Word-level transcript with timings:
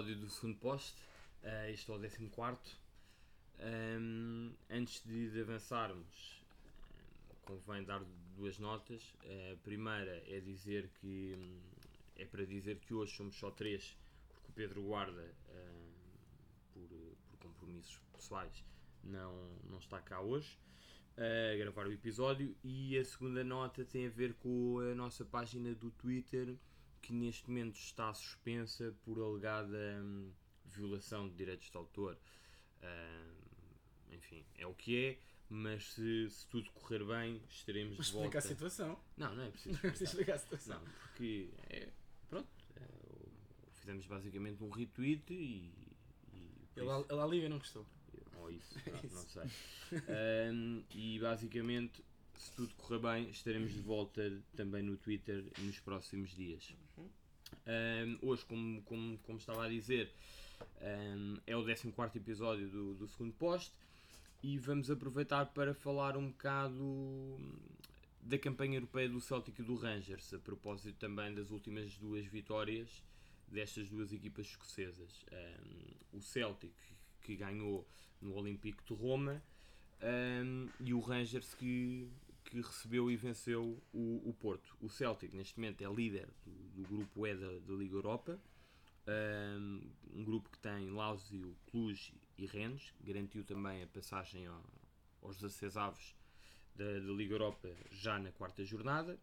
episódio 0.00 0.16
do 0.16 0.30
segundo 0.30 0.56
post. 0.56 0.94
Uh, 1.42 1.70
este 1.70 1.90
é 1.90 1.94
o 1.94 2.00
14. 2.00 2.58
Um, 3.60 4.52
antes 4.70 5.02
de, 5.04 5.30
de 5.30 5.42
avançarmos, 5.42 6.42
convém 7.42 7.84
dar 7.84 8.02
duas 8.34 8.58
notas. 8.58 9.14
A 9.22 9.56
primeira 9.62 10.22
é 10.26 10.40
dizer 10.40 10.88
que 11.00 11.36
é 12.16 12.24
para 12.24 12.46
dizer 12.46 12.78
que 12.78 12.94
hoje 12.94 13.14
somos 13.14 13.36
só 13.36 13.50
três, 13.50 13.94
porque 14.30 14.48
o 14.48 14.52
Pedro 14.54 14.82
Guarda, 14.82 15.34
uh, 15.50 15.92
por, 16.72 16.88
por, 17.28 17.38
compromissos 17.38 18.00
pessoais, 18.14 18.64
não, 19.04 19.34
não 19.64 19.78
está 19.78 20.00
cá 20.00 20.20
hoje 20.20 20.56
a 21.18 21.56
gravar 21.58 21.86
o 21.86 21.92
episódio. 21.92 22.56
E 22.64 22.96
a 22.96 23.04
segunda 23.04 23.44
nota 23.44 23.84
tem 23.84 24.06
a 24.06 24.10
ver 24.10 24.32
com 24.34 24.78
a 24.78 24.94
nossa 24.94 25.26
página 25.26 25.74
do 25.74 25.90
Twitter 25.90 26.56
que 27.00 27.12
neste 27.12 27.48
momento 27.48 27.76
está 27.76 28.12
suspensa 28.14 28.94
por 29.04 29.20
alegada 29.20 30.00
hum, 30.02 30.32
violação 30.64 31.28
de 31.28 31.34
direitos 31.34 31.70
de 31.70 31.76
autor. 31.76 32.18
Uh, 32.82 34.14
enfim, 34.14 34.44
é 34.56 34.66
o 34.66 34.74
que 34.74 35.04
é, 35.04 35.18
mas 35.48 35.92
se, 35.92 36.30
se 36.30 36.46
tudo 36.48 36.70
correr 36.72 37.04
bem, 37.04 37.42
estaremos 37.48 37.96
mas 37.98 38.06
de 38.06 38.12
volta. 38.12 38.38
a 38.38 38.40
situação. 38.40 38.98
Não, 39.16 39.34
não 39.34 39.44
é 39.44 39.50
preciso 39.50 39.74
explicar. 39.76 40.04
explicar 40.04 40.34
a 40.34 40.38
situação. 40.38 40.80
Não, 40.80 40.92
porque 40.92 41.50
é, 41.68 41.88
pronto, 42.28 42.48
é, 42.76 42.82
fizemos 43.74 44.06
basicamente 44.06 44.62
um 44.62 44.70
retweet 44.70 45.32
e. 45.32 45.72
e 46.32 46.52
ele, 46.76 46.86
isso, 46.86 47.06
ele 47.10 47.28
Liga 47.28 47.48
não 47.48 47.58
gostou. 47.58 47.86
Ou 48.36 48.50
isso, 48.50 48.74
não, 48.90 49.00
isso. 49.04 49.14
não 49.14 49.28
sei. 49.28 50.52
um, 50.52 50.84
e 50.94 51.18
basicamente 51.18 52.02
se 52.40 52.52
tudo 52.52 52.74
correr 52.76 52.98
bem, 52.98 53.30
estaremos 53.30 53.72
de 53.72 53.82
volta 53.82 54.42
também 54.56 54.82
no 54.82 54.96
Twitter 54.96 55.44
nos 55.58 55.78
próximos 55.78 56.30
dias. 56.30 56.74
Um, 57.66 58.18
hoje, 58.28 58.44
como, 58.44 58.82
como, 58.82 59.18
como 59.18 59.38
estava 59.38 59.64
a 59.64 59.68
dizer, 59.68 60.12
um, 60.80 61.38
é 61.46 61.56
o 61.56 61.64
14 61.64 62.18
episódio 62.18 62.68
do, 62.68 62.94
do 62.94 63.08
segundo 63.08 63.32
post 63.34 63.72
e 64.42 64.58
vamos 64.58 64.90
aproveitar 64.90 65.46
para 65.46 65.74
falar 65.74 66.16
um 66.16 66.28
bocado 66.28 67.38
da 68.22 68.38
campanha 68.38 68.76
europeia 68.76 69.08
do 69.08 69.20
Celtic 69.20 69.58
e 69.58 69.62
do 69.62 69.76
Rangers, 69.76 70.32
a 70.34 70.38
propósito 70.38 70.98
também 70.98 71.34
das 71.34 71.50
últimas 71.50 71.96
duas 71.96 72.26
vitórias 72.26 73.02
destas 73.48 73.88
duas 73.88 74.12
equipas 74.12 74.46
escocesas. 74.46 75.24
Um, 75.32 76.18
o 76.18 76.22
Celtic, 76.22 76.72
que 77.22 77.36
ganhou 77.36 77.86
no 78.20 78.34
Olímpico 78.34 78.82
de 78.84 78.94
Roma, 78.94 79.42
um, 80.02 80.68
e 80.80 80.94
o 80.94 81.00
Rangers, 81.00 81.54
que 81.54 82.08
que 82.44 82.60
recebeu 82.60 83.10
e 83.10 83.16
venceu 83.16 83.82
o, 83.92 84.28
o 84.28 84.34
Porto. 84.34 84.76
O 84.80 84.88
Celtic, 84.88 85.34
neste 85.34 85.58
momento, 85.58 85.82
é 85.82 85.92
líder 85.92 86.28
do, 86.44 86.52
do 86.70 86.82
grupo 86.82 87.26
E 87.26 87.34
da, 87.34 87.58
da 87.60 87.74
Liga 87.74 87.94
Europa. 87.94 88.40
Um, 89.06 89.80
um, 90.14 90.24
grupo 90.24 90.50
que 90.50 90.58
tem 90.58 90.90
Lazio, 90.90 91.56
Cluj 91.70 92.12
e 92.38 92.46
Rennes. 92.46 92.94
Garantiu 93.00 93.44
também 93.44 93.82
a 93.82 93.86
passagem 93.86 94.46
ao, 94.46 94.64
aos 95.22 95.36
16 95.36 95.76
avos 95.76 96.14
da, 96.74 96.84
da 96.84 97.12
Liga 97.12 97.34
Europa 97.34 97.68
já 97.90 98.18
na 98.18 98.32
quarta 98.32 98.64
jornada. 98.64 99.18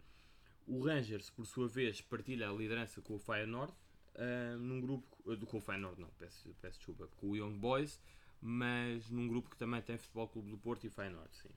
O 0.66 0.84
Rangers, 0.84 1.30
por 1.30 1.46
sua 1.46 1.68
vez, 1.68 2.02
partilha 2.02 2.50
a 2.50 2.54
liderança 2.54 3.02
com 3.02 3.16
o 3.16 3.20
Feyenoord, 3.20 3.72
uh, 4.16 4.58
num 4.60 4.82
grupo, 4.82 5.08
uh, 5.26 5.46
com 5.46 5.58
o 5.58 5.62
Feyenoord 5.62 6.02
não, 6.02 6.10
peço, 6.18 6.54
peço 6.62 6.78
desculpa, 6.78 7.08
com 7.16 7.30
o 7.30 7.36
Young 7.38 7.58
Boys, 7.58 8.02
mas 8.42 9.10
num 9.10 9.28
grupo 9.28 9.50
que 9.50 9.56
também 9.56 9.82
tem 9.82 9.98
Futebol 9.98 10.28
Clube 10.28 10.52
do 10.52 10.58
Porto 10.58 10.86
e 10.86 10.90
Feyenoord, 10.90 11.34
sim. 11.38 11.50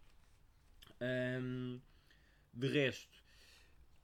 Um, 1.00 1.80
de 2.52 2.68
resto, 2.68 3.22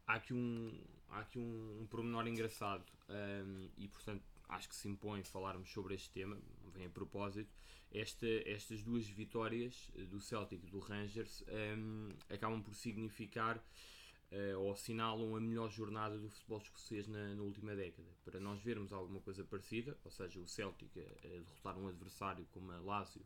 há 0.06 0.14
aqui 0.14 0.32
um, 0.32 0.80
há 1.10 1.20
aqui 1.20 1.38
um, 1.38 1.80
um 1.82 1.86
pormenor 1.86 2.26
engraçado 2.26 2.84
um, 3.08 3.68
e, 3.76 3.88
portanto, 3.88 4.24
acho 4.48 4.68
que 4.68 4.76
se 4.76 4.88
impõe 4.88 5.22
falarmos 5.22 5.70
sobre 5.70 5.94
este 5.94 6.10
tema, 6.10 6.38
vem 6.72 6.86
a 6.86 6.90
propósito. 6.90 7.52
Esta, 7.92 8.26
estas 8.46 8.82
duas 8.82 9.06
vitórias 9.08 9.90
do 10.10 10.20
Celtic 10.20 10.62
e 10.64 10.70
do 10.70 10.78
Rangers 10.78 11.44
um, 11.76 12.08
acabam 12.28 12.62
por 12.62 12.74
significar 12.74 13.56
uh, 13.56 14.58
ou 14.58 14.72
assinalam 14.72 15.36
a 15.36 15.40
melhor 15.40 15.70
jornada 15.70 16.18
do 16.18 16.28
futebol 16.28 16.58
escocês 16.58 17.06
na, 17.06 17.34
na, 17.34 17.42
última 17.42 17.74
década. 17.74 18.08
Para 18.24 18.40
nós 18.40 18.60
vermos 18.60 18.92
alguma 18.92 19.20
coisa 19.20 19.44
parecida, 19.44 19.96
ou 20.04 20.10
seja, 20.10 20.40
o 20.40 20.46
Celtic 20.46 20.90
a, 20.98 21.26
a 21.26 21.28
derrotar 21.28 21.78
um 21.78 21.88
adversário 21.88 22.46
como 22.52 22.72
a 22.72 22.78
Lazio 22.78 23.22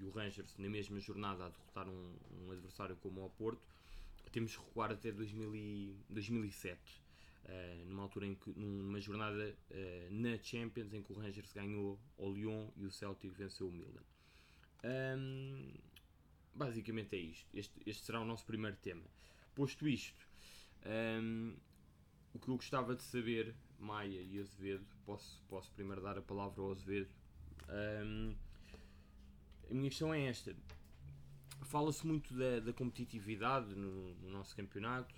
e 0.00 0.04
o 0.04 0.10
Rangers 0.10 0.56
na 0.58 0.68
mesma 0.68 0.98
jornada 1.00 1.46
a 1.46 1.48
derrotar 1.48 1.88
um, 1.88 2.14
um 2.42 2.50
adversário 2.50 2.96
como 2.96 3.24
o 3.24 3.30
Porto, 3.30 3.62
temos 4.32 4.56
que 4.56 4.62
recuar 4.62 4.92
até 4.92 5.10
2000 5.10 5.56
e, 5.56 5.96
2007, 6.10 7.02
uh, 7.44 7.86
numa 7.86 8.02
altura 8.02 8.26
em 8.26 8.34
que, 8.34 8.50
numa 8.50 9.00
jornada 9.00 9.56
uh, 9.70 9.74
na 10.10 10.38
Champions 10.38 10.92
em 10.92 11.02
que 11.02 11.12
o 11.12 11.16
Rangers 11.16 11.52
ganhou 11.52 11.98
o 12.16 12.30
Lyon 12.30 12.68
e 12.76 12.84
o 12.84 12.90
Celtic 12.90 13.32
venceu 13.32 13.68
o 13.68 13.72
Milan. 13.72 14.02
Um, 14.84 15.72
basicamente 16.54 17.16
é 17.16 17.18
isto. 17.18 17.46
Este, 17.54 17.80
este, 17.86 18.04
será 18.04 18.20
o 18.20 18.24
nosso 18.24 18.44
primeiro 18.44 18.76
tema. 18.76 19.04
Posto 19.54 19.88
isto, 19.88 20.28
um, 21.20 21.56
o 22.32 22.38
que 22.38 22.48
eu 22.48 22.56
gostava 22.56 22.94
de 22.94 23.02
saber, 23.02 23.54
Maia 23.78 24.20
e 24.22 24.38
Azevedo, 24.38 24.86
posso, 25.04 25.42
posso 25.48 25.70
primeiro 25.72 26.02
dar 26.02 26.18
a 26.18 26.22
palavra 26.22 26.60
ao 26.62 26.70
Azevedo. 26.70 27.10
Um, 27.68 28.36
a 29.70 29.74
minha 29.74 29.88
questão 29.88 30.12
é 30.12 30.26
esta. 30.26 30.54
Fala-se 31.62 32.06
muito 32.06 32.32
da, 32.34 32.60
da 32.60 32.72
competitividade 32.72 33.74
no, 33.74 34.14
no, 34.14 34.30
nosso 34.30 34.56
campeonato 34.56 35.14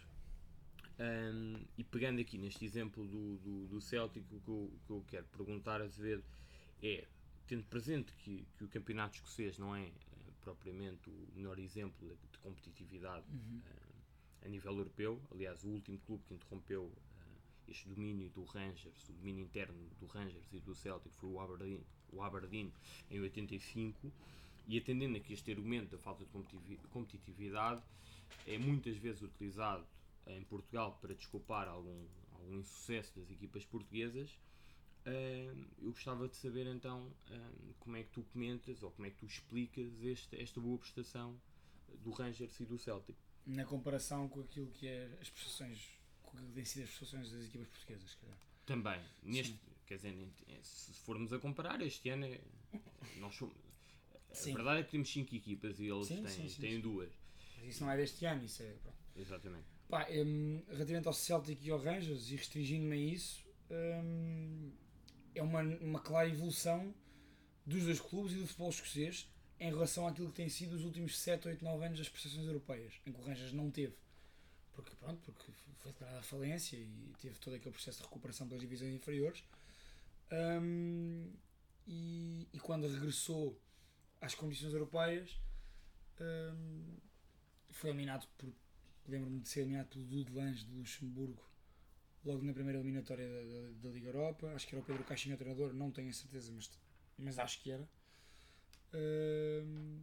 um, 0.99 1.65
e 1.79 1.85
pegando 1.85 2.21
aqui 2.21 2.37
neste 2.37 2.65
exemplo 2.65 3.07
do, 3.07 3.37
do, 3.39 3.67
do 3.69 3.81
Celtic, 3.81 4.25
o 4.33 4.41
que 4.41 4.49
eu, 4.49 4.73
que 4.87 4.93
eu 4.93 5.05
quero 5.07 5.27
perguntar 5.27 5.81
a 5.81 5.85
Azevedo 5.85 6.25
é, 6.83 7.07
tendo 7.47 7.65
presente 7.65 8.13
que, 8.15 8.47
que 8.57 8.65
o 8.65 8.69
campeonato 8.69 9.17
escocês 9.17 9.59
não 9.59 9.75
é 9.75 9.87
uh, 9.87 10.33
propriamente 10.41 11.09
o 11.09 11.29
melhor 11.35 11.59
exemplo 11.59 12.09
de, 12.09 12.29
de 12.33 12.39
competitividade 12.39 13.25
uhum. 13.31 13.59
uh, 13.59 14.47
a 14.47 14.49
nível 14.49 14.73
europeu, 14.77 15.21
aliás 15.31 15.63
o 15.65 15.69
último 15.69 15.99
clube 16.01 16.25
que 16.25 16.35
interrompeu 16.35 16.85
uh, 16.85 16.95
este 17.69 17.89
domínio 17.89 18.29
do 18.31 18.45
Rangers, 18.45 19.09
o 19.09 19.13
domínio 19.13 19.45
interno 19.45 19.89
do 19.99 20.07
Rangers 20.07 20.53
e 20.53 20.61
do 20.61 20.75
Celtic 20.75 21.13
foi 21.13 21.31
o 21.31 21.41
Aberdeen, 21.41 21.85
o 22.13 22.23
Aberdeen 22.23 22.73
em 23.11 23.21
85 23.21 24.13
e 24.71 24.79
atendendo 24.79 25.17
a 25.17 25.21
que 25.21 25.33
este 25.33 25.51
argumento 25.51 25.91
da 25.91 25.99
falta 25.99 26.25
de 26.25 26.77
competitividade 26.91 27.83
é 28.47 28.57
muitas 28.57 28.97
vezes 28.97 29.21
utilizado 29.21 29.85
em 30.29 30.45
Portugal 30.45 30.97
para 31.01 31.13
desculpar 31.13 31.67
algum, 31.67 32.07
algum 32.35 32.61
insucesso 32.61 33.19
das 33.19 33.29
equipas 33.33 33.65
portuguesas, 33.65 34.39
eu 35.83 35.91
gostava 35.91 36.29
de 36.29 36.37
saber 36.37 36.69
então 36.69 37.13
como 37.81 37.97
é 37.97 38.05
que 38.05 38.11
tu 38.11 38.23
comentas 38.33 38.81
ou 38.85 38.93
como 38.93 39.07
é 39.09 39.11
que 39.11 39.17
tu 39.17 39.27
explicas 39.27 39.91
este, 40.05 40.41
esta 40.41 40.61
boa 40.61 40.79
prestação 40.79 41.37
do 42.05 42.13
Rangers 42.13 42.61
e 42.61 42.65
do 42.65 42.79
Celtic. 42.79 43.17
Na 43.45 43.65
comparação 43.65 44.29
com 44.29 44.41
aquilo 44.41 44.71
que 44.71 44.87
é 44.87 45.19
as 45.21 45.29
prestações, 45.31 45.99
com 46.23 46.39
o 46.39 46.47
que 46.47 46.53
tem 46.53 46.65
sido 46.65 46.85
as 46.85 46.91
prestações 46.91 47.33
das 47.33 47.45
equipas 47.45 47.67
portuguesas, 47.71 48.15
calhar. 48.15 48.39
Também, 48.67 49.01
neste, 49.25 49.59
quer 49.85 49.97
dizer, 49.97 50.15
se 50.63 50.93
formos 51.01 51.33
a 51.33 51.41
comparar, 51.41 51.81
este 51.81 52.09
ano 52.11 52.27
é, 52.27 52.41
nós 53.17 53.35
somos, 53.35 53.57
Sim. 54.33 54.53
A 54.53 54.57
verdade 54.57 54.81
é 54.81 54.83
que 54.85 54.91
temos 54.91 55.13
5 55.13 55.35
equipas 55.35 55.79
e 55.81 55.87
eles 55.87 56.07
sim, 56.07 56.23
têm, 56.23 56.49
sim, 56.49 56.61
têm 56.61 56.81
duas. 56.81 57.11
Mas 57.59 57.69
isso 57.69 57.85
não 57.85 57.91
é 57.91 57.97
deste 57.97 58.25
ano, 58.25 58.45
isso 58.45 58.63
é. 58.63 58.73
Pronto. 58.83 58.97
Exatamente. 59.17 59.65
Pá, 59.89 60.07
um, 60.11 60.63
relativamente 60.69 61.09
ao 61.09 61.13
Celtic 61.13 61.65
e 61.65 61.71
ao 61.71 61.79
Rangers, 61.79 62.31
e 62.31 62.37
restringindo-me 62.37 62.95
a 62.95 62.99
isso, 62.99 63.45
um, 63.71 64.73
é 65.35 65.43
uma, 65.43 65.63
uma 65.63 66.01
clara 66.01 66.29
evolução 66.29 66.95
dos 67.67 67.85
dois 67.85 68.01
clubes 68.01 68.33
e 68.33 68.37
do 68.37 68.47
futebol 68.47 68.71
escocês 68.71 69.29
em 69.59 69.69
relação 69.69 70.07
àquilo 70.07 70.29
que 70.29 70.37
tem 70.37 70.49
sido 70.49 70.75
os 70.75 70.85
últimos 70.85 71.19
7, 71.19 71.49
8, 71.49 71.65
9 71.65 71.85
anos 71.85 71.99
das 71.99 72.09
prestações 72.09 72.47
europeias, 72.47 72.95
em 73.05 73.13
que 73.13 73.21
o 73.21 73.23
Rangers 73.23 73.53
não 73.53 73.71
teve. 73.71 73.95
Porque, 74.73 74.95
pronto, 74.97 75.21
porque 75.21 75.53
foi 75.77 75.93
declarada 75.93 76.21
a 76.21 76.23
falência 76.23 76.77
e 76.77 77.13
teve 77.21 77.39
todo 77.39 77.55
aquele 77.55 77.73
processo 77.73 77.99
de 77.99 78.05
recuperação 78.05 78.49
pelas 78.49 78.63
divisões 78.63 78.95
inferiores. 78.95 79.45
Um, 80.33 81.31
e, 81.87 82.49
e 82.53 82.61
quando 82.61 82.87
regressou 82.87 83.61
às 84.21 84.35
competições 84.35 84.73
europeias 84.73 85.41
um, 86.21 86.97
foi 87.71 87.91
eliminado 87.91 88.27
por 88.37 88.53
lembro-me 89.09 89.41
de 89.41 89.49
ser 89.49 89.61
eliminado 89.61 89.89
pelo 89.89 90.05
Dudelange 90.05 90.65
de 90.65 90.75
Luxemburgo 90.75 91.43
logo 92.25 92.45
na 92.45 92.53
primeira 92.53 92.79
eliminatória 92.79 93.27
da, 93.27 93.35
da, 93.35 93.71
da, 93.83 93.89
Liga 93.89 94.09
Europa. 94.09 94.53
Acho 94.55 94.67
que 94.67 94.75
era 94.75 94.83
o 94.83 94.87
Pedro 94.87 95.03
Caixinha 95.05 95.35
o 95.35 95.39
treinador 95.39 95.73
não 95.73 95.91
tenho 95.91 96.11
a 96.11 96.13
certeza 96.13 96.53
mas, 96.53 96.71
mas 97.19 97.39
acho 97.39 97.63
que 97.63 97.71
era. 97.71 97.89
Um, 98.93 100.03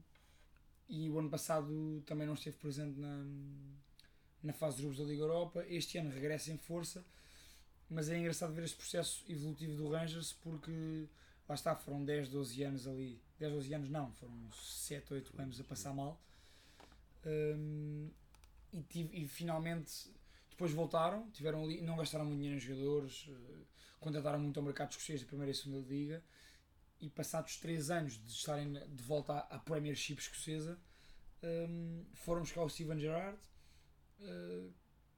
e 0.90 1.10
o 1.10 1.19
ano 1.19 1.30
passado 1.30 2.02
também 2.06 2.25
não 2.25 2.34
esteve 2.34 2.58
presente 2.58 3.00
na, 3.00 3.25
na 4.42 4.54
fase 4.54 4.78
de 4.78 4.81
grupos 4.81 4.98
da 4.98 5.06
Liga 5.06 5.22
Europa. 5.22 5.66
Este 5.68 5.98
ano 5.98 6.10
regressa 6.10 6.52
em 6.52 6.58
força 6.58 7.06
mas 7.90 8.10
é 8.10 8.18
engraçado 8.18 8.54
ver 8.54 8.64
este 8.64 8.78
processo 8.78 9.24
evolutivo 9.30 9.75
do 9.75 9.90
Rangers 9.90 10.34
porque 10.34 11.08
lá 11.48 11.56
está, 11.56 11.75
foram 11.75 12.04
10, 12.04 12.30
12 12.30 12.64
anos 12.64 12.88
ali, 12.88 13.22
10, 13.39 13.54
12 13.54 13.74
anos 13.74 13.89
não, 13.89 14.12
foram 14.13 14.51
7, 14.51 15.13
8 15.13 15.42
anos 15.42 15.60
a 15.60 15.63
passar 15.63 15.94
mal. 15.94 16.19
Um, 17.25 18.10
e, 18.74 18.81
tive, 18.84 19.18
e 19.18 19.28
finalmente, 19.28 20.12
depois 20.50 20.72
voltaram, 20.72 21.30
tiveram 21.31 21.63
ali, 21.63 21.81
não 21.81 21.98
gastaram 21.98 22.25
muito 22.25 22.39
dinheiro 22.39 22.57
em 22.57 22.60
jogadores, 22.60 23.28
uh, 23.28 23.68
contrataram 24.00 24.39
muito 24.39 24.60
ao 24.60 24.66
mercado 24.66 24.92
escocês 24.92 25.22
da 25.22 25.28
primeira 25.28 25.51
e 25.51 25.56
segunda 25.56 25.88
liga 25.88 26.24
e 27.00 27.10
passados 27.10 27.57
3 27.57 27.92
anos 27.92 28.13
de 28.24 28.31
estarem 28.31 28.74
de 28.74 29.04
volta 29.04 29.38
à, 29.38 29.60
Premiership 29.60 30.16
escocesa 30.18 30.80
um, 31.44 32.06
foram 32.13 32.42
buscar 32.42 32.63
o 32.63 32.69
Steven 32.69 33.00
Gerrard 33.00 33.38
uh, 34.19 34.74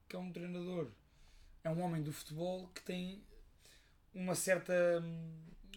que 0.07 0.15
é 0.15 0.19
um 0.19 0.31
treinador 0.31 0.91
é 1.63 1.69
um 1.69 1.81
homem 1.81 2.03
do 2.03 2.11
futebol 2.11 2.67
que 2.69 2.83
tem 2.83 3.23
uma 4.13 4.35
certa 4.35 4.73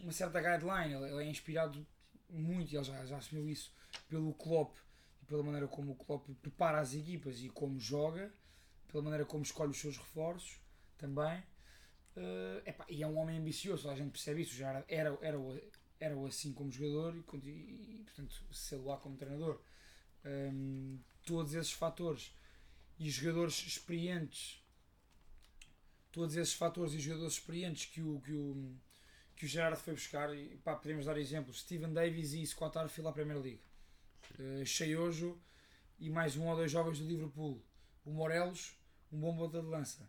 uma 0.03 0.13
certa 0.13 0.41
guideline, 0.41 0.95
ele 0.95 1.23
é 1.23 1.27
inspirado 1.27 1.87
muito, 2.33 2.73
e 2.73 2.77
ele 2.77 2.85
já, 2.85 3.05
já 3.05 3.17
assumiu 3.17 3.49
isso 3.49 3.73
pelo 4.09 4.33
Klopp 4.35 4.77
e 5.23 5.27
pela 5.27 5.43
maneira 5.43 5.69
como 5.69 5.93
o 5.93 5.95
Klopp 5.97 6.29
prepara 6.41 6.81
as 6.81 6.95
equipas 6.95 7.41
e 7.41 7.49
como 7.49 7.79
joga 7.79 8.33
pela 8.89 9.03
maneira 9.03 9.25
como 9.25 9.43
escolhe 9.43 9.71
os 9.71 9.79
seus 9.81 9.97
reforços 9.97 10.61
também. 10.99 11.43
Uh, 12.17 12.61
epá, 12.67 12.85
e 12.89 13.03
é 13.03 13.07
um 13.07 13.17
homem 13.17 13.39
ambicioso, 13.39 13.89
a 13.89 13.95
gente 13.95 14.11
percebe 14.11 14.43
isso 14.43 14.55
já 14.55 14.69
era, 14.69 14.85
era, 14.87 15.19
era, 15.23 15.39
era 15.99 16.27
assim 16.27 16.53
como 16.53 16.71
jogador 16.71 17.17
e, 17.17 17.49
e, 17.49 18.01
e 18.01 18.05
portanto 18.05 18.85
lá 18.85 18.97
como 18.99 19.17
treinador. 19.17 19.61
Um, 20.25 21.01
todos 21.25 21.55
esses 21.55 21.73
fatores 21.73 22.33
e 22.99 23.11
jogadores 23.11 23.67
experientes 23.67 24.63
todos 26.13 26.37
esses 26.37 26.55
fatores 26.55 26.93
e 26.93 27.01
jogadores 27.01 27.33
experientes 27.33 27.87
que 27.87 28.03
o, 28.03 28.21
que 28.21 28.33
o, 28.33 28.77
que 29.43 29.47
o 29.47 29.49
Gerard 29.49 29.77
foi 29.83 29.95
buscar, 29.95 30.33
e, 30.33 30.57
pá, 30.59 30.77
podemos 30.77 31.07
dar 31.07 31.19
exemplos, 31.19 31.63
Steven 31.63 31.93
Davis 31.93 32.33
e 32.33 32.47
Scott 32.47 32.79
Arfield 32.79 33.09
à 33.09 33.13
Primeira 33.13 33.41
Liga, 33.41 33.61
uh, 34.39 34.65
Cheiojo 34.65 35.37
e 35.99 36.09
mais 36.09 36.37
um 36.37 36.47
ou 36.47 36.55
dois 36.55 36.71
jovens 36.71 37.01
do 37.01 37.09
Liverpool, 37.09 37.61
o 38.05 38.13
Morelos, 38.13 38.79
um 39.11 39.19
bom 39.19 39.35
bota 39.35 39.61
de 39.61 39.67
lança. 39.67 40.09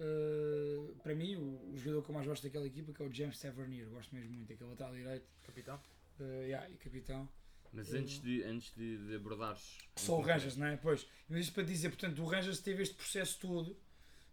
Uh, 0.00 0.94
para 1.02 1.14
mim, 1.14 1.36
o, 1.36 1.72
o, 1.72 1.76
jogador 1.76 2.04
que 2.04 2.10
eu 2.10 2.14
mais 2.14 2.26
gosto 2.26 2.42
daquela 2.42 2.66
equipa 2.66 2.90
que 2.94 3.02
é 3.02 3.04
o 3.04 3.12
James 3.12 3.38
Tavernier, 3.38 3.86
gosto 3.90 4.14
mesmo 4.14 4.32
muito 4.32 4.48
daquele 4.48 4.70
lateral 4.70 4.94
direito. 4.94 5.28
Capitão? 5.42 5.78
Uh, 6.18 6.24
yeah, 6.44 6.70
e 6.70 6.76
capitão. 6.78 7.28
Mas 7.70 7.92
antes 7.92 8.18
de, 8.22 8.42
antes 8.44 8.74
de, 8.74 8.96
de 8.96 9.16
abordares. 9.16 9.76
Só 9.96 10.18
o 10.18 10.22
Rangers, 10.22 10.56
não 10.56 10.68
é? 10.68 10.78
Pois. 10.78 11.06
Mas 11.28 11.40
isto 11.40 11.52
para 11.52 11.64
dizer, 11.64 11.90
portanto, 11.90 12.22
o 12.22 12.24
Rangers 12.24 12.60
teve 12.60 12.82
este 12.82 12.94
processo 12.94 13.38
todo, 13.40 13.78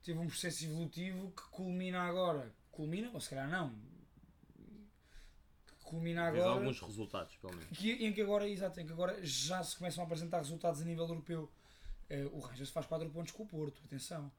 teve 0.02 0.18
um 0.18 0.28
processo 0.28 0.64
evolutivo 0.64 1.32
que 1.32 1.44
culmina 1.50 2.00
agora. 2.04 2.56
Culmina, 2.72 3.12
ou 3.14 3.20
se 3.20 3.30
calhar 3.30 3.50
não. 3.50 3.92
Culmina 5.92 6.22
agora. 6.28 6.44
Teve 6.44 6.60
alguns 6.60 6.80
resultados, 6.80 7.36
pelo 7.36 7.54
menos. 7.54 7.78
Que, 7.78 7.92
em 7.92 8.14
que 8.14 8.22
agora, 8.22 8.48
exato, 8.48 8.80
em 8.80 8.86
que 8.86 8.94
agora 8.94 9.20
já 9.22 9.62
se 9.62 9.76
começam 9.76 10.02
a 10.02 10.06
apresentar 10.06 10.38
resultados 10.38 10.82
a 10.82 10.86
nível 10.86 11.06
europeu. 11.06 11.52
Uh, 12.10 12.38
o 12.38 12.40
Rangers 12.40 12.70
faz 12.70 12.86
4 12.86 13.10
pontos 13.10 13.34
com 13.34 13.44
o 13.44 13.46
Porto, 13.46 13.82
atenção. 13.86 14.32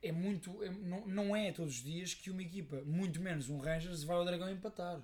É 0.00 0.12
muito. 0.12 0.62
É, 0.62 0.70
não, 0.70 1.06
não 1.06 1.36
é 1.36 1.50
todos 1.50 1.74
os 1.74 1.82
dias 1.82 2.14
que 2.14 2.30
uma 2.30 2.42
equipa, 2.42 2.80
muito 2.82 3.20
menos 3.20 3.48
um 3.48 3.58
Rangers, 3.58 4.04
vai 4.04 4.16
ao 4.16 4.24
Dragão 4.24 4.48
empatar. 4.48 5.00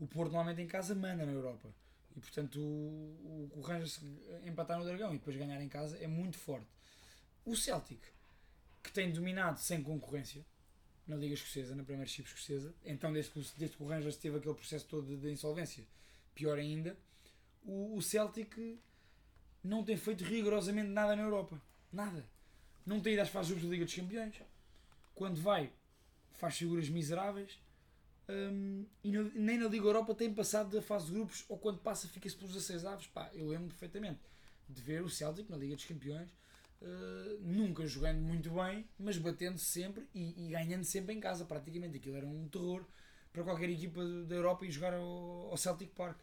O 0.00 0.06
Porto 0.06 0.32
normalmente 0.32 0.62
em 0.62 0.66
casa 0.66 0.94
manda 0.94 1.26
na 1.26 1.32
Europa. 1.32 1.68
E 2.16 2.20
portanto 2.20 2.58
o, 2.58 3.50
o, 3.52 3.58
o 3.58 3.60
Rangers 3.60 4.00
empatar 4.44 4.78
no 4.78 4.84
Dragão 4.84 5.14
e 5.14 5.18
depois 5.18 5.36
ganhar 5.36 5.60
em 5.60 5.68
casa 5.68 5.98
é 5.98 6.06
muito 6.06 6.38
forte. 6.38 6.68
O 7.44 7.54
Celtic, 7.54 8.00
que 8.82 8.90
tem 8.90 9.12
dominado 9.12 9.60
sem 9.60 9.82
concorrência 9.82 10.44
na 11.06 11.16
Liga 11.16 11.34
Escocesa, 11.34 11.74
na 11.74 11.84
Primeira 11.84 12.08
Chip 12.08 12.28
Escocesa, 12.28 12.74
então 12.84 13.12
desde 13.12 13.30
que, 13.30 13.38
desde 13.58 13.76
que 13.76 13.82
o 13.82 13.86
Rangers 13.86 14.16
teve 14.16 14.38
aquele 14.38 14.54
processo 14.54 14.86
todo 14.86 15.16
de 15.16 15.30
insolvência, 15.30 15.84
pior 16.34 16.58
ainda, 16.58 16.96
o, 17.64 17.96
o 17.96 18.02
Celtic 18.02 18.78
não 19.62 19.82
tem 19.82 19.96
feito 19.96 20.22
rigorosamente 20.22 20.88
nada 20.88 21.16
na 21.16 21.22
Europa. 21.22 21.60
Nada. 21.92 22.24
Não 22.84 23.00
tem 23.00 23.14
ido 23.14 23.22
às 23.22 23.30
fases 23.30 23.60
da 23.60 23.68
Liga 23.68 23.84
dos 23.84 23.94
Campeões. 23.94 24.34
Quando 25.14 25.40
vai, 25.40 25.72
faz 26.34 26.56
figuras 26.56 26.88
miseráveis. 26.88 27.58
Um, 28.28 28.84
e 29.02 29.10
no, 29.10 29.30
nem 29.34 29.58
na 29.58 29.68
Liga 29.68 29.86
Europa 29.86 30.14
tem 30.14 30.32
passado 30.32 30.70
da 30.70 30.82
fase 30.82 31.06
de 31.06 31.12
grupos, 31.12 31.44
ou 31.48 31.58
quando 31.58 31.78
passa, 31.78 32.08
fica-se 32.08 32.36
pelos 32.36 32.52
16 32.52 32.84
aves. 32.84 33.06
Pá, 33.06 33.30
eu 33.32 33.48
lembro 33.48 33.68
perfeitamente 33.68 34.20
de 34.68 34.82
ver 34.82 35.02
o 35.02 35.08
Celtic 35.08 35.48
na 35.48 35.56
Liga 35.56 35.74
dos 35.74 35.84
Campeões, 35.84 36.28
uh, 36.84 37.40
nunca 37.40 37.86
jogando 37.86 38.20
muito 38.20 38.50
bem, 38.50 38.84
mas 38.98 39.16
batendo 39.16 39.58
sempre 39.58 40.06
e, 40.14 40.46
e, 40.46 40.50
ganhando 40.50 40.84
sempre 40.84 41.14
em 41.14 41.20
casa. 41.20 41.44
Praticamente 41.44 41.96
aquilo 41.96 42.16
era 42.16 42.26
um 42.26 42.48
terror 42.48 42.84
para 43.32 43.42
qualquer 43.42 43.70
equipa 43.70 44.04
da 44.26 44.34
Europa 44.34 44.66
e 44.66 44.70
jogar 44.70 44.94
ao, 44.94 45.50
ao 45.50 45.56
Celtic 45.56 45.90
Park. 45.90 46.18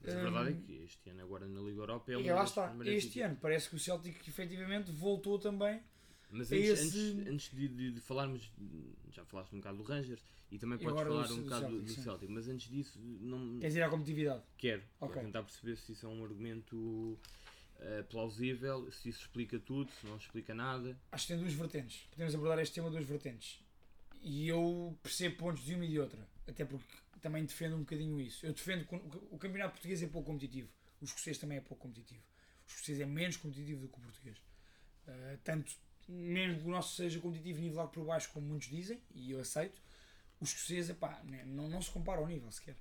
Mas 0.00 0.14
a 0.14 0.22
verdade 0.22 0.50
é 0.50 0.54
que 0.54 0.72
este 0.84 1.10
ano, 1.10 1.22
agora 1.22 1.46
na 1.48 1.60
Liga 1.60 1.80
Europa, 1.80 2.12
é 2.12 2.16
uma 2.16 2.34
lá 2.34 2.44
está. 2.44 2.76
Este 2.84 3.20
ano 3.20 3.36
parece 3.40 3.68
que 3.68 3.74
o 3.74 3.78
Celtic 3.78 4.28
efetivamente 4.28 4.92
voltou 4.92 5.38
também. 5.38 5.82
Mas 6.30 6.52
antes, 6.52 6.68
esse... 6.68 6.82
antes, 6.82 7.26
antes 7.26 7.50
de, 7.50 7.68
de, 7.68 7.90
de, 7.92 8.00
falarmos, 8.00 8.52
já 9.10 9.24
falaste 9.24 9.54
um 9.54 9.58
bocado 9.58 9.78
do 9.78 9.82
Rangers 9.82 10.22
e 10.52 10.58
também 10.58 10.78
podes 10.78 11.02
falar 11.02 11.32
um 11.32 11.42
bocado 11.42 11.68
do, 11.68 11.82
do 11.82 11.90
Celtic, 11.90 12.28
mas 12.28 12.48
antes 12.48 12.70
disso, 12.70 13.00
não. 13.00 13.58
Queres 13.58 13.74
ir 13.74 13.82
à 13.82 13.88
competitividade? 13.88 14.42
Quero. 14.56 14.82
Okay. 15.00 15.22
Tentar 15.22 15.42
perceber 15.42 15.76
se 15.76 15.92
isso 15.92 16.06
é 16.06 16.08
um 16.08 16.22
argumento 16.22 17.18
uh, 17.78 18.04
plausível, 18.04 18.90
se 18.92 19.08
isso 19.08 19.22
explica 19.22 19.58
tudo, 19.58 19.90
se 19.92 20.06
não 20.06 20.16
explica 20.16 20.54
nada. 20.54 20.98
Acho 21.12 21.26
que 21.26 21.32
tem 21.32 21.42
duas 21.42 21.52
vertentes. 21.52 22.06
Podemos 22.10 22.34
abordar 22.34 22.58
este 22.60 22.74
tema 22.74 22.90
duas 22.90 23.04
vertentes. 23.04 23.60
E 24.20 24.48
eu 24.48 24.98
percebo 25.02 25.36
pontos 25.36 25.64
de 25.64 25.74
uma 25.74 25.84
e 25.84 25.88
de 25.88 26.00
outra. 26.00 26.18
Até 26.46 26.64
porque 26.64 26.84
também 27.20 27.44
defendo 27.44 27.76
um 27.76 27.80
bocadinho 27.80 28.20
isso. 28.20 28.44
Eu 28.44 28.52
defendo 28.52 28.86
que 28.86 28.94
o 29.30 29.38
campeonato 29.38 29.72
português 29.72 30.02
é 30.02 30.06
pouco 30.06 30.26
competitivo. 30.30 30.68
O 31.00 31.04
escocês 31.04 31.38
também 31.38 31.58
é 31.58 31.60
pouco 31.60 31.82
competitivo. 31.82 32.22
O 32.66 32.70
escocês 32.70 33.00
é 33.00 33.06
menos 33.06 33.36
competitivo 33.36 33.80
do 33.82 33.88
que 33.88 33.98
o 33.98 34.02
português. 34.02 34.38
Uh, 35.06 35.38
tanto, 35.44 35.72
mesmo 36.08 36.60
que 36.60 36.66
o 36.66 36.70
nosso 36.70 36.96
seja 36.96 37.20
competitivo 37.20 37.60
nivelado 37.60 37.90
por 37.90 38.04
baixo, 38.04 38.30
como 38.32 38.46
muitos 38.46 38.68
dizem, 38.68 39.00
e 39.14 39.30
eu 39.30 39.40
aceito, 39.40 39.80
o 40.40 40.44
escocês, 40.44 40.90
epá, 40.90 41.20
né, 41.24 41.44
não, 41.46 41.68
não 41.68 41.80
se 41.80 41.90
compara 41.90 42.20
ao 42.20 42.26
nível 42.26 42.50
sequer. 42.50 42.76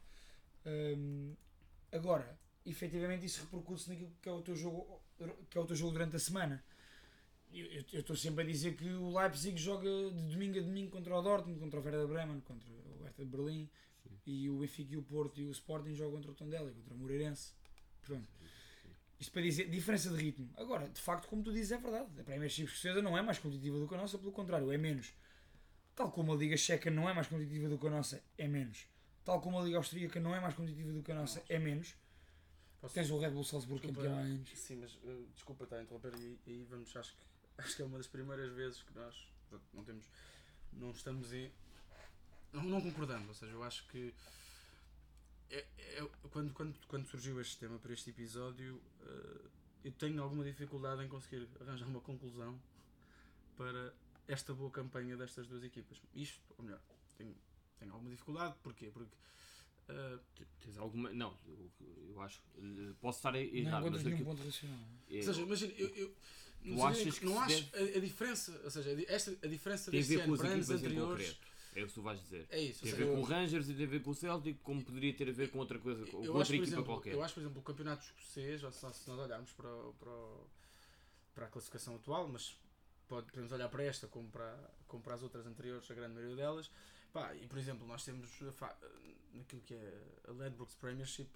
Agora, 1.92 2.38
efetivamente, 2.70 3.26
isso 3.26 3.42
repercute-se 3.42 3.90
naquilo 3.90 4.12
que 4.22 4.30
é 4.30 4.32
o 4.32 4.42
teu 4.42 4.56
jogo, 4.56 5.02
que 5.50 5.58
é 5.58 5.62
o 5.62 5.66
teu 5.66 5.76
jogo 5.76 5.92
durante 5.94 6.16
a 6.16 6.20
semana. 6.20 6.64
Eu 7.52 8.00
estou 8.00 8.16
sempre 8.16 8.44
a 8.44 8.46
dizer 8.46 8.76
que 8.76 8.90
o 8.90 9.18
Leipzig 9.18 9.58
joga 9.58 9.90
de 10.12 10.28
domingo 10.28 10.60
a 10.60 10.62
domingo 10.62 10.92
contra 10.92 11.16
o 11.16 11.22
Dortmund, 11.22 11.60
contra 11.60 11.80
o 11.80 11.84
Werder 11.84 12.08
Bremen, 12.08 12.42
contra 12.42 12.70
o 12.70 13.04
Hertha 13.04 13.24
de 13.24 13.32
Berlim, 13.32 13.70
e 14.26 14.50
o 14.50 14.60
Benfica 14.60 14.94
e 14.94 14.98
o 14.98 15.02
Porto 15.02 15.40
e 15.40 15.46
o 15.46 15.52
Sporting 15.52 15.94
jogam 15.94 16.16
contra 16.16 16.32
o 16.32 16.34
Tondela, 16.34 16.70
contra 16.70 16.94
o 16.94 16.98
Moreirense. 16.98 17.54
Pronto. 18.02 18.28
Isto 19.20 19.32
para 19.32 19.42
dizer 19.42 19.70
diferença 19.70 20.10
de 20.10 20.18
ritmo. 20.18 20.50
Agora, 20.58 20.90
de 20.90 21.00
facto, 21.00 21.28
como 21.28 21.42
tu 21.42 21.52
dizes, 21.52 21.72
é 21.72 21.78
verdade. 21.78 22.08
A 22.20 22.24
Premiership 22.24 22.66
escocesa 22.66 23.02
não 23.02 23.18
é 23.18 23.22
mais 23.22 23.40
competitiva 23.40 23.80
do 23.80 23.88
que 23.88 23.96
a 23.96 23.98
nossa, 23.98 24.18
pelo 24.18 24.32
contrário, 24.32 24.72
é 24.72 24.78
menos. 24.78 25.14
Tal 25.96 26.12
como 26.12 26.34
a 26.34 26.36
Liga 26.36 26.58
Checa 26.58 26.92
não 26.92 27.10
é 27.10 27.14
mais 27.14 27.28
competitiva 27.28 27.70
do 27.70 27.78
que 27.80 27.88
a 27.88 27.90
nossa, 27.90 28.22
é 28.38 28.48
menos. 28.48 28.86
Tal 29.24 29.42
como 29.42 29.58
a 29.60 29.64
Liga 29.64 29.78
Austríaca 29.78 30.20
não 30.20 30.36
é 30.36 30.40
mais 30.40 30.54
competitiva 30.54 30.92
do 30.92 31.02
que 31.02 31.12
a 31.12 31.16
nossa, 31.16 31.44
é 31.50 31.58
menos. 31.58 31.96
Posso... 32.88 32.96
Tens 32.96 33.10
o 33.12 33.20
Red 33.20 33.32
Bull 33.32 33.44
Salzburgo 33.44 33.88
campeão 33.88 34.16
há 34.16 34.20
anos. 34.20 34.50
Sim, 34.56 34.78
mas 34.78 34.94
uh, 34.96 35.28
desculpa 35.34 35.66
estar 35.66 35.78
a 35.78 35.84
interromper 35.84 36.14
e 36.18 36.40
aí 36.48 36.64
vamos, 36.70 36.96
acho 36.96 37.16
que, 37.16 37.24
acho 37.62 37.76
que 37.76 37.82
é 37.82 37.86
uma 37.86 37.98
das 37.98 38.08
primeiras 38.08 38.52
vezes 38.54 38.82
que 38.82 38.94
nós 38.96 39.28
não 39.74 39.84
temos, 39.84 40.06
não 40.74 40.92
estamos 40.92 41.34
em, 41.34 41.52
não, 42.54 42.64
não 42.64 42.82
concordamos, 42.82 43.28
ou 43.28 43.34
seja, 43.34 43.52
eu 43.52 43.64
acho 43.64 43.86
que 43.88 44.14
é, 45.50 45.66
é, 45.78 46.10
quando, 46.32 46.54
quando, 46.54 46.76
quando 46.88 47.08
surgiu 47.08 47.40
este 47.40 47.58
tema 47.58 47.78
para 47.80 47.94
este 47.94 48.10
episódio, 48.10 48.82
uh, 49.02 49.50
eu 49.84 49.92
tenho 49.92 50.22
alguma 50.22 50.44
dificuldade 50.44 51.04
em 51.04 51.08
conseguir 51.08 51.48
arranjar 51.62 51.88
uma 51.88 52.02
conclusão 52.02 52.60
para 53.56 53.94
esta 54.28 54.54
boa 54.54 54.70
campanha 54.70 55.16
destas 55.16 55.48
duas 55.48 55.64
equipas. 55.64 56.02
Isto, 56.14 56.42
ou 56.58 56.66
melhor, 56.66 56.82
tenho, 57.18 57.36
tenho 57.80 57.94
alguma 57.94 58.10
dificuldade, 58.10 58.56
porquê? 58.62 58.90
Porque. 58.92 59.16
Uh, 59.90 60.20
Tens 60.60 60.78
alguma. 60.78 61.12
Não, 61.14 61.34
eu, 61.48 61.72
eu 62.10 62.22
acho. 62.22 62.42
Posso 63.00 63.20
estar 63.20 63.36
errado. 63.36 63.84
Não 63.84 63.92
mas 63.92 64.04
nenhum 64.04 64.24
ponto 64.24 64.44
racional. 64.44 64.80
É, 65.10 65.18
ou 65.18 65.24
seja, 65.24 65.42
imagina, 65.42 65.74
eu, 65.78 65.88
eu 65.96 66.16
não, 66.64 66.86
achas 66.86 67.20
que 67.20 67.26
não 67.26 67.40
acho 67.40 67.64
deve... 67.64 67.94
a, 67.94 67.98
a, 67.98 68.02
diferença, 68.02 68.62
ou 68.64 68.72
seja, 68.72 69.06
esta, 69.08 69.32
a 69.42 69.48
diferença 69.48 69.92
tem 69.92 70.00
deste 70.00 70.20
ano 70.20 70.38
para 70.38 70.50
anos 70.50 70.70
anteriores. 70.70 71.40
É 71.76 71.84
o 71.84 71.88
que 71.88 71.94
tu 71.94 72.02
vais 72.02 72.20
dizer. 72.20 72.48
É 72.50 72.60
isso. 72.60 72.84
Tem 72.84 72.92
a 72.92 72.96
ver 72.96 73.06
com 73.06 73.20
o 73.20 73.24
Rangers 73.24 73.70
e 73.70 73.74
tem 73.76 73.86
a 73.86 73.90
ver 73.90 74.02
com 74.02 74.10
o 74.10 74.16
Celtic, 74.16 74.60
como 74.64 74.84
poderia 74.84 75.14
ter 75.14 75.30
a 75.30 75.32
ver 75.32 75.52
com 75.52 75.60
outra 75.60 75.78
coisa, 75.78 76.06
com 76.08 76.18
outra 76.18 76.42
acho, 76.42 76.54
equipa 76.54 76.68
exemplo, 76.68 76.86
qualquer. 76.86 77.14
Eu 77.14 77.24
acho, 77.24 77.34
por 77.36 77.42
exemplo, 77.42 77.60
o 77.60 77.64
campeonato 77.64 78.04
escocês, 78.04 78.64
ou 78.64 78.72
se 78.72 78.84
nós 78.84 79.08
olharmos 79.08 79.52
para, 79.54 79.70
para, 80.00 80.12
para 81.36 81.46
a 81.46 81.50
classificação 81.50 81.96
atual, 81.96 82.28
mas 82.28 82.58
pode, 83.08 83.28
podemos 83.28 83.52
olhar 83.52 83.70
para 83.70 83.84
esta 83.84 84.08
como 84.08 84.28
para, 84.30 84.58
como 84.88 85.04
para 85.04 85.14
as 85.14 85.22
outras 85.22 85.46
anteriores, 85.46 85.90
a 85.90 85.94
grande 85.94 86.16
maioria 86.16 86.36
delas. 86.36 86.72
Pá, 87.18 87.34
e 87.34 87.48
por 87.48 87.58
exemplo, 87.58 87.88
nós 87.88 88.06
temos 88.06 88.30
naquilo 89.34 89.64
que 89.64 89.74
é 89.74 90.22
a 90.28 90.32
Ledbrokes 90.34 90.76
Premiership 90.76 91.28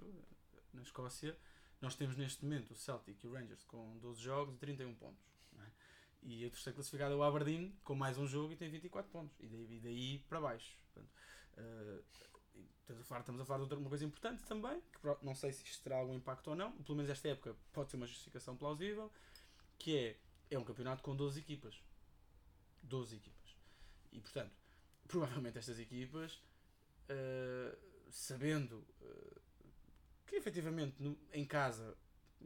na 0.75 0.83
Escócia, 0.83 1.35
nós 1.81 1.95
temos 1.95 2.15
neste 2.15 2.45
momento 2.45 2.69
o 2.69 2.75
Celtic 2.75 3.23
e 3.23 3.27
o 3.27 3.33
Rangers 3.33 3.63
com 3.63 3.97
12 3.97 4.21
jogos 4.21 4.53
e 4.53 4.57
31 4.59 4.93
pontos. 4.93 5.25
E 6.21 6.45
a 6.45 6.51
terceira 6.51 6.75
classificada 6.75 7.15
é 7.15 7.17
o 7.17 7.23
Aberdeen, 7.23 7.75
com 7.83 7.95
mais 7.95 8.19
um 8.19 8.27
jogo 8.27 8.53
e 8.53 8.55
tem 8.55 8.69
24 8.69 9.09
pontos. 9.09 9.35
E 9.39 9.47
daí, 9.47 9.79
daí 9.79 10.19
para 10.29 10.39
baixo. 10.39 10.77
Portanto, 10.93 11.11
uh, 11.57 12.03
estamos, 12.81 13.01
a 13.01 13.05
falar, 13.05 13.21
estamos 13.21 13.41
a 13.41 13.45
falar 13.45 13.57
de 13.57 13.63
outra 13.63 13.79
uma 13.79 13.89
coisa 13.89 14.05
importante 14.05 14.43
também, 14.43 14.79
que 14.81 15.25
não 15.25 15.33
sei 15.33 15.51
se 15.51 15.63
isto 15.63 15.81
terá 15.81 15.97
algum 15.97 16.13
impacto 16.13 16.51
ou 16.51 16.55
não, 16.55 16.73
pelo 16.83 16.95
menos 16.95 17.09
esta 17.09 17.27
época 17.27 17.55
pode 17.73 17.89
ser 17.89 17.97
uma 17.97 18.05
justificação 18.05 18.55
plausível, 18.55 19.11
que 19.79 19.97
é, 19.97 20.19
é 20.51 20.59
um 20.59 20.63
campeonato 20.63 21.01
com 21.01 21.15
12 21.15 21.39
equipas. 21.39 21.81
12 22.83 23.15
equipas. 23.15 23.57
E 24.11 24.19
portanto, 24.19 24.60
provavelmente 25.11 25.57
estas 25.57 25.77
equipas, 25.79 26.33
uh, 27.09 27.77
sabendo 28.09 28.77
uh, 29.01 29.41
que 30.25 30.35
efetivamente 30.35 30.95
no, 30.99 31.17
em 31.33 31.45
casa, 31.45 31.97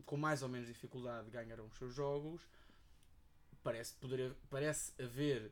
com 0.05 0.17
mais 0.17 0.41
ou 0.41 0.49
menos 0.49 0.67
dificuldade, 0.67 1.29
ganharão 1.29 1.67
os 1.67 1.77
seus 1.77 1.93
jogos, 1.93 2.41
parece, 3.63 3.93
poder, 3.95 4.35
parece 4.49 4.93
haver 5.01 5.51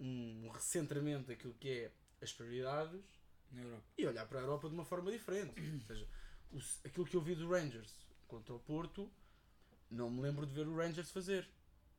um 0.00 0.48
recentramento 0.48 1.28
daquilo 1.28 1.54
que 1.54 1.70
é 1.70 1.92
as 2.20 2.32
prioridades 2.32 3.02
e 3.96 4.06
olhar 4.06 4.26
para 4.26 4.40
a 4.40 4.42
Europa 4.42 4.68
de 4.68 4.74
uma 4.74 4.84
forma 4.84 5.10
diferente. 5.10 5.54
Ou 5.74 5.80
seja, 5.86 6.08
o, 6.52 6.58
aquilo 6.86 7.06
que 7.06 7.16
eu 7.16 7.20
vi 7.20 7.34
do 7.34 7.48
Rangers 7.48 7.94
contra 8.26 8.54
o 8.54 8.58
Porto, 8.58 9.10
não 9.90 10.10
me 10.10 10.20
lembro 10.20 10.46
de 10.46 10.52
ver 10.52 10.66
o 10.66 10.76
Rangers 10.76 11.10
fazer 11.10 11.48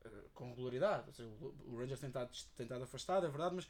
uh, 0.04 0.28
com 0.34 0.50
regularidade. 0.50 1.08
Ou 1.08 1.12
seja, 1.14 1.30
o, 1.30 1.76
Rangers 1.76 2.00
tem 2.00 2.08
estado, 2.08 2.30
tem 2.56 2.64
estado 2.64 2.84
afastado, 2.84 3.26
é 3.26 3.28
verdade, 3.28 3.56
mas 3.56 3.68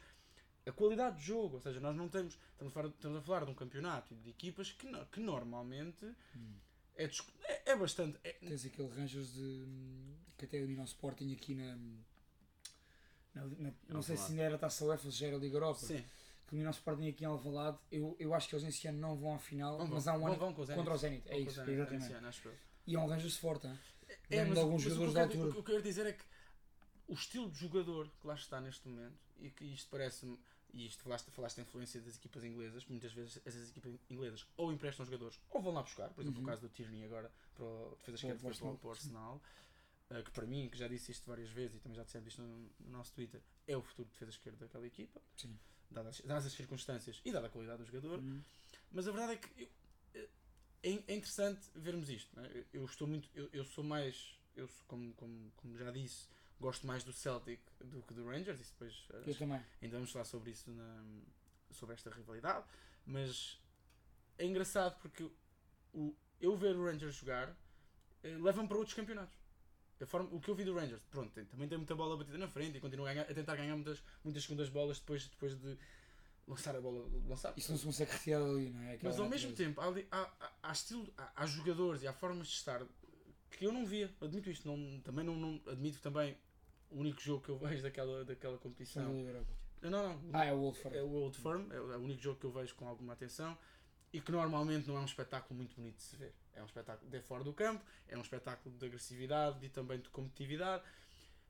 a 0.65 0.71
qualidade 0.71 1.17
de 1.17 1.23
jogo, 1.25 1.55
ou 1.55 1.61
seja, 1.61 1.79
nós 1.79 1.95
não 1.95 2.07
temos. 2.07 2.37
Estamos 2.51 2.71
a 2.71 2.73
falar, 2.73 2.87
estamos 2.89 3.17
a 3.17 3.21
falar 3.21 3.45
de 3.45 3.51
um 3.51 3.55
campeonato 3.55 4.15
de 4.15 4.29
equipas 4.29 4.71
que, 4.71 4.87
que 5.11 5.19
normalmente 5.19 6.05
hum. 6.35 6.53
é, 6.95 7.05
é, 7.05 7.71
é, 7.71 7.75
bastante. 7.75 8.19
É... 8.23 8.33
Tens 8.33 8.65
aquele 8.65 8.89
Rangers 8.89 9.33
de, 9.33 9.65
que 10.37 10.45
até 10.45 10.57
elimina 10.57 10.81
o 10.81 10.85
Sporting 10.85 11.33
aqui 11.33 11.55
na. 11.55 11.75
na, 13.33 13.45
na 13.57 13.73
não 13.89 14.01
sei 14.01 14.17
se 14.17 14.31
ainda 14.31 14.43
era 14.43 14.55
a 14.55 14.59
taça 14.59 14.85
UEFA 14.85 15.09
se 15.09 15.17
já 15.17 15.27
era 15.27 15.35
a 15.35 15.39
Liga 15.39 15.55
Europa. 15.55 15.79
Sim 15.79 16.03
que 16.51 16.67
o 16.67 16.69
Sporting 16.69 17.07
aqui 17.07 17.23
em 17.23 17.27
Alvalade, 17.27 17.77
eu, 17.89 18.13
eu 18.19 18.33
acho 18.33 18.49
que 18.49 18.55
eles 18.55 18.67
esse 18.67 18.85
ano 18.85 18.99
não 18.99 19.15
vão 19.15 19.33
à 19.35 19.39
final, 19.39 19.77
vão, 19.77 19.87
mas 19.87 20.05
há 20.05 20.17
um 20.17 20.27
ano 20.27 20.35
vão, 20.35 20.53
vão 20.53 20.75
contra 20.75 20.93
o 20.93 20.97
Zenit, 20.97 21.23
é 21.29 21.39
isso, 21.39 21.55
Zenit, 21.55 21.71
exatamente. 21.71 22.13
Ano, 22.13 22.57
e 22.85 22.95
é 22.95 22.99
um 22.99 23.07
range-se 23.07 23.39
forte, 23.39 23.67
é, 23.67 23.77
é, 24.29 24.43
mas, 24.43 24.57
alguns 24.57 24.83
mas 24.83 24.93
jogadores 24.93 25.13
da 25.13 25.21
altura. 25.21 25.47
O 25.47 25.51
que 25.53 25.59
eu 25.59 25.63
quero 25.63 25.81
dizer 25.81 26.05
é 26.07 26.11
que 26.11 26.25
o 27.07 27.13
estilo 27.13 27.49
de 27.49 27.57
jogador 27.57 28.11
que 28.19 28.27
lá 28.27 28.33
está 28.33 28.59
neste 28.59 28.85
momento, 28.85 29.17
e 29.39 29.49
que 29.49 29.63
isto 29.63 29.89
parece-me, 29.89 30.37
e 30.73 30.85
isto 30.85 31.03
falaste, 31.03 31.29
falaste 31.31 31.57
da 31.57 31.61
influência 31.63 32.01
das 32.01 32.15
equipas 32.15 32.43
inglesas, 32.43 32.85
muitas 32.85 33.11
vezes 33.13 33.39
essas 33.45 33.69
equipas 33.69 33.93
inglesas 34.09 34.45
ou 34.57 34.71
emprestam 34.71 35.05
jogadores 35.05 35.39
ou 35.49 35.61
vão 35.61 35.73
lá 35.73 35.83
buscar, 35.83 36.09
por 36.09 36.21
exemplo, 36.21 36.39
uhum. 36.39 36.45
o 36.45 36.49
caso 36.49 36.61
do 36.61 36.69
Tierney 36.69 37.03
agora 37.05 37.31
para 37.55 37.65
o 37.65 37.95
defesa 37.97 38.15
esquerda 38.15 38.53
foi 38.53 38.77
para 38.77 38.87
o 38.87 38.91
Arsenal. 38.91 39.41
Uh, 40.09 40.21
que 40.23 40.31
para 40.31 40.45
mim, 40.45 40.67
que 40.69 40.77
já 40.77 40.89
disse 40.89 41.13
isto 41.13 41.25
várias 41.25 41.49
vezes 41.49 41.77
e 41.77 41.79
também 41.79 41.95
já 41.95 42.03
dissemos 42.03 42.27
isto 42.27 42.41
no, 42.41 42.69
no 42.81 42.97
nosso 42.97 43.13
Twitter, 43.13 43.41
é 43.65 43.77
o 43.77 43.81
futuro 43.81 44.09
de 44.09 44.11
defesa 44.11 44.31
esquerda 44.31 44.65
daquela 44.65 44.85
equipa. 44.85 45.21
Sim 45.37 45.57
dadas, 45.91 46.21
dadas 46.21 46.45
as 46.45 46.53
circunstâncias 46.53 47.21
e 47.23 47.31
dada 47.31 47.47
a 47.47 47.49
qualidade 47.49 47.79
do 47.79 47.85
jogador. 47.85 48.19
Uhum. 48.19 48.41
Mas 48.91 49.07
a 49.07 49.11
verdade 49.11 49.33
é 49.33 49.37
que 49.37 49.63
eu, 49.63 49.69
é, 50.83 51.03
é 51.07 51.15
interessante 51.15 51.67
vermos 51.75 52.09
isto. 52.09 52.39
É? 52.39 52.63
Eu 52.73 52.85
estou 52.85 53.07
muito. 53.07 53.29
Eu, 53.35 53.49
eu 53.53 53.65
sou 53.65 53.83
mais. 53.83 54.35
Eu 54.55 54.67
sou, 54.67 54.85
como, 54.87 55.13
como, 55.13 55.51
como 55.57 55.77
já 55.77 55.91
disse, 55.91 56.27
gosto 56.61 56.87
mais 56.87 57.03
do 57.03 57.11
Celtic 57.11 57.59
do 57.83 58.01
que 58.03 58.13
do 58.13 58.25
Rangers. 58.25 58.61
Isso 58.61 58.71
depois 58.71 59.27
eu 59.27 59.35
também. 59.35 59.61
ainda 59.81 59.97
vamos 59.97 60.11
falar 60.11 60.25
sobre 60.25 60.51
isso 60.51 60.69
na, 60.71 61.03
sobre 61.71 61.95
esta 61.95 62.09
rivalidade. 62.09 62.65
Mas 63.05 63.59
é 64.37 64.45
engraçado 64.45 64.99
porque 65.01 65.29
o, 65.93 66.15
eu 66.39 66.55
ver 66.55 66.75
o 66.75 66.85
Rangers 66.85 67.15
jogar 67.15 67.53
eh, 68.23 68.37
leva-me 68.39 68.67
para 68.67 68.77
outros 68.77 68.95
campeonatos 68.95 69.41
a 70.03 70.05
forma, 70.05 70.29
o 70.31 70.39
que 70.39 70.49
eu 70.49 70.55
vi 70.55 70.63
do 70.63 70.73
Rangers, 70.73 71.01
pronto, 71.11 71.31
também 71.45 71.67
tem 71.67 71.77
muita 71.77 71.95
bola 71.95 72.17
batida 72.17 72.37
na 72.37 72.47
frente 72.47 72.77
e 72.77 72.81
continua 72.81 73.09
a, 73.09 73.13
ganhar, 73.13 73.29
a 73.29 73.33
tentar 73.33 73.55
ganhar 73.55 73.75
muitas, 73.75 74.01
muitas 74.23 74.43
segundas 74.43 74.69
bolas 74.69 74.99
depois, 74.99 75.27
depois 75.27 75.55
de 75.59 75.77
lançar 76.47 76.75
a 76.75 76.81
bola. 76.81 77.07
Lançar. 77.27 77.53
Isso 77.55 77.71
não 77.71 77.77
se 77.77 77.85
consegue 77.85 78.11
retirar 78.11 78.41
ali, 78.41 78.69
não 78.69 78.81
é? 78.81 78.93
Aquela 78.93 79.11
Mas 79.11 79.19
ao 79.19 79.29
mesmo 79.29 79.53
tempo, 79.53 79.79
há, 79.79 79.93
há, 80.11 80.51
há, 80.63 80.71
estilo, 80.71 81.07
há, 81.17 81.43
há, 81.43 81.45
jogadores 81.45 82.01
e 82.01 82.07
há 82.07 82.13
formas 82.13 82.47
de 82.47 82.53
estar 82.53 82.81
que 83.51 83.65
eu 83.65 83.71
não 83.71 83.85
via, 83.85 84.11
admito 84.21 84.49
isto, 84.49 84.67
não, 84.67 84.99
também 85.01 85.23
não, 85.23 85.35
não 85.35 85.61
admito 85.67 85.99
também 85.99 86.35
o 86.91 86.99
único 86.99 87.21
jogo 87.21 87.43
que 87.43 87.49
eu 87.49 87.57
vejo 87.57 87.81
daquela, 87.81 88.23
daquela 88.23 88.57
competição. 88.57 89.13
Não, 89.81 89.89
não, 89.89 90.19
não. 90.19 90.21
Ah, 90.33 90.45
é 90.45 90.53
o 90.53 90.59
Old 90.59 90.77
Firm. 90.77 90.93
É 90.93 91.01
o 91.01 91.11
Old 91.11 91.37
Firm, 91.37 91.71
é 91.71 91.79
o 91.79 91.99
único 91.99 92.21
jogo 92.21 92.39
que 92.39 92.45
eu 92.45 92.51
vejo 92.51 92.75
com 92.75 92.87
alguma 92.87 93.13
atenção 93.13 93.57
e 94.13 94.19
que 94.19 94.31
normalmente 94.31 94.87
não 94.87 94.97
é 94.97 94.99
um 94.99 95.05
espetáculo 95.05 95.55
muito 95.55 95.75
bonito 95.75 95.95
de 95.95 96.03
se 96.03 96.15
ver. 96.15 96.33
É 96.53 96.61
um 96.61 96.65
espetáculo 96.65 97.09
de 97.09 97.21
fora 97.21 97.43
do 97.43 97.53
campo, 97.53 97.83
é 98.07 98.17
um 98.17 98.21
espetáculo 98.21 98.75
de 98.77 98.85
agressividade 98.85 99.65
e 99.65 99.69
também 99.69 99.99
de 99.99 100.09
competitividade, 100.09 100.83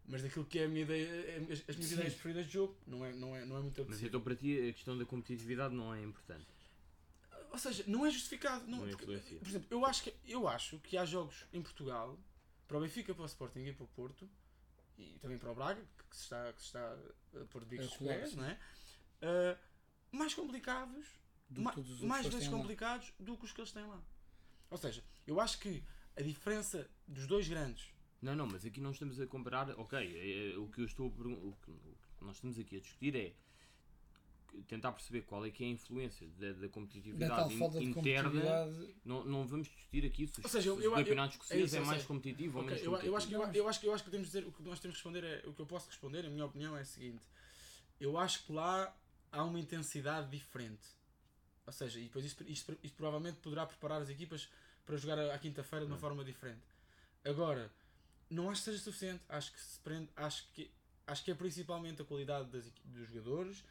mas 0.05 0.21
daquilo 0.21 0.45
que 0.45 0.59
é 0.59 0.65
a 0.65 0.67
minha 0.67 0.83
ideia, 0.83 1.07
é, 1.07 1.37
as, 1.51 1.63
as 1.67 1.75
minhas 1.75 1.89
Sim. 1.89 1.93
ideias 1.95 2.13
preferidas 2.13 2.45
de 2.45 2.53
jogo, 2.53 2.77
não 2.85 3.03
é, 3.03 3.13
não 3.13 3.35
é, 3.35 3.45
não 3.45 3.57
é 3.57 3.61
muito 3.61 3.85
Mas 3.87 4.03
então 4.03 4.21
para 4.21 4.35
ti 4.35 4.69
a 4.69 4.73
questão 4.73 4.97
da 4.97 5.05
competitividade 5.05 5.73
não 5.73 5.93
é 5.93 6.01
importante? 6.03 6.45
Ou 7.51 7.57
seja, 7.57 7.83
não 7.87 8.05
é 8.05 8.09
justificado. 8.09 8.65
Não, 8.65 8.79
não 8.79 8.87
porque, 8.87 9.05
por 9.05 9.47
exemplo, 9.47 9.67
eu 9.69 9.85
acho, 9.85 10.03
que, 10.03 10.13
eu 10.25 10.47
acho 10.47 10.79
que 10.79 10.97
há 10.97 11.03
jogos 11.03 11.45
em 11.51 11.61
Portugal, 11.61 12.17
para 12.65 12.77
o 12.77 12.81
Benfica, 12.81 13.13
para 13.13 13.23
o 13.23 13.25
Sporting 13.25 13.65
e 13.65 13.73
para 13.73 13.83
o 13.83 13.87
Porto, 13.87 14.29
e 15.01 15.19
também 15.19 15.37
para 15.37 15.51
o 15.51 15.55
Braga, 15.55 15.81
que 16.09 16.15
se 16.15 16.23
está, 16.23 16.53
que 16.53 16.61
se 16.61 16.67
está 16.67 16.97
a 17.41 17.45
pôr 17.45 17.63
de 17.65 17.77
bicos 17.77 18.01
é 18.01 18.07
pés, 18.07 18.35
não 18.35 18.45
é? 18.45 18.59
Uh, 19.21 19.57
mais 20.17 20.33
complicados 20.33 21.21
ma 21.49 21.73
mais 22.03 22.27
vezes 22.27 22.47
complicados 22.47 23.07
lá. 23.19 23.25
do 23.25 23.37
que 23.37 23.45
os 23.45 23.51
que 23.51 23.59
eles 23.59 23.71
têm 23.71 23.85
lá. 23.85 24.01
Ou 24.69 24.77
seja, 24.77 25.03
eu 25.27 25.39
acho 25.39 25.59
que 25.59 25.83
a 26.15 26.21
diferença 26.21 26.89
dos 27.07 27.27
dois 27.27 27.47
grandes. 27.47 27.93
Não, 28.21 28.35
não, 28.35 28.47
mas 28.47 28.65
aqui 28.65 28.79
não 28.79 28.91
estamos 28.91 29.19
a 29.19 29.27
comparar. 29.27 29.69
Ok, 29.79 29.97
é, 29.99 30.53
é, 30.53 30.57
o 30.57 30.67
que 30.69 30.81
eu 30.81 30.85
estou 30.85 31.07
a, 31.07 31.09
o, 31.09 31.57
que, 31.61 31.71
o 31.71 31.97
que 32.17 32.23
nós 32.23 32.35
estamos 32.35 32.57
aqui 32.57 32.77
a 32.77 32.79
discutir 32.79 33.15
é 33.15 33.33
tentar 34.67 34.91
perceber 34.91 35.21
qual 35.21 35.45
é 35.45 35.49
que 35.49 35.63
é 35.63 35.67
a 35.67 35.69
influência 35.69 36.27
da, 36.37 36.53
da 36.53 36.69
competitividade 36.69 37.53
in, 37.53 37.89
interna. 37.89 38.67
Não, 39.03 39.23
não 39.23 39.47
vamos 39.47 39.67
discutir 39.67 40.05
aqui 40.05 40.27
se, 40.27 40.41
seja, 40.47 40.69
eu, 40.69 40.81
eu, 40.81 40.93
o 40.93 40.95
campeonato 40.95 41.33
escocês 41.33 41.73
é, 41.73 41.77
é, 41.77 41.81
mais 41.81 42.03
competitivo 42.03 42.59
okay, 42.59 42.61
ou 42.61 42.65
menos 42.65 42.83
eu, 42.83 42.91
competitivo. 42.91 43.13
Eu 43.13 43.17
acho, 43.17 43.27
que, 43.27 43.33
eu, 43.33 43.39
eu, 43.39 43.67
acho 43.69 43.79
que, 43.79 43.87
eu 43.87 43.93
acho 43.93 44.03
que 44.03 44.09
podemos 44.09 44.27
dizer 44.27 44.45
o 44.45 44.51
que 44.51 44.63
nós 44.63 44.79
temos 44.79 44.97
que 44.97 45.03
responder 45.03 45.23
é 45.23 45.47
o 45.47 45.53
que 45.53 45.61
eu 45.61 45.65
posso 45.65 45.87
responder, 45.87 46.25
a 46.25 46.29
minha 46.29 46.45
opinião 46.45 46.75
é 46.77 46.81
a 46.81 46.85
seguinte. 46.85 47.23
Eu 47.99 48.17
acho 48.17 48.45
que 48.45 48.51
lá 48.51 48.95
há 49.31 49.43
uma 49.43 49.59
intensidade 49.59 50.29
diferente. 50.29 50.87
Ou 51.65 51.73
seja, 51.73 51.99
e 51.99 52.03
depois 52.03 52.25
isto, 52.25 52.43
isto, 52.43 52.77
isto 52.83 52.95
provavelmente 52.95 53.37
poderá 53.37 53.65
preparar 53.65 54.01
as 54.01 54.09
equipas 54.09 54.49
para 54.85 54.97
jogar 54.97 55.19
à 55.19 55.37
quinta-feira 55.37 55.85
de 55.85 55.91
uma 55.91 55.97
forma 55.97 56.23
diferente. 56.23 56.65
Agora, 57.23 57.71
não 58.29 58.49
acho 58.49 58.61
que 58.61 58.71
seja 58.71 58.83
suficiente. 58.83 59.23
Acho 59.29 59.51
que 59.51 59.61
se 59.61 59.79
prende, 59.79 60.09
acho 60.15 60.47
que 60.53 60.71
acho 61.07 61.23
que 61.23 61.31
é 61.31 61.35
principalmente 61.35 62.01
a 62.01 62.05
qualidade 62.05 62.49
das, 62.49 62.71
dos 62.85 63.07
jogadores 63.09 63.63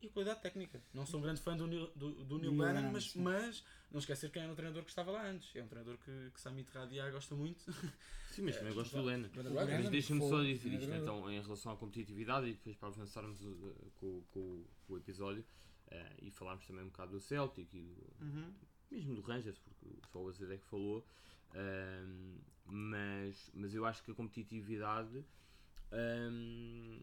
e 0.00 0.06
a 0.06 0.10
qualidade 0.10 0.40
técnica. 0.40 0.80
Não 0.94 1.04
sou 1.04 1.18
um 1.18 1.22
grande 1.22 1.40
fã 1.40 1.56
do 1.56 1.66
Neil, 1.66 1.90
do, 1.94 2.24
do 2.24 2.38
Neil 2.38 2.54
Bannon, 2.54 2.92
mas, 2.92 3.14
mas 3.14 3.64
não 3.90 3.98
esquecer 3.98 4.30
quem 4.30 4.42
era 4.42 4.52
o 4.52 4.54
treinador 4.54 4.84
que 4.84 4.90
estava 4.90 5.10
lá 5.10 5.28
antes. 5.28 5.54
É 5.56 5.62
um 5.62 5.66
treinador 5.66 5.98
que, 5.98 6.30
que 6.32 6.40
Sami 6.40 6.64
Terradiar 6.64 7.10
gosta 7.10 7.34
muito. 7.34 7.64
Sim, 8.30 8.42
mas 8.42 8.56
também 8.56 8.74
gosto 8.74 8.96
do 8.96 9.02
Lennon. 9.02 9.28
Mas 9.34 9.90
deixa-me 9.90 10.20
só 10.20 10.42
dizer 10.42 10.72
isto 10.72 10.92
então, 10.92 11.30
em 11.30 11.40
relação 11.40 11.72
à 11.72 11.76
competitividade 11.76 12.46
e 12.46 12.52
depois 12.52 12.76
para 12.76 12.88
avançarmos 12.88 13.40
uh, 13.42 13.92
com, 13.96 14.22
com, 14.30 14.64
com 14.86 14.92
o 14.92 14.96
episódio. 14.96 15.44
Uh, 15.88 16.14
e 16.22 16.30
falámos 16.30 16.66
também 16.66 16.84
um 16.84 16.88
bocado 16.88 17.12
do 17.12 17.20
Celtic 17.20 17.72
e 17.74 17.80
do, 17.80 18.06
uhum. 18.20 18.54
mesmo 18.90 19.14
do 19.14 19.22
Rangers, 19.22 19.58
porque 19.58 19.86
só 20.12 20.22
o 20.22 20.28
Azed 20.28 20.52
é 20.52 20.58
que 20.58 20.66
falou. 20.66 21.04
Uh, 21.50 22.38
mas, 22.66 23.50
mas 23.54 23.74
eu 23.74 23.86
acho 23.86 24.04
que 24.04 24.10
a 24.10 24.14
competitividade 24.14 25.24
um, 25.90 27.00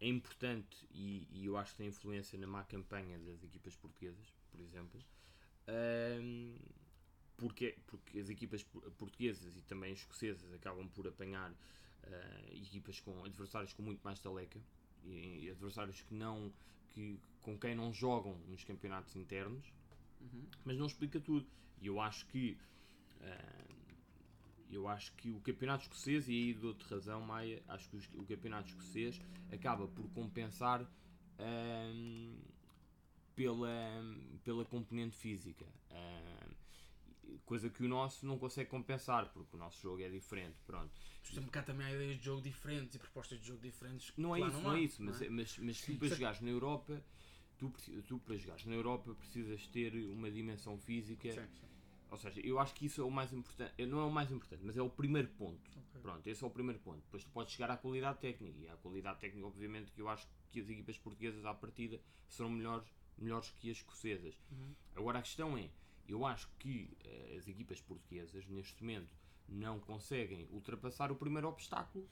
é 0.00 0.08
importante 0.08 0.86
e, 0.90 1.26
e, 1.30 1.46
eu 1.46 1.56
acho 1.56 1.72
que 1.72 1.78
tem 1.78 1.88
influência 1.88 2.38
na 2.38 2.46
má 2.46 2.64
campanha 2.64 3.18
das 3.18 3.42
equipas 3.42 3.74
portuguesas, 3.76 4.32
por 4.50 4.60
exemplo. 4.60 5.02
Um, 5.68 6.56
porque, 7.36 7.76
porque 7.86 8.18
as 8.18 8.28
equipas 8.28 8.62
portuguesas 8.98 9.56
e 9.56 9.62
também 9.62 9.92
escocesas 9.92 10.52
acabam 10.52 10.88
por 10.88 11.08
apanhar 11.08 11.50
uh, 11.50 12.54
equipas 12.54 13.00
com 13.00 13.24
adversários 13.24 13.72
com 13.72 13.82
muito 13.82 14.02
mais 14.02 14.20
taleca 14.20 14.60
e, 15.02 15.44
e 15.44 15.50
adversários 15.50 16.00
que 16.02 16.14
não 16.14 16.52
que, 16.90 17.18
com 17.42 17.58
quem 17.58 17.74
não 17.74 17.92
jogam 17.92 18.38
nos 18.48 18.62
campeonatos 18.62 19.16
internos, 19.16 19.66
uhum. 20.20 20.46
mas 20.64 20.78
não 20.78 20.86
explica 20.86 21.20
tudo. 21.20 21.46
E 21.80 21.86
eu 21.86 22.00
acho 22.00 22.24
que 22.26 22.56
uh, 23.20 23.74
eu 24.70 24.88
acho 24.88 25.12
que 25.14 25.30
o 25.30 25.40
campeonato 25.40 25.84
escocês, 25.84 26.28
e 26.28 26.32
aí 26.32 26.54
dou-te 26.54 26.84
razão, 26.84 27.20
Maia, 27.20 27.62
acho 27.68 27.88
que 27.88 27.96
o 28.16 28.24
campeonato 28.24 28.68
escocês 28.68 29.20
acaba 29.52 29.86
por 29.88 30.08
compensar 30.10 30.82
uh, 30.82 32.38
pela, 33.34 34.02
pela 34.42 34.64
componente 34.64 35.16
física. 35.16 35.66
Uh, 35.90 36.54
coisa 37.44 37.68
que 37.68 37.84
o 37.84 37.88
nosso 37.88 38.26
não 38.26 38.38
consegue 38.38 38.70
compensar, 38.70 39.32
porque 39.32 39.56
o 39.56 39.58
nosso 39.58 39.80
jogo 39.80 40.02
é 40.02 40.08
diferente. 40.08 40.56
Pronto. 40.66 40.92
Por 41.22 41.50
cá 41.50 41.62
também 41.62 41.86
há 41.86 41.92
ideias 41.92 42.18
de 42.18 42.24
jogo 42.24 42.42
diferentes 42.42 42.94
e 42.94 42.98
propostas 42.98 43.40
de 43.40 43.46
jogo 43.46 43.60
diferentes. 43.60 44.12
Não 44.16 44.34
é 44.34 44.40
isso, 44.40 44.52
não, 44.52 44.62
não, 44.62 44.74
é 44.74 44.80
isso, 44.80 45.02
mas, 45.02 45.22
é? 45.22 45.28
mas, 45.28 45.58
mas 45.58 45.80
tu 45.80 45.94
para 45.96 46.08
jogares 46.08 46.40
na 46.40 46.50
Europa, 46.50 47.02
tu, 47.58 47.72
tu 48.06 48.18
para 48.18 48.36
jogares 48.36 48.64
na 48.66 48.74
Europa 48.74 49.14
precisas 49.14 49.66
ter 49.68 49.94
uma 50.10 50.30
dimensão 50.30 50.78
física. 50.78 51.32
Sim, 51.32 51.48
sim. 51.60 51.73
Ou 52.14 52.18
seja, 52.18 52.40
eu 52.46 52.60
acho 52.60 52.72
que 52.74 52.86
isso 52.86 53.00
é 53.00 53.04
o 53.04 53.10
mais 53.10 53.32
importante, 53.32 53.84
não 53.86 53.98
é 53.98 54.04
o 54.04 54.10
mais 54.10 54.30
importante, 54.30 54.62
mas 54.64 54.76
é 54.76 54.82
o 54.82 54.88
primeiro 54.88 55.26
ponto. 55.30 55.68
Okay. 55.68 56.00
Pronto, 56.00 56.24
esse 56.28 56.44
é 56.44 56.46
o 56.46 56.50
primeiro 56.50 56.78
ponto. 56.78 57.00
Depois 57.00 57.24
tu 57.24 57.30
podes 57.30 57.52
chegar 57.52 57.72
à 57.72 57.76
qualidade 57.76 58.20
técnica, 58.20 58.56
e 58.56 58.68
à 58.68 58.76
qualidade 58.76 59.18
técnica, 59.18 59.44
obviamente, 59.48 59.90
que 59.90 60.00
eu 60.00 60.08
acho 60.08 60.24
que 60.52 60.60
as 60.60 60.68
equipas 60.68 60.96
portuguesas 60.96 61.44
à 61.44 61.52
partida 61.52 62.00
serão 62.28 62.50
melhores, 62.50 62.86
melhores 63.18 63.50
que 63.58 63.68
as 63.68 63.78
escocesas. 63.78 64.40
Uhum. 64.48 64.74
Agora 64.94 65.18
a 65.18 65.22
questão 65.22 65.58
é, 65.58 65.68
eu 66.08 66.24
acho 66.24 66.48
que 66.60 66.96
uh, 67.04 67.36
as 67.36 67.48
equipas 67.48 67.80
portuguesas, 67.80 68.46
neste 68.46 68.80
momento, 68.80 69.12
não 69.48 69.80
conseguem 69.80 70.46
ultrapassar 70.52 71.10
o 71.10 71.16
primeiro 71.16 71.48
obstáculo 71.48 72.08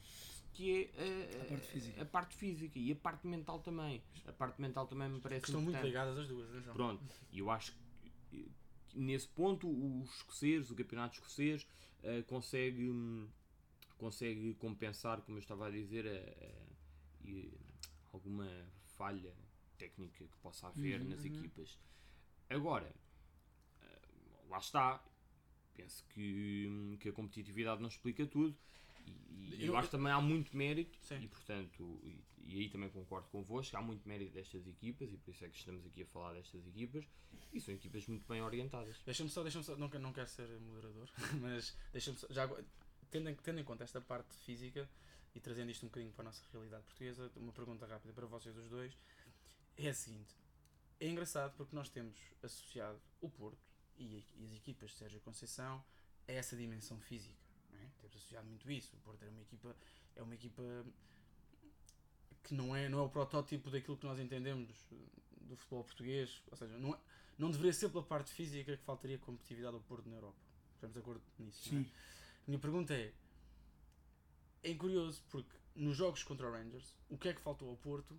que 0.53 0.91
é 0.97 1.39
a, 1.41 1.43
A 1.43 1.47
parte 1.47 1.67
física. 1.69 2.03
a 2.03 2.05
parte 2.05 2.37
física 2.37 2.79
e 2.79 2.93
a 2.93 2.97
parte 2.97 3.27
mental 3.27 3.61
também. 3.61 4.03
A 4.27 4.33
parte 4.33 4.61
mental 4.61 4.87
também 4.87 5.09
me 5.09 5.21
parece 5.21 5.43
Que 5.43 5.49
estão 5.51 5.63
muito 5.63 5.81
ligadas 5.81 6.19
as 6.19 6.27
duas, 6.27 6.51
atenção. 6.51 6.75
Pronto, 6.75 7.03
e 7.31 7.39
eu 7.39 7.51
acho 7.51 7.73
que 8.29 8.51
nesse 8.95 9.29
ponto 9.29 9.69
os 9.69 10.11
escoceses, 10.17 10.71
o 10.71 10.75
campeonato 10.75 11.15
escocês, 11.19 11.67
eh, 12.03 12.23
consegue, 12.23 12.89
hum, 12.91 13.29
consegue 13.99 14.55
compensar, 14.55 15.23
como 15.23 15.39
eu 15.39 15.41
estava 15.41 15.67
a 15.69 15.71
dizer, 15.71 16.07
a- 16.07 16.47
a- 16.47 16.73
e 17.25 17.53
alguma 18.13 18.49
falha 18.97 19.35
técnica 19.79 20.25
que 20.27 20.37
possa 20.39 20.69
haver 20.69 21.01
Uhum, 21.01 21.09
nas 21.09 21.25
equipas. 21.25 21.79
Agora, 22.51 22.95
eh, 23.81 24.09
lá 24.49 24.59
está. 24.59 25.03
Penso 25.75 26.05
que, 26.09 26.67
hum, 26.69 26.97
que 26.99 27.09
a 27.09 27.13
competitividade 27.13 27.81
não 27.81 27.89
explica 27.89 28.27
tudo. 28.27 28.57
E, 29.07 29.11
e 29.11 29.65
eu, 29.67 29.73
Eu- 29.73 29.77
acho 29.77 29.89
que 29.89 29.97
também 29.97 30.13
há 30.13 30.21
muito 30.21 30.57
mérito 30.57 30.99
Sim. 31.03 31.19
e 31.21 31.29
portanto 31.29 32.01
e, 32.05 32.23
e 32.45 32.59
aí 32.59 32.69
também 32.69 32.91
concordo 32.91 33.29
convosco 33.29 33.77
há 33.77 33.83
muito 33.83 34.07
mérito 34.09 34.33
destas 34.33 34.67
equipas 34.67 35.13
e 35.13 35.17
por 35.17 35.31
isso 35.31 35.45
é 35.45 35.49
que 35.49 35.57
estamos 35.57 35.85
aqui 35.87 36.03
a 36.03 36.07
falar 36.07 36.35
destas 36.35 36.67
equipas 36.67 37.05
e 37.53 37.61
são 37.61 37.75
equipas 37.75 38.07
muito 38.07 38.27
bem 38.27 38.43
orientadas 38.43 39.01
Deixa-me 39.05 39.31
só, 39.31 39.43
deixa-me 39.43 39.65
só, 39.65 39.77
não, 39.77 39.89
não 39.89 40.13
quero 40.13 40.29
ser 40.29 40.49
moderador, 40.61 41.09
mas 41.41 41.77
deixa-me 41.93 42.19
só, 42.19 42.27
já 42.31 42.49
tendo 43.11 43.35
tendo 43.43 43.61
em 43.61 43.65
conta 43.65 43.85
esta 43.85 44.01
parte 44.01 44.35
física 44.37 44.89
e 45.35 45.41
trazendo 45.41 45.71
isto 45.71 45.85
um 45.85 45.89
bocadinho 45.89 46.13
para 46.13 46.25
a 46.25 46.27
nossa 46.27 46.45
realidade 46.53 46.85
portuguesa, 46.85 47.31
uma 47.37 47.53
pergunta 47.53 47.87
rápida 47.87 48.13
para 48.13 48.27
vocês 48.27 48.57
os 48.57 48.69
dois 48.69 48.97
é 49.77 49.89
a 49.89 49.95
seguinte: 49.95 50.37
é 51.01 51.09
engraçado 51.09 51.55
porque 51.57 51.75
nós 51.75 51.89
temos 51.89 52.19
associado 52.43 53.01
o 53.21 53.29
Porto 53.29 53.67
e, 53.97 54.25
e 54.37 54.45
as 54.45 54.53
equipas 54.53 54.91
de 54.91 54.97
Sérgio 54.97 55.21
Conceição 55.21 55.85
a 56.29 56.33
essa 56.33 56.57
dimensão 56.57 57.01
física. 57.01 57.41
É? 57.73 57.87
Temos 57.99 58.17
associado 58.17 58.47
muito 58.47 58.71
isso. 58.71 58.95
O 58.97 59.01
Porto 59.01 59.23
é 59.25 59.29
uma 59.29 59.43
equipa, 59.43 59.77
é 60.15 60.23
uma 60.23 60.35
equipa 60.35 60.63
que 62.43 62.55
não 62.55 62.75
é, 62.75 62.89
não 62.89 62.99
é 62.99 63.03
o 63.03 63.09
protótipo 63.09 63.71
daquilo 63.71 63.97
que 63.97 64.05
nós 64.07 64.19
entendemos 64.19 64.69
do 65.43 65.57
futebol 65.57 65.85
português, 65.85 66.43
ou 66.51 66.57
seja, 66.57 66.77
não, 66.79 66.95
é- 66.95 66.99
não 67.39 67.51
deveria 67.51 67.73
ser 67.73 67.89
pela 67.91 68.03
parte 68.03 68.33
física 68.33 68.77
que 68.77 68.83
faltaria 68.85 69.19
competitividade 69.19 69.75
ao 69.75 69.83
Porto 69.83 70.09
na 70.09 70.17
Europa. 70.17 70.39
Estamos 70.75 70.95
de 70.95 71.01
acordo 71.01 71.23
nisso? 71.39 71.69
é? 71.69 71.71
Sim. 71.71 71.91
Minha 72.47 72.59
pergunta 72.59 72.93
é: 72.95 73.13
é 74.63 74.75
curioso 74.75 75.23
porque 75.31 75.57
nos 75.75 75.97
jogos 75.97 76.23
contra 76.23 76.49
o 76.49 76.53
Rangers, 76.53 76.97
o 77.09 77.17
que 77.17 77.29
é 77.29 77.35
que 77.35 77.41
faltou 77.41 77.69
ao 77.71 77.77
Porto, 77.77 78.19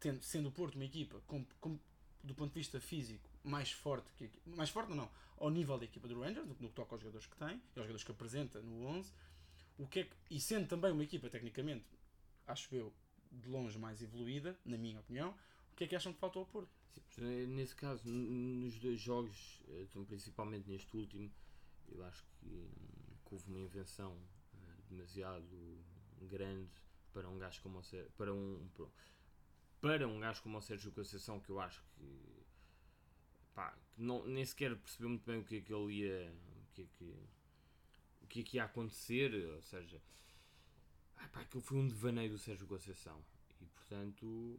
tendo, 0.00 0.22
sendo 0.22 0.48
o 0.48 0.52
Porto 0.52 0.74
uma 0.76 0.84
equipa 0.84 1.20
com, 1.26 1.44
com- 1.60 1.78
do 2.22 2.34
ponto 2.34 2.52
de 2.52 2.60
vista 2.60 2.80
físico 2.80 3.28
mais 3.42 3.72
forte 3.72 4.08
que 4.16 4.30
mais 4.46 4.70
forte 4.70 4.92
não, 4.92 5.10
ao 5.38 5.50
nível 5.50 5.76
da 5.78 5.84
equipa 5.84 6.06
do 6.06 6.20
Rangers, 6.20 6.46
no, 6.46 6.56
no 6.60 6.68
que 6.68 6.74
toca 6.74 6.94
aos 6.94 7.00
jogadores 7.02 7.26
que 7.26 7.36
tem 7.36 7.48
e 7.48 7.52
aos 7.54 7.86
jogadores 7.86 8.04
que 8.04 8.12
apresenta 8.12 8.60
no 8.62 8.86
11, 8.86 9.12
o 9.78 9.86
que 9.88 10.00
é 10.00 10.04
que, 10.04 10.14
e 10.30 10.40
sendo 10.40 10.68
também 10.68 10.92
uma 10.92 11.02
equipa 11.02 11.28
tecnicamente, 11.28 11.84
acho 12.46 12.72
eu, 12.74 12.92
de 13.32 13.48
longe 13.48 13.78
mais 13.78 14.02
evoluída, 14.02 14.58
na 14.64 14.76
minha 14.76 15.00
opinião, 15.00 15.30
o 15.72 15.76
que 15.76 15.84
é 15.84 15.86
que 15.86 15.96
acham 15.96 16.12
que 16.12 16.18
faltou 16.18 16.40
ao 16.40 16.46
Porto? 16.46 16.70
Sim, 17.10 17.24
eh, 17.24 17.46
nesse 17.46 17.74
caso 17.74 18.08
nos 18.08 18.78
dois 18.78 19.00
jogos 19.00 19.62
eh, 19.68 19.82
então, 19.82 20.04
principalmente 20.04 20.68
neste 20.68 20.94
último 20.96 21.30
eu 21.88 22.04
acho 22.04 22.24
que, 22.24 22.46
hum, 22.46 22.70
que 23.24 23.34
houve 23.34 23.48
uma 23.48 23.58
invenção 23.58 24.16
eh, 24.54 24.82
demasiado 24.88 25.82
grande 26.22 26.70
para 27.12 27.28
um 27.28 27.38
gajo 27.38 27.60
como 27.62 27.78
o 27.78 27.82
Sérgio, 27.82 28.10
para 28.16 28.32
um 28.32 28.68
para 29.80 30.06
um 30.06 30.20
gajo 30.20 30.42
como 30.42 30.58
o 30.58 30.62
Sérgio 30.62 30.92
Conceição 30.92 31.40
que 31.40 31.50
eu 31.50 31.60
acho 31.60 31.82
que 31.96 32.44
pá, 33.54 33.76
que 33.94 34.02
não, 34.02 34.26
nem 34.26 34.44
sequer 34.44 34.76
percebeu 34.76 35.08
muito 35.08 35.26
bem 35.26 35.40
o 35.40 35.44
que 35.44 35.56
é 35.56 35.60
que 35.60 35.72
ele 35.72 35.92
ia 35.94 36.32
o 36.32 36.72
que 36.74 36.82
é 36.82 36.86
que 36.86 37.14
o 38.22 38.26
que 38.26 38.40
é 38.40 38.42
que 38.42 38.56
ia 38.56 38.64
acontecer 38.64 39.34
ou 39.54 39.62
seja 39.62 40.00
ah, 41.22 41.28
pá, 41.28 41.40
aquilo 41.40 41.62
foi 41.62 41.78
um 41.78 41.88
devaneio 41.88 42.30
do 42.30 42.38
Sérgio 42.38 42.66
Conceição 42.66 43.18
e 43.60 43.66
portanto 43.66 44.58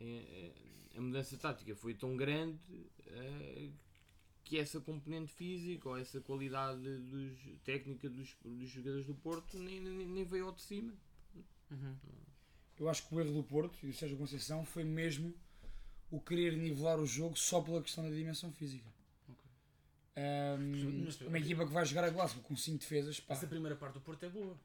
é- 0.00 0.52
é- 0.94 0.98
a 0.98 1.00
mudança 1.00 1.36
tática 1.36 1.74
foi 1.76 1.94
tão 1.94 2.16
grande 2.16 2.58
eh, 3.06 3.68
que 4.44 4.58
essa 4.58 4.80
componente 4.80 5.32
física 5.32 5.88
ou 5.88 5.96
essa 5.98 6.20
qualidade 6.20 6.80
dos, 6.98 7.38
técnica 7.64 8.08
dos, 8.08 8.34
dos 8.44 8.68
jogadores 8.70 9.06
do 9.06 9.14
Porto 9.14 9.58
nem, 9.58 9.80
nem, 9.80 10.06
nem 10.06 10.24
veio 10.24 10.46
ao 10.46 10.52
de 10.52 10.62
cima. 10.62 10.92
Eu 12.78 12.88
acho 12.88 13.06
que 13.08 13.14
o 13.14 13.20
erro 13.20 13.32
do 13.32 13.42
Porto 13.42 13.76
e 13.82 13.86
do 13.88 13.92
Sérgio 13.92 14.16
Conceição 14.16 14.64
foi 14.64 14.84
mesmo 14.84 15.34
o 16.10 16.20
querer 16.20 16.56
nivelar 16.56 17.00
o 17.00 17.06
jogo 17.06 17.36
só 17.36 17.60
pela 17.60 17.82
questão 17.82 18.04
da 18.04 18.14
dimensão 18.14 18.52
física. 18.52 18.86
Ok. 19.28 19.44
Ahm, 20.16 21.04
Mas- 21.04 21.20
uma 21.22 21.38
equipa 21.38 21.66
que 21.66 21.72
vai 21.72 21.84
jogar 21.84 22.04
a 22.04 22.10
Glasgow 22.10 22.42
com 22.44 22.54
5 22.56 22.78
defesas, 22.78 23.18
pá, 23.18 23.34
Essa 23.34 23.46
primeira 23.48 23.74
parte 23.76 23.94
do 23.94 24.00
Porto 24.00 24.24
é 24.24 24.28
boa. 24.28 24.56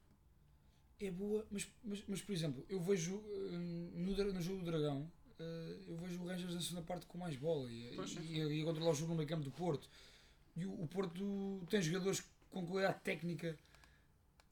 É 1.08 1.12
boa, 1.12 1.46
mas, 1.50 1.68
mas, 1.84 2.04
mas 2.08 2.22
por 2.22 2.34
exemplo, 2.34 2.66
eu 2.70 2.80
vejo 2.80 3.16
hum, 3.16 3.92
no, 3.96 4.34
no 4.34 4.42
jogo 4.42 4.60
do 4.60 4.66
Dragão, 4.66 5.12
eh, 5.40 5.78
eu 5.88 5.98
vejo 5.98 6.22
o 6.22 6.28
Rangers 6.28 6.54
na 6.54 6.62
segunda 6.62 6.82
parte 6.84 7.06
com 7.06 7.18
mais 7.18 7.36
bola 7.36 7.72
e, 7.72 7.98
e, 8.30 8.38
e 8.38 8.62
a 8.62 8.66
controlar 8.66 8.92
o 8.92 8.94
jogo 8.94 9.12
no 9.12 9.18
meio 9.18 9.28
campo 9.28 9.44
do 9.44 9.52
Porto. 9.52 9.90
E 10.56 10.66
o, 10.66 10.72
o 10.82 10.88
Porto 10.88 11.66
tem 11.70 11.82
jogadores 11.82 12.24
com 12.50 12.66
qualidade 12.66 13.00
técnica 13.02 13.58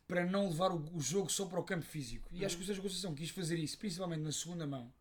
para 0.07 0.25
não 0.25 0.49
levar 0.49 0.71
o, 0.71 0.95
o 0.95 0.99
jogo 0.99 1.31
só 1.31 1.45
para 1.45 1.59
o 1.59 1.63
campo 1.63 1.85
físico. 1.85 2.27
E 2.31 2.43
acho 2.43 2.57
que 2.57 2.63
o 2.63 2.65
Sérgio 2.65 2.81
Conceição 2.81 3.13
quis 3.13 3.29
fazer 3.29 3.57
isso, 3.59 3.77
principalmente 3.77 4.21
na 4.21 4.31
segunda 4.31 4.65
mão, 4.65 4.91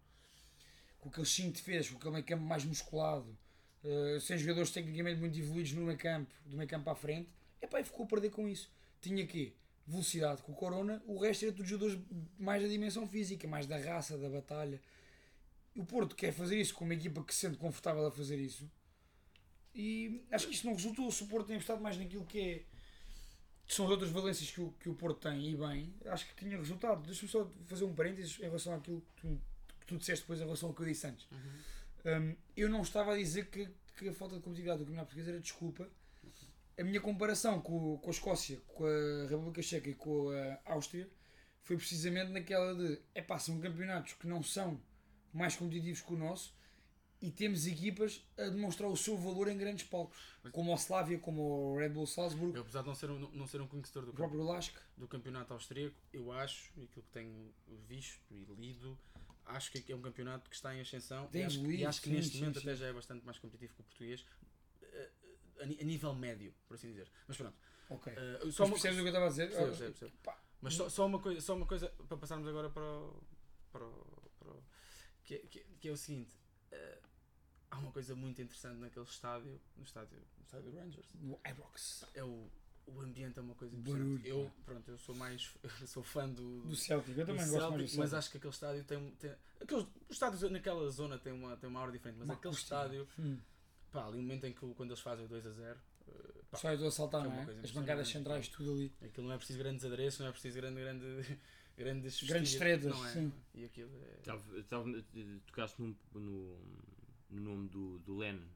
com 0.99 1.09
aqueles 1.09 1.31
5 1.31 1.53
defesas, 1.53 1.91
com 1.91 1.97
aquele 1.97 2.13
meio 2.13 2.25
campo 2.27 2.45
mais 2.45 2.65
musculado, 2.65 3.37
eh, 3.83 4.19
sem 4.21 4.37
jogadores 4.37 4.71
tecnicamente 4.71 5.19
muito 5.19 5.39
evoluídos 5.39 5.73
no 5.73 5.83
meio 5.83 5.99
campo, 5.99 6.31
do 6.45 6.57
meio 6.57 6.69
campo 6.69 6.85
para 6.85 6.93
a 6.93 6.97
frente. 6.97 7.31
Epá, 7.63 7.81
e 7.81 7.85
ficou 7.85 8.05
a 8.05 8.09
perder 8.09 8.31
com 8.31 8.47
isso. 8.47 8.71
Tinha 9.01 9.27
quê? 9.27 9.55
Velocidade 9.89 10.43
com 10.43 10.53
o 10.53 10.55
Corona, 10.55 11.03
o 11.07 11.19
resto 11.19 11.47
era 11.47 11.55
todos 11.55 11.71
jogadores 11.71 11.99
mais 12.39 12.63
da 12.63 12.69
dimensão 12.69 13.09
física, 13.09 13.49
mais 13.49 13.67
da 13.67 13.79
raça, 13.79 14.19
da 14.19 14.29
batalha. 14.29 14.81
O 15.75 15.85
Porto 15.85 16.15
quer 16.15 16.31
fazer 16.33 16.61
isso 16.61 16.75
com 16.75 16.85
uma 16.85 16.93
equipa 16.93 17.25
que 17.25 17.35
se 17.35 17.41
sente 17.41 17.57
confortável 17.57 18.07
a 18.07 18.11
fazer 18.11 18.37
isso. 18.37 18.71
E 19.75 20.23
acho 20.31 20.47
que 20.47 20.55
isto 20.55 20.67
não 20.67 20.75
resultou. 20.75 21.11
Se 21.11 21.23
o 21.23 21.27
Porto 21.27 21.47
tem 21.47 21.57
apostado 21.57 21.81
mais 21.81 21.97
naquilo 21.97 22.27
que 22.27 22.39
é 22.39 22.65
que 23.69 23.75
são 23.75 23.85
as 23.85 23.91
outras 23.91 24.11
valências 24.11 24.51
que 24.51 24.61
o, 24.61 24.73
que 24.81 24.89
o 24.89 24.95
Porto 24.95 25.21
tem 25.21 25.51
e 25.51 25.55
bem, 25.55 25.95
acho 26.07 26.27
que 26.27 26.35
tinha 26.35 26.57
resultado. 26.57 27.03
Deixa-me 27.07 27.31
só 27.31 27.51
fazer 27.67 27.85
um 27.85 27.95
parênteses 27.95 28.39
em 28.39 28.43
relação 28.45 28.75
àquilo 28.75 29.01
que 29.01 29.23
tu, 29.23 29.41
que 29.81 29.87
tu 29.87 29.97
disseste 29.99 30.23
depois 30.25 30.41
em 30.41 30.45
relação 30.45 30.71
ao 30.71 30.75
que 30.75 30.83
eu 30.83 30.87
disse 30.87 31.07
antes. 31.07 31.27
Um, 32.05 32.35
eu 32.57 32.69
não 32.71 32.81
estava 32.81 33.13
a 33.13 33.17
dizer 33.17 33.47
que, 33.51 33.69
que 33.97 34.09
a 34.09 34.13
falta 34.15 34.37
de 34.37 34.43
competitividade 34.43 34.79
do 34.79 34.85
Campeonato 34.85 35.09
Português 35.09 35.29
era 35.29 35.41
desculpa. 35.41 35.89
A 36.79 36.85
minha 36.85 37.01
comparação 37.01 37.61
com, 37.61 37.99
com 37.99 38.09
a 38.09 38.13
Escócia, 38.13 38.61
com 38.69 38.85
a 38.87 39.27
República 39.29 39.61
Checa 39.63 39.91
e 39.91 39.95
com 39.95 40.31
a 40.31 40.73
Áustria 40.73 41.09
foi 41.63 41.77
precisamente 41.77 42.31
naquela 42.31 42.75
de 42.75 43.01
epá, 43.15 43.39
são 43.39 43.61
campeonatos 43.61 44.13
que 44.15 44.27
não 44.27 44.43
são 44.43 44.81
mais 45.33 45.57
competitivos 45.57 46.01
que 46.03 46.13
o 46.15 46.17
nosso 46.17 46.57
e 47.21 47.33
temos 47.33 47.67
equipas 47.67 48.25
a 48.39 48.45
demonstrar 48.45 48.89
o 48.89 48.97
seu 48.97 49.17
valor 49.17 49.49
em 49.49 49.59
grandes 49.59 49.85
palcos, 49.85 50.17
como 50.53 50.73
o 50.73 50.75
Slavia, 50.77 51.19
como 51.19 51.43
o 51.43 51.77
Red 51.77 51.89
Bull 51.89 52.07
Salzburg, 52.07 52.55
Eu, 52.55 52.63
apesar 52.63 52.83
de 52.83 52.87
não 52.87 52.95
ser 52.95 53.11
um, 53.11 53.19
não 53.33 53.47
ser 53.49 53.61
um 53.61 53.67
conhecedor 53.67 54.07
do, 54.07 54.13
próprio 54.13 54.45
Lask. 54.45 54.77
do 54.97 55.09
campeonato 55.09 55.53
austríaco, 55.53 55.97
eu 56.13 56.31
acho, 56.31 56.71
e 56.77 56.85
aquilo 56.85 57.03
que 57.03 57.11
tenho 57.13 57.53
visto 57.89 58.21
e 58.31 58.47
lido, 58.57 58.97
acho 59.47 59.73
que 59.73 59.93
é 59.93 59.97
um 59.97 60.01
campeonato 60.01 60.49
que 60.49 60.55
está 60.55 60.73
em 60.77 60.81
ascensão 60.81 61.27
Tem 61.27 61.43
e, 61.43 61.45
acho, 61.45 61.59
que- 61.61 61.75
e 61.75 61.85
acho 61.85 62.01
que 62.03 62.09
sim, 62.09 62.15
neste 62.15 62.33
sim, 62.33 62.39
momento 62.39 62.61
sim. 62.61 62.69
até 62.69 62.77
já 62.77 62.87
é 62.87 62.93
bastante 62.93 63.27
mais 63.27 63.37
competitivo 63.39 63.75
que 63.75 63.81
o 63.81 63.85
português, 63.85 64.25
a, 65.61 65.63
a 65.65 65.85
nível 65.85 66.15
médio, 66.15 66.55
por 66.67 66.75
assim 66.75 66.89
dizer. 66.89 67.11
Mas 67.27 67.37
pronto, 67.37 67.57
Ok. 67.91 68.13
Mas 68.45 68.55
só 68.55 68.65
uma 68.65 68.73
percebes 68.73 68.99
o 68.99 69.01
que 69.03 69.07
eu 69.07 69.09
estava 69.09 69.27
a 69.27 69.29
dizer? 69.31 69.47
Percebo, 69.49 69.67
percebo, 69.69 69.93
percebo. 69.99 70.39
Mas 70.61 70.75
só, 70.75 70.89
só, 70.89 71.07
uma 71.07 71.19
coisa, 71.21 71.41
só 71.41 71.55
uma 71.57 71.67
coisa 71.67 71.89
para 72.07 72.17
passarmos 72.17 72.47
agora 72.49 72.69
para 72.69 72.83
o. 72.83 73.23
Para 73.73 73.85
o, 73.87 74.31
para 74.39 74.51
o- 74.51 74.63
que, 75.25 75.35
é- 75.35 75.39
que, 75.39 75.59
é- 75.61 75.67
que 75.81 75.89
é 75.89 75.93
o 75.93 75.97
seguinte: 75.97 76.37
eh, 76.71 76.99
há 77.71 77.79
uma 77.79 77.93
coisa 77.93 78.15
muito 78.15 78.43
interessante 78.43 78.79
naquele 78.79 79.05
estádio, 79.07 79.61
no 79.77 79.85
estádio, 79.85 80.19
no 80.37 80.43
estádio 80.45 80.71
Rangers. 80.75 81.07
No 81.15 81.41
Ibrox. 81.47 82.05
É 82.15 82.23
o, 82.25 82.51
o 82.87 83.01
ambiente 83.01 83.39
é 83.39 83.43
uma 83.43 83.55
coisa 83.55 83.77
barulho, 83.77 84.21
eu, 84.27 84.45
pá. 84.57 84.63
pronto, 84.73 84.91
eu 84.91 84.99
sou 84.99 85.15
mais 85.15 85.55
eu 85.81 85.87
sou 85.87 86.03
fã 86.03 86.29
do, 86.29 86.63
Do 86.63 86.75
Celtic. 86.77 87.17
Eu 87.17 87.25
do 87.25 87.27
também 87.33 87.37
gosto 87.37 87.37
mais 87.37 87.51
do 87.51 87.59
Celtic, 87.61 87.79
Celtic. 87.89 87.99
mas 88.01 88.15
acho 88.15 88.31
que 88.31 88.37
aquele 88.39 88.53
estádio 88.53 88.85
tem, 88.85 89.11
tem 89.13 89.35
aqueles, 89.61 89.85
os 89.85 90.11
estádios 90.11 90.51
naquela 90.51 90.91
zona 90.91 91.19
têm 91.19 91.33
uma, 91.33 91.57
tem 91.57 91.69
uma 91.71 91.81
aura 91.81 91.93
diferente, 91.93 92.19
mas 92.19 92.29
Uma 92.29 92.35
aquele 92.35 92.53
acústica. 92.55 92.75
estádio, 92.75 93.09
Hum. 93.19 93.39
Pá, 93.93 94.07
ali 94.07 94.17
no 94.17 94.23
momento 94.23 94.45
em 94.47 94.53
que 94.53 94.65
o- 94.65 94.75
quando 94.75 94.91
eles 94.91 95.01
fazem 95.01 95.25
o 95.25 95.29
2 95.29 95.47
a 95.47 95.51
0, 95.51 95.79
eh, 96.09 96.13
pá, 96.51 96.59
Só 96.59 96.73
eu 96.73 96.87
a 96.87 96.91
saltar, 96.91 97.25
é 97.25 97.29
não 97.29 97.33
é? 97.35 97.61
As 97.63 97.71
bancadas 97.71 98.09
centrais, 98.09 98.49
tudo 98.49 98.73
ali. 98.73 98.93
Aquilo 99.03 99.27
não 99.27 99.35
é 99.35 99.39
preciso 99.39 99.59
grandes 99.59 99.85
adereços, 99.85 100.21
não 100.21 100.29
é 100.29 100.33
preciso 100.33 100.57
grande, 100.57 100.81
grande, 100.81 101.05
grandes, 101.77 102.23
Grandes 102.25 102.55
tretas, 102.57 102.93
não 102.93 103.07
é? 103.07 103.13
sim. 103.13 103.33
E 103.55 103.65
aquilo 103.65 103.91
é. 104.05 104.17
Tava, 104.23 104.63
tava- 104.65 105.05
tocaste 105.47 105.81
num- 105.81 105.97
no, 106.15 106.59
no 107.31 107.41
nome 107.41 107.69
do, 107.69 107.99
do 108.01 108.17
Lennon, 108.17 108.47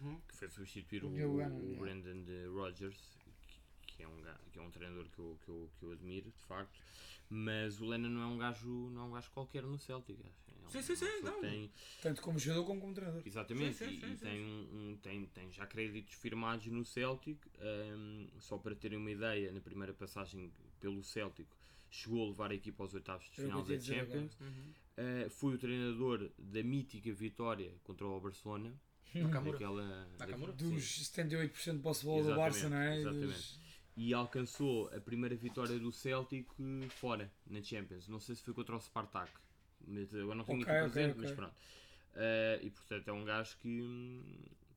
Uhum. 0.00 0.18
que 0.26 0.34
foi 0.34 0.48
substituir 0.48 1.04
o, 1.04 1.08
O 1.08 1.36
Lennon, 1.36 1.56
o 1.58 1.62
yeah. 1.64 1.80
Brendan 1.80 2.22
de 2.24 2.46
Rodgers, 2.46 3.18
que, 3.20 3.96
que 3.96 4.02
é 4.02 4.08
um, 4.08 4.22
que 4.50 4.58
é 4.58 4.62
um 4.62 4.70
treinador 4.70 5.04
que 5.10 5.18
eu, 5.18 5.38
que, 5.44 5.48
eu, 5.50 5.70
que 5.78 5.84
eu 5.84 5.92
admiro, 5.92 6.30
de 6.30 6.42
facto. 6.44 6.80
Mas 7.34 7.80
o 7.80 7.86
Lennon 7.86 8.10
não 8.10 8.22
é 8.22 8.26
um 8.26 8.36
gajo, 8.36 8.68
não 8.90 9.00
é 9.00 9.04
um 9.06 9.10
gajo 9.12 9.30
qualquer 9.30 9.62
no 9.62 9.78
Celtic. 9.78 10.18
É 10.20 10.66
um- 10.66 10.70
Sim, 10.70 10.82
sim, 10.82 10.94
sim, 10.96 11.20
não. 11.22 11.40
Tem, 11.40 11.70
Tanto 12.02 12.20
como 12.20 12.38
jogador 12.38 12.66
como 12.66 12.80
como 12.80 12.92
treinador. 12.92 13.22
exatamente, 13.24 13.74
Sim, 13.78 13.86
sim, 13.86 13.94
e, 13.96 14.00
sim, 14.00 14.06
e 14.06 14.10
sim, 14.10 14.16
tem, 14.16 14.36
sim. 14.36 14.44
um, 14.44 14.90
um- 14.92 14.96
tem, 14.98 15.26
tem 15.26 15.50
já 15.50 15.66
créditos 15.66 16.12
firmados 16.14 16.66
no 16.66 16.84
Celtic. 16.84 17.38
hum, 17.58 18.26
só 18.38 18.58
para 18.58 18.74
terem 18.74 18.98
uma 18.98 19.10
ideia, 19.10 19.50
na 19.50 19.60
primeira 19.62 19.94
passagem 19.94 20.52
pelo 20.78 21.02
Celtic, 21.02 21.48
chegou 21.90 22.22
a 22.24 22.28
levar 22.28 22.50
a 22.50 22.54
equipa 22.54 22.82
aos 22.84 22.92
oitavos 22.92 23.24
de 23.30 23.36
final 23.36 23.62
da. 23.62 23.80
Champions. 23.80 24.36
Uhum. 24.38 24.72
Uh, 24.98 25.30
foi 25.30 25.54
o 25.54 25.58
treinador 25.58 26.30
da 26.38 26.62
mítica 26.62 27.10
vitória 27.14 27.72
contra 27.82 28.06
o 28.06 28.20
Barcelona. 28.20 28.78
Nakamura. 29.14 29.52
Daquela, 29.52 30.08
Nakamura? 30.18 30.52
Dos 30.52 30.84
sim. 30.84 31.04
78% 31.04 31.76
de 31.76 31.82
posse 31.82 32.00
de 32.00 32.06
bola 32.06 32.22
do 32.24 32.34
Barça, 32.36 32.68
não 32.68 32.76
é? 32.78 32.98
Exatamente. 33.00 33.26
dos- 33.26 33.60
E 33.96 34.14
alcançou 34.14 34.88
a 34.88 35.00
primeira 35.00 35.36
vitória 35.36 35.78
do 35.78 35.92
Celtic 35.92 36.48
fora, 36.90 37.30
na 37.46 37.62
Champions. 37.62 38.08
Não 38.08 38.18
sei 38.18 38.34
se 38.34 38.42
foi 38.42 38.54
contra 38.54 38.74
o 38.74 38.80
Spartak. 38.80 39.30
Mas 39.86 40.12
eu 40.14 40.34
não 40.34 40.44
tenho 40.44 40.62
Ok, 40.62 40.72
aqui 40.72 40.90
presente, 40.90 41.10
ok. 41.12 41.22
mas 41.22 41.32
pronto. 41.32 41.54
Uh, 42.14 42.64
e 42.66 42.70
portanto 42.70 43.08
é 43.08 43.12
um 43.12 43.24
gajo 43.24 43.56
que. 43.58 44.20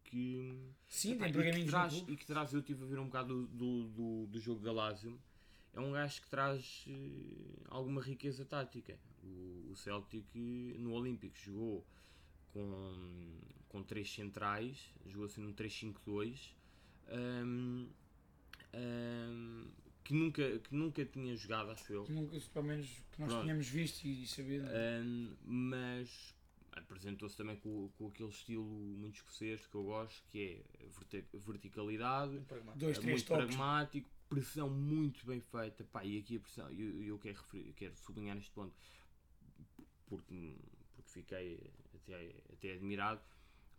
que 0.04 0.60
Sim, 0.88 1.14
Epá, 1.14 1.30
tem 1.30 1.50
e, 1.50 1.54
que 1.54 1.66
traz, 1.66 2.04
e 2.08 2.16
que 2.16 2.26
traz, 2.26 2.54
eu 2.54 2.60
estive 2.60 2.84
a 2.84 2.88
ver 2.88 3.00
um 3.00 3.06
bocado 3.06 3.46
do, 3.48 3.48
do, 3.48 3.88
do, 3.90 4.28
do 4.28 4.40
jogo 4.40 4.62
da 4.62 4.72
Lazio, 4.72 5.20
é 5.74 5.80
um 5.80 5.92
gajo 5.92 6.22
que 6.22 6.30
traz 6.30 6.86
eh, 6.88 7.64
alguma 7.70 8.02
riqueza 8.02 8.46
tática. 8.46 8.98
O, 9.24 9.70
o 9.72 9.76
Celtic 9.76 10.26
eh, 10.36 10.78
no 10.78 10.94
Olímpico 10.94 11.38
jogou 11.38 11.86
com, 12.54 13.40
com 13.68 13.84
três 13.84 14.10
centrais, 14.14 14.94
jogou 15.06 15.26
assim 15.26 15.42
num 15.42 15.54
3-5-2, 15.54 16.54
hum, 17.10 17.90
hum, 18.76 19.72
que, 20.04 20.14
nunca, 20.14 20.60
que 20.60 20.76
nunca 20.76 21.06
tinha 21.06 21.36
jogado, 21.36 21.72
acho 21.72 21.92
eu. 21.94 22.06
Nunca, 22.10 22.40
pelo 22.54 22.66
menos 22.66 22.88
que 23.12 23.20
nós 23.20 23.30
Pronto. 23.30 23.42
tínhamos 23.44 23.68
visto 23.68 24.06
e 24.06 24.28
sabido. 24.28 24.66
Um, 24.68 25.36
mas 25.44 26.36
apresentou-se 26.72 27.38
também 27.38 27.56
com, 27.58 27.90
com 27.98 28.08
aquele 28.08 28.30
estilo 28.30 28.64
muito 28.66 29.16
escocês 29.16 29.66
que 29.66 29.76
eu 29.76 29.84
gosto, 29.84 30.22
que 30.30 30.62
é 30.80 30.88
verti- 30.88 31.26
verticalidade, 31.34 32.40
pragmático. 32.48 32.80
Dois, 32.80 32.98
é 32.98 33.02
três 33.02 33.16
muito 33.22 33.28
toques. 33.28 33.46
pragmático, 33.46 34.10
pressão 34.30 34.70
muito 34.70 35.26
bem 35.26 35.40
feita. 35.40 35.84
Pá, 35.86 36.04
e 36.04 36.20
aqui 36.20 36.36
a 36.36 36.40
pressão, 36.40 36.70
eu, 36.72 37.02
eu 37.04 37.18
quero, 37.20 37.38
referir, 37.38 37.74
quero 37.74 37.96
sublinhar 37.96 38.36
neste 38.36 38.52
ponto 38.52 38.76
porque, 40.08 40.56
porque 40.96 41.10
fiquei 41.10 41.60
até, 41.96 42.36
até 42.54 42.74
admirado, 42.74 43.22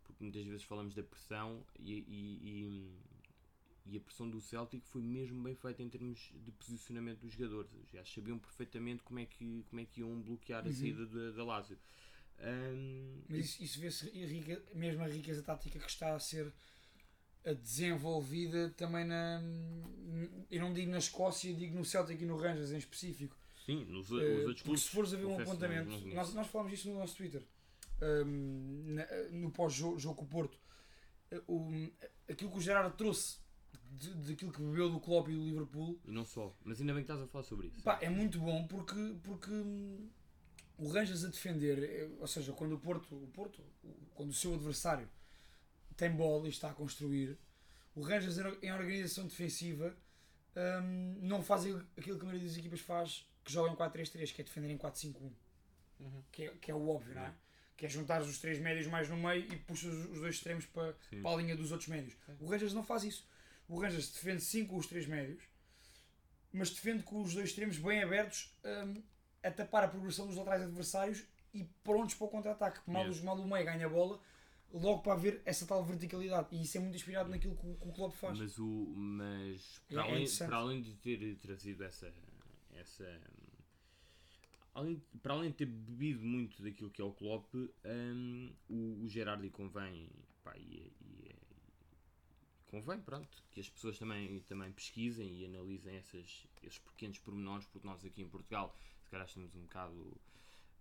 porque 0.03 0.23
muitas 0.23 0.45
vezes 0.45 0.63
falamos 0.63 0.93
da 0.95 1.03
pressão 1.03 1.63
e, 1.79 1.93
e, 1.93 2.39
e- 2.43 2.97
e 3.89 3.97
a 3.97 3.99
pressão 4.01 4.29
do 4.29 4.39
Celtic 4.41 4.83
foi 4.87 5.01
mesmo 5.01 5.41
bem 5.43 5.55
feita 5.55 5.81
em 5.83 5.89
termos 5.89 6.31
de 6.45 6.51
posicionamento 6.51 7.19
dos 7.19 7.33
jogadores. 7.33 7.71
Gajos 7.93 8.13
sabiam 8.13 8.37
perfeitamente 8.39 9.03
como 9.03 9.19
é 9.19 9.25
que, 9.25 9.63
como 9.69 9.79
é 9.81 9.85
que 9.85 10.01
iam 10.01 10.21
bloquear 10.21 10.63
a 10.63 10.67
Uhum. 10.67 10.73
saída 10.73 11.05
da, 11.05 11.31
da 11.31 11.43
Lazio. 11.43 11.77
Um, 12.39 13.21
Mas 13.29 13.39
isso, 13.45 13.63
isso 13.63 13.79
vê-se 13.79 14.11
mesmo 14.75 15.03
a 15.03 15.07
riqueza 15.07 15.41
tática 15.41 15.79
que 15.79 15.89
está 15.89 16.13
a 16.15 16.19
ser 16.19 16.53
desenvolvida 17.55 18.69
também 18.77 19.05
na. 19.05 19.41
Eu 20.51 20.61
não 20.61 20.73
digo 20.73 20.91
na 20.91 20.97
Escócia, 20.97 21.53
digo 21.53 21.75
no 21.75 21.85
Celtic 21.85 22.21
e 22.21 22.25
no 22.25 22.37
Rangers 22.37 22.71
em 22.71 22.77
específico. 22.77 23.35
sim, 23.65 23.85
nos, 23.85 24.09
Eh, 24.11 24.13
os 24.13 24.21
outros 24.21 24.45
porque 24.45 24.63
clubes. 24.63 24.83
se 24.83 24.89
fores 24.89 25.13
a 25.13 25.17
ver 25.17 25.25
um 25.25 25.29
não- 25.35 25.41
apontamento, 25.41 25.89
não 25.89 26.13
nós, 26.15 26.33
nós 26.33 26.47
falámos 26.47 26.71
disso 26.71 26.89
no 26.89 26.99
nosso 26.99 27.15
Twitter, 27.15 27.43
Ahm, 27.99 28.93
na- 28.93 29.07
no 29.31 29.49
pós-jogo 29.51 29.97
jogo 29.99 30.15
com 30.15 30.25
o 30.25 30.27
Porto, 30.27 30.57
Eh, 31.29 31.41
o- 31.45 31.91
aquilo 32.29 32.49
que 32.51 32.57
o 32.57 32.61
Gerardo 32.61 32.95
trouxe 32.95 33.37
de- 33.91 34.13
daquilo 34.29 34.51
que 34.51 34.61
bebeu 34.61 34.89
do 34.89 34.99
Klopp 34.99 35.29
e 35.29 35.33
do 35.35 35.43
Liverpool 35.43 35.99
E 36.05 36.11
não 36.11 36.25
só. 36.25 36.55
Mas 36.63 36.79
ainda 36.79 36.93
bem 36.93 37.03
que 37.03 37.11
estás 37.11 37.21
a 37.21 37.27
falar 37.31 37.43
sobre 37.43 37.67
isso. 37.67 37.81
Pá, 37.83 37.97
é 38.01 38.09
muito 38.09 38.39
bom 38.39 38.65
porque, 38.67 39.15
porque 39.23 39.51
hum, 39.51 40.09
o 40.77 40.87
Rangers 40.89 41.23
a 41.23 41.27
defender, 41.29 41.83
eh, 41.83 42.09
ou 42.19 42.27
seja, 42.27 42.53
quando 42.53 42.73
o 42.75 42.79
Porto, 42.79 43.15
o 43.15 43.27
Porto, 43.27 43.61
quando 44.13 44.29
o 44.29 44.33
seu 44.33 44.53
adversário 44.53 45.09
tem 45.95 46.11
bola 46.11 46.45
e 46.47 46.49
está 46.49 46.69
a 46.69 46.73
construir, 46.73 47.37
o 47.95 48.01
Rangers 48.01 48.37
em 48.37 48.41
or- 48.45 48.59
em 48.61 48.71
organização 48.71 49.25
defensiva 49.27 49.95
hum, 50.55 51.17
não 51.21 51.41
faz 51.43 51.65
aquilo 51.97 52.17
que 52.17 52.21
a 52.25 52.27
maioria 52.27 52.47
das 52.47 52.57
equipas 52.57 52.79
faz, 52.79 53.27
que 53.43 53.51
jogam 53.51 53.73
em 53.73 53.75
4-3-3, 53.75 54.31
que 54.33 54.41
é 54.41 54.43
defender 54.43 54.69
em 54.71 54.77
4-5-1, 54.77 55.31
Uhum. 55.99 56.23
que 56.31 56.43
é, 56.43 56.49
que 56.61 56.69
é 56.71 56.75
o 56.75 56.87
óbvio, 56.89 57.15
não 57.15 57.21
é? 57.23 57.33
Que 57.75 57.85
é 57.85 57.89
juntar 57.89 58.21
os 58.21 58.37
três 58.39 58.59
médios 58.59 58.87
mais 58.87 59.07
no 59.09 59.17
meio 59.17 59.51
e 59.51 59.55
puxas 59.57 59.93
os 60.09 60.19
dois 60.19 60.35
extremos 60.35 60.65
para, 60.65 60.95
Sim. 61.09 61.21
para 61.21 61.31
a 61.31 61.35
linha 61.37 61.55
dos 61.55 61.71
outros 61.71 61.87
médios. 61.89 62.15
O 62.39 62.47
Rangers 62.47 62.73
não 62.73 62.83
faz 62.83 63.03
isso. 63.03 63.27
O 63.67 63.79
Rangers 63.79 64.09
defende 64.11 64.41
5 64.41 64.69
com 64.69 64.77
os 64.77 64.87
três 64.87 65.05
médios, 65.05 65.43
mas 66.51 66.69
defende 66.69 67.03
com 67.03 67.21
os 67.21 67.33
dois 67.33 67.49
extremos 67.49 67.77
bem 67.77 68.01
abertos 68.01 68.53
hum, 68.63 69.01
a 69.43 69.51
tapar 69.51 69.83
a 69.83 69.87
progressão 69.87 70.25
dos 70.27 70.35
laterais 70.35 70.63
adversários 70.63 71.23
e 71.53 71.63
prontos 71.83 72.15
para 72.15 72.27
o 72.27 72.29
contra-ataque. 72.29 72.79
Mal, 72.89 73.05
mal 73.23 73.37
o 73.39 73.47
meio 73.47 73.65
ganha 73.65 73.85
a 73.85 73.89
bola, 73.89 74.19
logo 74.71 75.01
para 75.01 75.13
haver 75.13 75.41
essa 75.45 75.65
tal 75.65 75.83
verticalidade. 75.83 76.47
E 76.51 76.61
isso 76.63 76.77
é 76.77 76.81
muito 76.81 76.95
inspirado 76.95 77.29
naquilo 77.29 77.55
que 77.55 77.67
o, 77.67 77.75
que 77.75 77.87
o 77.87 77.91
Klopp 77.91 78.15
faz. 78.15 78.37
Mas, 78.39 78.57
o, 78.57 78.93
mas 78.95 79.81
É- 79.89 79.93
para, 79.93 80.03
é 80.03 80.05
além, 80.05 80.15
interessante. 80.23 80.47
para 80.47 80.57
além 80.57 80.81
de 80.81 80.93
ter 80.95 81.35
trazido 81.37 81.83
essa. 81.83 82.13
essa 82.73 83.21
além, 84.73 85.01
para 85.21 85.33
além 85.33 85.51
de 85.51 85.57
ter 85.57 85.65
bebido 85.65 86.23
muito 86.23 86.61
daquilo 86.61 86.89
que 86.89 87.01
é 87.01 87.05
o 87.05 87.11
Klopp, 87.11 87.53
hum, 87.55 88.53
o, 88.69 89.03
o 89.03 89.09
Gerardi 89.09 89.49
convém. 89.49 90.09
Pá, 90.43 90.55
e, 90.57 90.91
e 90.96 90.96
convém, 92.67 92.99
pronto, 93.01 93.43
que 93.51 93.59
as 93.59 93.69
pessoas 93.69 93.97
também, 93.97 94.39
também 94.41 94.71
pesquisem 94.71 95.39
e 95.41 95.45
analisem 95.45 95.95
essas, 95.95 96.47
esses 96.61 96.79
pequenos 96.79 97.19
pormenores, 97.19 97.65
porque 97.67 97.87
nós 97.87 98.03
aqui 98.05 98.21
em 98.21 98.29
Portugal, 98.29 98.77
se 99.03 99.09
calhar, 99.09 99.25
estamos 99.27 99.55
um 99.55 99.61
bocado. 99.63 100.21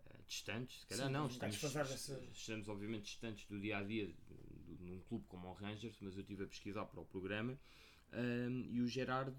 eh, 0.06 0.22
distantes, 0.26 0.80
se 0.80 0.86
calhar 0.86 1.06
Sim, 1.06 1.12
não, 1.12 1.26
estamos, 1.26 1.60
dessa- 1.60 2.20
estamos 2.32 2.68
obviamente 2.68 3.04
distantes 3.04 3.46
do 3.46 3.60
dia 3.60 3.78
a 3.78 3.82
dia 3.82 4.14
num 4.80 5.00
clube 5.00 5.24
como 5.26 5.48
o 5.48 5.52
Rangers, 5.52 5.98
mas 6.00 6.14
eu 6.16 6.22
estive 6.22 6.44
a 6.44 6.46
pesquisar 6.46 6.84
para 6.86 7.00
o 7.00 7.06
programa 7.06 7.58
um, 8.12 8.60
e 8.70 8.80
o 8.80 8.86
Gerard, 8.86 9.34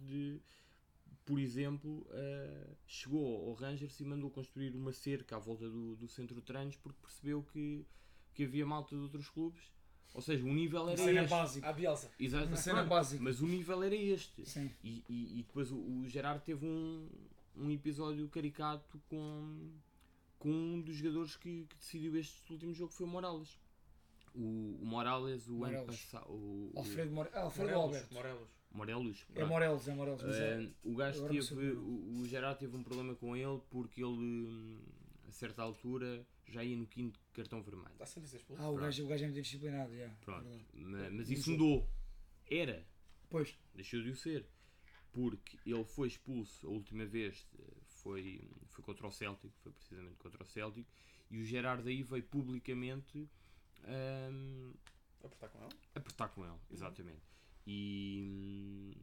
por 1.26 1.40
exemplo, 1.40 2.02
uh, 2.10 2.78
chegou 2.86 3.50
ao 3.50 3.54
Rangers 3.54 4.00
e 4.00 4.06
mandou 4.06 4.30
construir 4.32 4.76
uma 4.76 4.94
cerca 4.94 5.36
à 5.36 5.40
volta 5.40 5.70
do, 5.70 5.96
do 5.96 6.08
centro 6.08 6.36
de 6.36 6.42
treinos 6.42 6.76
porque 6.78 7.00
percebeu 7.02 7.44
que, 7.44 7.86
que 8.34 8.44
havia 8.44 8.66
malta 8.66 8.96
de 8.96 9.02
outros 9.02 9.30
clubes. 9.30 9.72
Ou 10.18 10.22
seja, 10.24 10.44
o 10.44 10.52
nível 10.52 10.90
era 10.90 10.98
cena 10.98 11.22
este. 11.22 11.30
básica. 11.30 11.70
A 11.70 11.72
Bielsa. 11.72 12.12
Exato, 12.20 12.48
Uma 12.48 12.58
cena 12.58 12.78
pronto, 12.78 12.90
básica. 12.90 13.24
Mas 13.24 13.40
o 13.40 13.46
nível 13.46 13.84
era 13.84 13.96
este. 13.96 14.44
Sim. 14.50 14.72
E, 14.84 15.04
e, 15.08 15.40
e 15.40 15.44
depois 15.44 15.72
o, 15.72 15.78
o 15.78 16.10
Gerard 16.10 16.44
teve 16.44 16.66
um, 16.66 17.08
um 17.56 17.70
episódio 17.70 18.28
caricato 18.28 19.00
com, 19.08 19.70
com 20.40 20.50
um 20.50 20.82
dos 20.82 20.96
jogadores 20.96 21.36
que, 21.36 21.68
que 21.70 21.78
decidiu 21.78 22.18
este 22.18 22.52
último 22.52 22.74
jogo, 22.74 22.90
que 22.90 22.98
foi 22.98 23.06
o 23.06 23.10
Morales. 23.10 23.60
O, 24.34 24.80
o 24.82 24.86
Morales, 24.88 25.48
o 25.48 25.64
ano 25.64 25.86
passado. 25.86 26.26
O, 26.32 26.72
Alfredo, 26.76 27.12
More... 27.12 27.30
ah, 27.34 27.42
Alfredo 27.42 27.70
Morelos. 27.70 27.86
Alberto. 27.86 28.14
Morelos. 28.16 28.50
Morelos. 28.72 29.26
É. 29.36 29.46
Morelos, 29.46 29.88
é 29.88 29.94
Morelos. 29.94 30.24
Mas 30.24 30.36
é, 30.36 30.58
Uh, 30.58 30.74
o 30.84 30.96
gajo 30.96 31.28
teve, 31.28 31.72
o, 31.74 32.22
o 32.22 32.26
Gerard 32.26 32.60
teve 32.60 32.76
um 32.76 32.82
problema 32.82 33.14
com 33.14 33.36
ele 33.36 33.62
porque 33.70 34.04
ele, 34.04 34.18
hum, 34.18 34.80
a 35.28 35.32
certa 35.32 35.62
altura, 35.62 36.26
já 36.50 36.64
ia 36.64 36.76
no 36.78 36.88
quinto 36.88 37.20
cartão 37.34 37.62
vermelho. 37.62 37.92
Está 37.94 38.06
sempre 38.06 38.28
a 38.28 38.30
ser 38.32 38.38
expulso. 38.38 38.62
ah, 38.62 38.70
o 38.70 38.76
gajo, 38.76 39.04
o 39.06 39.08
gajo 39.08 39.24
é 39.24 39.28
muito 39.28 39.42
disciplinado. 39.42 39.94
Yeah, 39.94 40.16
Pronto. 40.22 40.44
verdade. 40.44 40.66
Ma- 40.74 41.10
Mas, 41.12 41.28
No 41.28 41.34
isso 41.34 41.52
mudou. 41.52 41.90
Era. 42.50 42.86
Pois, 43.30 43.58
Deixou 43.76 44.02
de 44.02 44.10
o 44.12 44.16
ser. 44.16 44.46
Porque 45.12 45.58
ele 45.66 45.84
foi 45.84 46.08
expulso 46.08 46.68
a 46.68 46.70
última 46.70 47.06
vez 47.06 47.48
eh, 47.58 47.64
foi, 47.88 48.50
foi 48.68 48.84
contra 48.84 49.08
o 49.08 49.12
Celtic, 49.12 49.52
foi 49.58 49.72
precisamente 49.72 50.16
contra 50.18 50.44
o 50.44 50.46
Celtic, 50.46 50.86
e 51.32 51.40
o 51.40 51.44
Gerard 51.46 51.88
aí 51.88 52.04
veio 52.04 52.24
publicamente 52.24 53.28
hum, 53.84 54.74
Apertar 55.24 55.50
com 55.50 55.60
ele. 55.64 55.74
apertar 55.96 56.30
com 56.30 56.46
ele, 56.46 56.58
exatamente. 56.70 57.22
E, 57.66 58.96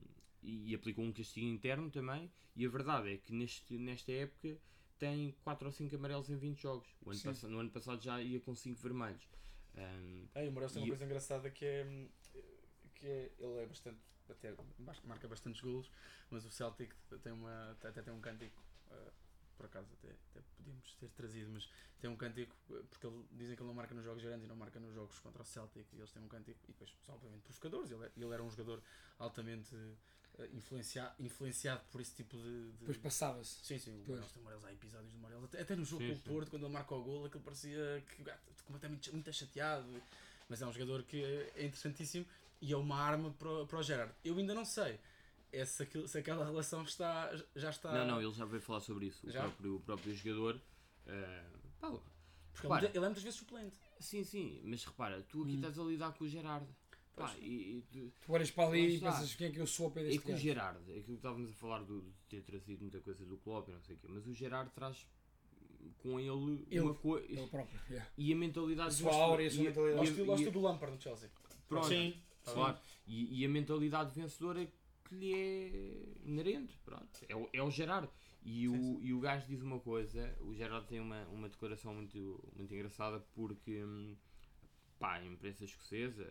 e 0.42 0.74
aplicou 0.74 1.04
um 1.04 1.12
castigo 1.12 1.46
interno 1.46 1.90
também. 1.90 2.30
E 2.57 2.64
a 2.64 2.68
verdade 2.68 3.12
é 3.12 3.18
que 3.18 3.33
neste, 3.33 3.76
nesta 3.76 4.12
época 4.12 4.57
tem 4.98 5.33
4 5.42 5.66
ou 5.66 5.72
5 5.72 5.94
amarelos 5.96 6.28
em 6.30 6.37
20 6.37 6.61
jogos. 6.62 6.88
O 7.02 7.11
ano 7.11 7.18
Sim. 7.18 7.28
passa- 7.28 7.48
no 7.48 7.59
ano 7.59 7.70
passado 7.70 8.02
já 8.02 8.20
ia 8.22 8.40
com 8.40 8.54
5 8.54 8.80
vermelhos. 8.80 9.28
Ah, 10.35 10.42
e 10.44 10.48
o 10.48 10.52
Morelos 10.52 10.72
tem 10.72 10.83
uma 10.83 10.88
coisa 10.88 11.04
engraçada 11.04 11.50
que 11.50 11.64
é, 11.64 12.09
que 12.94 13.07
é. 13.07 13.33
Ele 13.38 13.59
é 13.61 13.66
bastante. 13.66 13.98
Até 14.28 14.54
marca 15.04 15.28
bastantes 15.28 15.61
golos, 15.61 15.90
mas 16.30 16.46
o 16.46 16.50
Celtic 16.50 16.94
tem 17.22 17.30
uma, 17.33 17.72
até 17.72 18.00
tem 18.02 18.12
um 18.14 18.20
cântico. 18.20 18.62
ah, 18.90 19.12
por 19.57 19.66
acaso 19.66 19.92
até, 19.94 20.09
até 20.30 20.40
podíamos 20.57 20.94
ter 20.96 21.09
trazido, 21.11 21.48
mas 21.52 21.68
tem 22.00 22.11
um 22.11 22.16
cântico, 22.16 22.57
eh, 22.70 22.83
porque 22.90 23.07
ele, 23.07 23.24
dizem 23.30 23.54
que 23.54 23.62
ele 23.62 23.68
não 23.68 23.74
marca 23.74 23.94
nos 23.94 24.04
jogos 24.04 24.20
grandes 24.22 24.44
e 24.44 24.48
não 24.48 24.57
marca 24.57 24.80
nos 24.80 24.92
jogos 24.92 25.16
contra 25.20 25.42
o 25.42 25.44
Celtic, 25.44 25.87
e 25.92 25.96
eles 25.98 26.11
têm 26.11 26.20
um 26.20 26.26
cântico, 26.26 26.59
e 26.64 26.72
depois 26.72 26.92
são 27.07 27.14
obviamente 27.14 27.42
provocadores, 27.42 27.88
ele, 27.92 28.04
é- 28.04 28.11
ele 28.16 28.35
era 28.35 28.42
um 28.42 28.50
jogador 28.50 28.83
altamente 29.16 29.76
influencia, 30.53 31.12
influenciado 31.18 31.83
por 31.90 32.01
esse 32.01 32.14
tipo 32.14 32.37
de. 32.37 32.42
de- 32.42 32.79
depois 32.79 32.97
passava-se. 32.99 33.64
Sim, 33.64 33.79
sim, 33.79 34.01
o 34.01 34.05
Pois. 34.05 34.37
Morelos 34.42 34.64
há 34.64 34.73
episódios 34.73 35.12
do 35.12 35.18
Morelos. 35.18 35.44
Até, 35.44 35.61
até 35.62 35.77
no 35.77 35.85
jogo 35.85 36.03
Sim, 36.03 36.09
com 36.09 36.14
o 36.14 36.16
sim. 36.16 36.23
Porto, 36.23 36.51
quando 36.51 36.64
ele 36.64 36.73
marca 36.73 36.94
o 36.94 37.03
gol, 37.03 37.25
aquilo 37.27 37.42
parecia 37.42 38.03
que 38.14 38.23
o 38.23 38.25
gato 38.25 38.42
completamente 38.64 39.11
muito 39.12 39.33
chateado. 39.33 39.87
Mas 40.49 40.61
é 40.61 40.66
um 40.66 40.73
jogador 40.73 41.03
que 41.05 41.23
é 41.23 41.64
interessantíssimo 41.64 42.27
e 42.61 42.73
é 42.73 42.77
uma 42.77 42.97
arma 43.01 43.31
para, 43.33 43.49
o- 43.51 43.66
para 43.66 43.79
o 43.79 43.83
Gerard. 43.83 44.12
Eu 44.25 44.37
ainda 44.37 44.55
não 44.55 44.64
sei 44.64 44.99
é 45.53 45.64
se, 45.64 45.83
aquilo- 45.85 46.09
se 46.09 46.18
aquela 46.18 46.44
relação 46.44 46.83
está, 46.83 47.31
já 47.55 47.70
está. 47.70 47.92
Não, 47.92 48.07
não, 48.07 48.23
ele 48.23 48.33
já 48.33 48.44
veio 48.44 48.61
falar 48.61 48.81
sobre 48.81 49.07
isso. 49.07 49.27
O 49.27 49.31
Já? 49.31 49.40
próprio, 49.42 49.77
o 49.77 49.81
próprio 49.81 50.14
jogador. 50.14 50.61
eh, 51.07 51.44
pá, 51.81 51.90
Porque 51.90 52.62
repara, 52.62 52.87
ele, 52.88 52.99
é 52.99 53.01
muitas 53.01 53.23
vezes 53.23 53.38
suplente. 53.38 53.77
sim, 54.01 54.25
sim, 54.25 54.61
mas 54.64 54.85
repara, 54.85 55.23
tu 55.23 55.42
aqui 55.42 55.53
Hum. 55.53 55.55
estás 55.57 55.79
a 55.79 55.83
lidar 55.85 56.12
com 56.12 56.25
o 56.25 56.29
Gerardo. 56.29 56.75
Pá, 57.16 57.35
e, 57.38 57.79
e 57.79 57.83
tu- 57.92 58.12
Tu 58.27 58.33
olhas 58.33 58.50
para 58.50 58.68
ali 58.68 58.96
e 58.96 59.00
pensas 59.00 59.35
quem 59.35 59.46
é 59.46 59.50
que 59.50 59.61
eu 59.61 59.66
sou 59.66 59.87
a 59.88 59.90
pé 59.92 60.00
é 60.00 60.05
deste 60.05 60.18
que 60.20 60.27
o 60.27 60.31
gajo. 60.33 60.42
Gerardo, 60.42 60.81
é 60.90 60.98
aquilo 60.98 61.05
que 61.05 61.12
estávamos 61.12 61.50
a 61.50 61.55
falar 61.55 61.83
do, 61.85 62.00
de 62.03 62.12
ter 62.29 62.42
trazido 62.42 62.81
muita 62.83 63.00
coisa 63.00 63.24
do 63.24 63.37
Klopp 63.38 63.68
e 63.68 63.72
não 63.72 63.81
sei 63.83 63.94
o 63.94 63.98
quê, 63.98 64.07
mas 64.11 64.27
o 64.27 64.33
Gerardo 64.35 64.70
traz 64.74 65.07
com 65.98 66.18
ele, 66.18 66.66
Ele. 66.70 66.81
uma 66.81 66.94
coisa. 66.94 67.27
Ele 67.31 67.46
próprio. 67.46 67.81
yeah. 67.88 68.11
E 68.16 68.33
a 68.33 68.37
mentalidade 68.37 68.88
A 68.88 68.90
sua 68.92 69.14
aura 69.14 69.42
e 69.42 69.46
a 69.46 69.50
sua 69.50 69.61
e 69.62 69.66
mentalidade. 69.66 69.98
Ao 69.98 70.05
estilo, 70.05 70.31
ao 70.31 70.37
estilo 70.37 70.53
do 70.53 70.61
Lampard 70.61 70.94
no 70.96 71.00
Chelsea. 71.00 71.31
Pronto, 71.68 71.87
Sim, 71.88 72.14
claro. 72.44 72.79
E, 73.07 73.40
e 73.40 73.44
a 73.44 73.48
mentalidade 73.48 74.12
vencedora 74.14 74.66
que 75.05 75.14
lhe 75.14 75.33
é 75.35 76.29
inerente. 76.29 76.77
Pronto. 76.85 77.20
É, 77.29 77.37
o, 77.37 77.48
é 77.53 77.62
o 77.62 77.70
Gerardo. 77.70 78.11
E 78.42 78.68
o, 78.68 78.98
e 79.03 79.12
o 79.14 79.20
gajo 79.20 79.46
diz 79.46 79.62
uma 79.62 79.79
coisa: 79.81 80.37
o 80.40 80.53
Gerardo 80.55 80.87
tem 80.87 81.00
uma, 81.00 81.22
uma 81.29 81.48
declaração 81.48 81.94
muito, 81.94 82.42
muito 82.57 82.74
engraçada 82.74 83.20
porque, 83.35 83.83
hum, 83.85 84.16
pá, 84.98 85.14
a 85.14 85.24
imprensa 85.24 85.64
escocesa, 85.64 86.31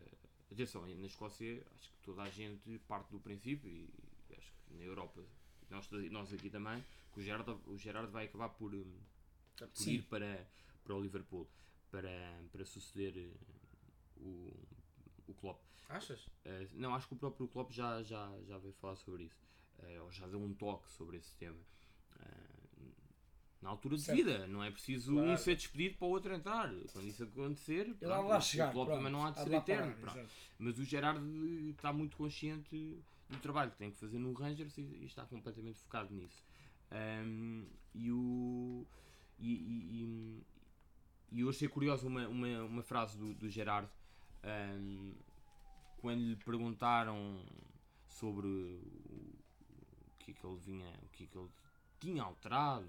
atenção, 0.54 0.86
na 0.86 1.06
Escócia, 1.06 1.66
acho 1.76 1.90
que 1.92 1.98
toda 2.04 2.24
a 2.24 2.30
gente 2.30 2.80
parte 2.88 3.12
do 3.12 3.20
princípio, 3.20 3.70
e 3.70 3.90
acho 4.38 4.52
que 4.52 4.74
na 4.74 4.84
Europa, 4.84 5.24
nós, 5.70 5.90
nós 6.12 6.34
aqui 6.34 6.50
também, 6.50 6.84
que 7.14 7.20
o 7.20 7.24
Gerardo, 7.24 7.62
o 7.68 7.78
Gerardo 7.78 8.12
vai 8.12 8.26
acabar 8.26 8.50
por, 8.50 8.74
hum, 8.74 9.00
por 9.58 9.88
ir 9.88 10.04
para, 10.04 10.48
para 10.84 10.96
o 10.96 11.02
Liverpool 11.02 11.48
para, 11.94 12.44
para 12.52 12.66
suceder 12.66 13.16
eh, 13.16 13.32
o, 14.18 14.52
o 15.28 15.34
Klopp. 15.36 15.62
Achas? 15.90 16.26
Uh, 16.26 16.68
não, 16.74 16.96
acho 16.96 17.08
que 17.08 17.14
o 17.14 17.18
próprio 17.18 17.48
Klopp 17.48 17.72
já, 17.72 18.02
já, 18.02 18.36
já 18.48 18.58
veio 18.58 18.74
falar 18.74 18.96
sobre 18.96 19.26
isso. 19.26 19.46
Uh, 19.78 20.04
ou 20.04 20.12
já 20.12 20.26
deu 20.26 20.42
um 20.42 20.54
toque 20.56 20.90
sobre 20.92 21.18
esse 21.18 21.36
tema. 21.36 21.60
Uh, 22.16 22.63
na 23.64 23.70
altura 23.70 23.96
de 23.96 24.02
Certo. 24.04 24.18
vida, 24.18 24.46
não 24.48 24.62
é 24.62 24.70
preciso 24.70 25.14
Claro. 25.14 25.32
um 25.32 25.38
ser 25.38 25.56
despedido 25.56 25.98
para 25.98 26.06
o 26.06 26.12
outro 26.12 26.34
entrar. 26.36 26.70
Quando 26.92 27.08
isso 27.08 27.24
acontecer, 27.24 27.86
pronto, 27.96 28.06
lá 28.28 28.38
o 28.38 28.42
chegar. 28.42 28.72
Klopp 28.74 28.88
pronto. 28.88 28.98
também 29.00 29.12
não 29.14 29.26
há 29.26 29.32
de 29.32 29.40
Há 29.40 29.44
ser 29.44 29.54
eterno. 29.54 29.96
parar. 30.06 30.26
Mas 30.60 30.78
o 30.78 30.84
Gerardo 30.84 31.70
está 31.70 31.94
muito 31.94 32.18
consciente 32.18 33.02
do 33.30 33.40
trabalho 33.40 33.72
que 33.72 33.78
tem 33.78 33.90
que 33.90 33.98
fazer 33.98 34.20
no 34.20 34.34
Rangers 34.34 34.78
e, 34.78 35.06
está 35.06 35.26
completamente 35.26 35.80
focado 35.80 36.14
nisso. 36.14 36.44
Um, 36.92 37.66
e 37.96 38.12
o. 38.12 38.86
E, 39.40 39.50
e, 39.50 40.04
e, 40.04 40.44
e 41.32 41.40
eu 41.42 41.50
achei 41.50 41.68
curioso 41.68 42.06
uma, 42.08 42.28
uma, 42.28 42.64
uma 42.66 42.84
frase 42.84 43.18
do, 43.18 43.34
do 43.34 43.50
Gerardo 43.50 43.90
um, 44.44 45.14
quando 45.98 46.20
lhe 46.22 46.36
perguntaram 46.36 47.44
sobre 48.08 48.46
o, 48.46 48.78
o 48.78 50.18
que 50.20 50.32
é 50.32 50.34
que 50.34 50.46
ele 50.46 50.58
vinha, 50.60 50.94
o 51.02 51.08
que 51.10 51.24
é 51.24 51.28
que 51.28 51.38
ele 51.38 51.50
tinha 52.00 52.22
alterado, 52.24 52.86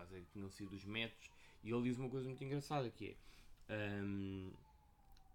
quais 0.00 0.12
é 0.14 0.20
que 0.20 0.26
tinham 0.32 0.48
sido 0.50 0.74
os 0.74 0.84
métodos, 0.84 1.30
e 1.62 1.70
ele 1.70 1.82
diz 1.82 1.98
uma 1.98 2.08
coisa 2.08 2.26
muito 2.26 2.42
engraçada 2.42 2.88
que 2.90 3.16
é 3.68 4.00
um, 4.02 4.50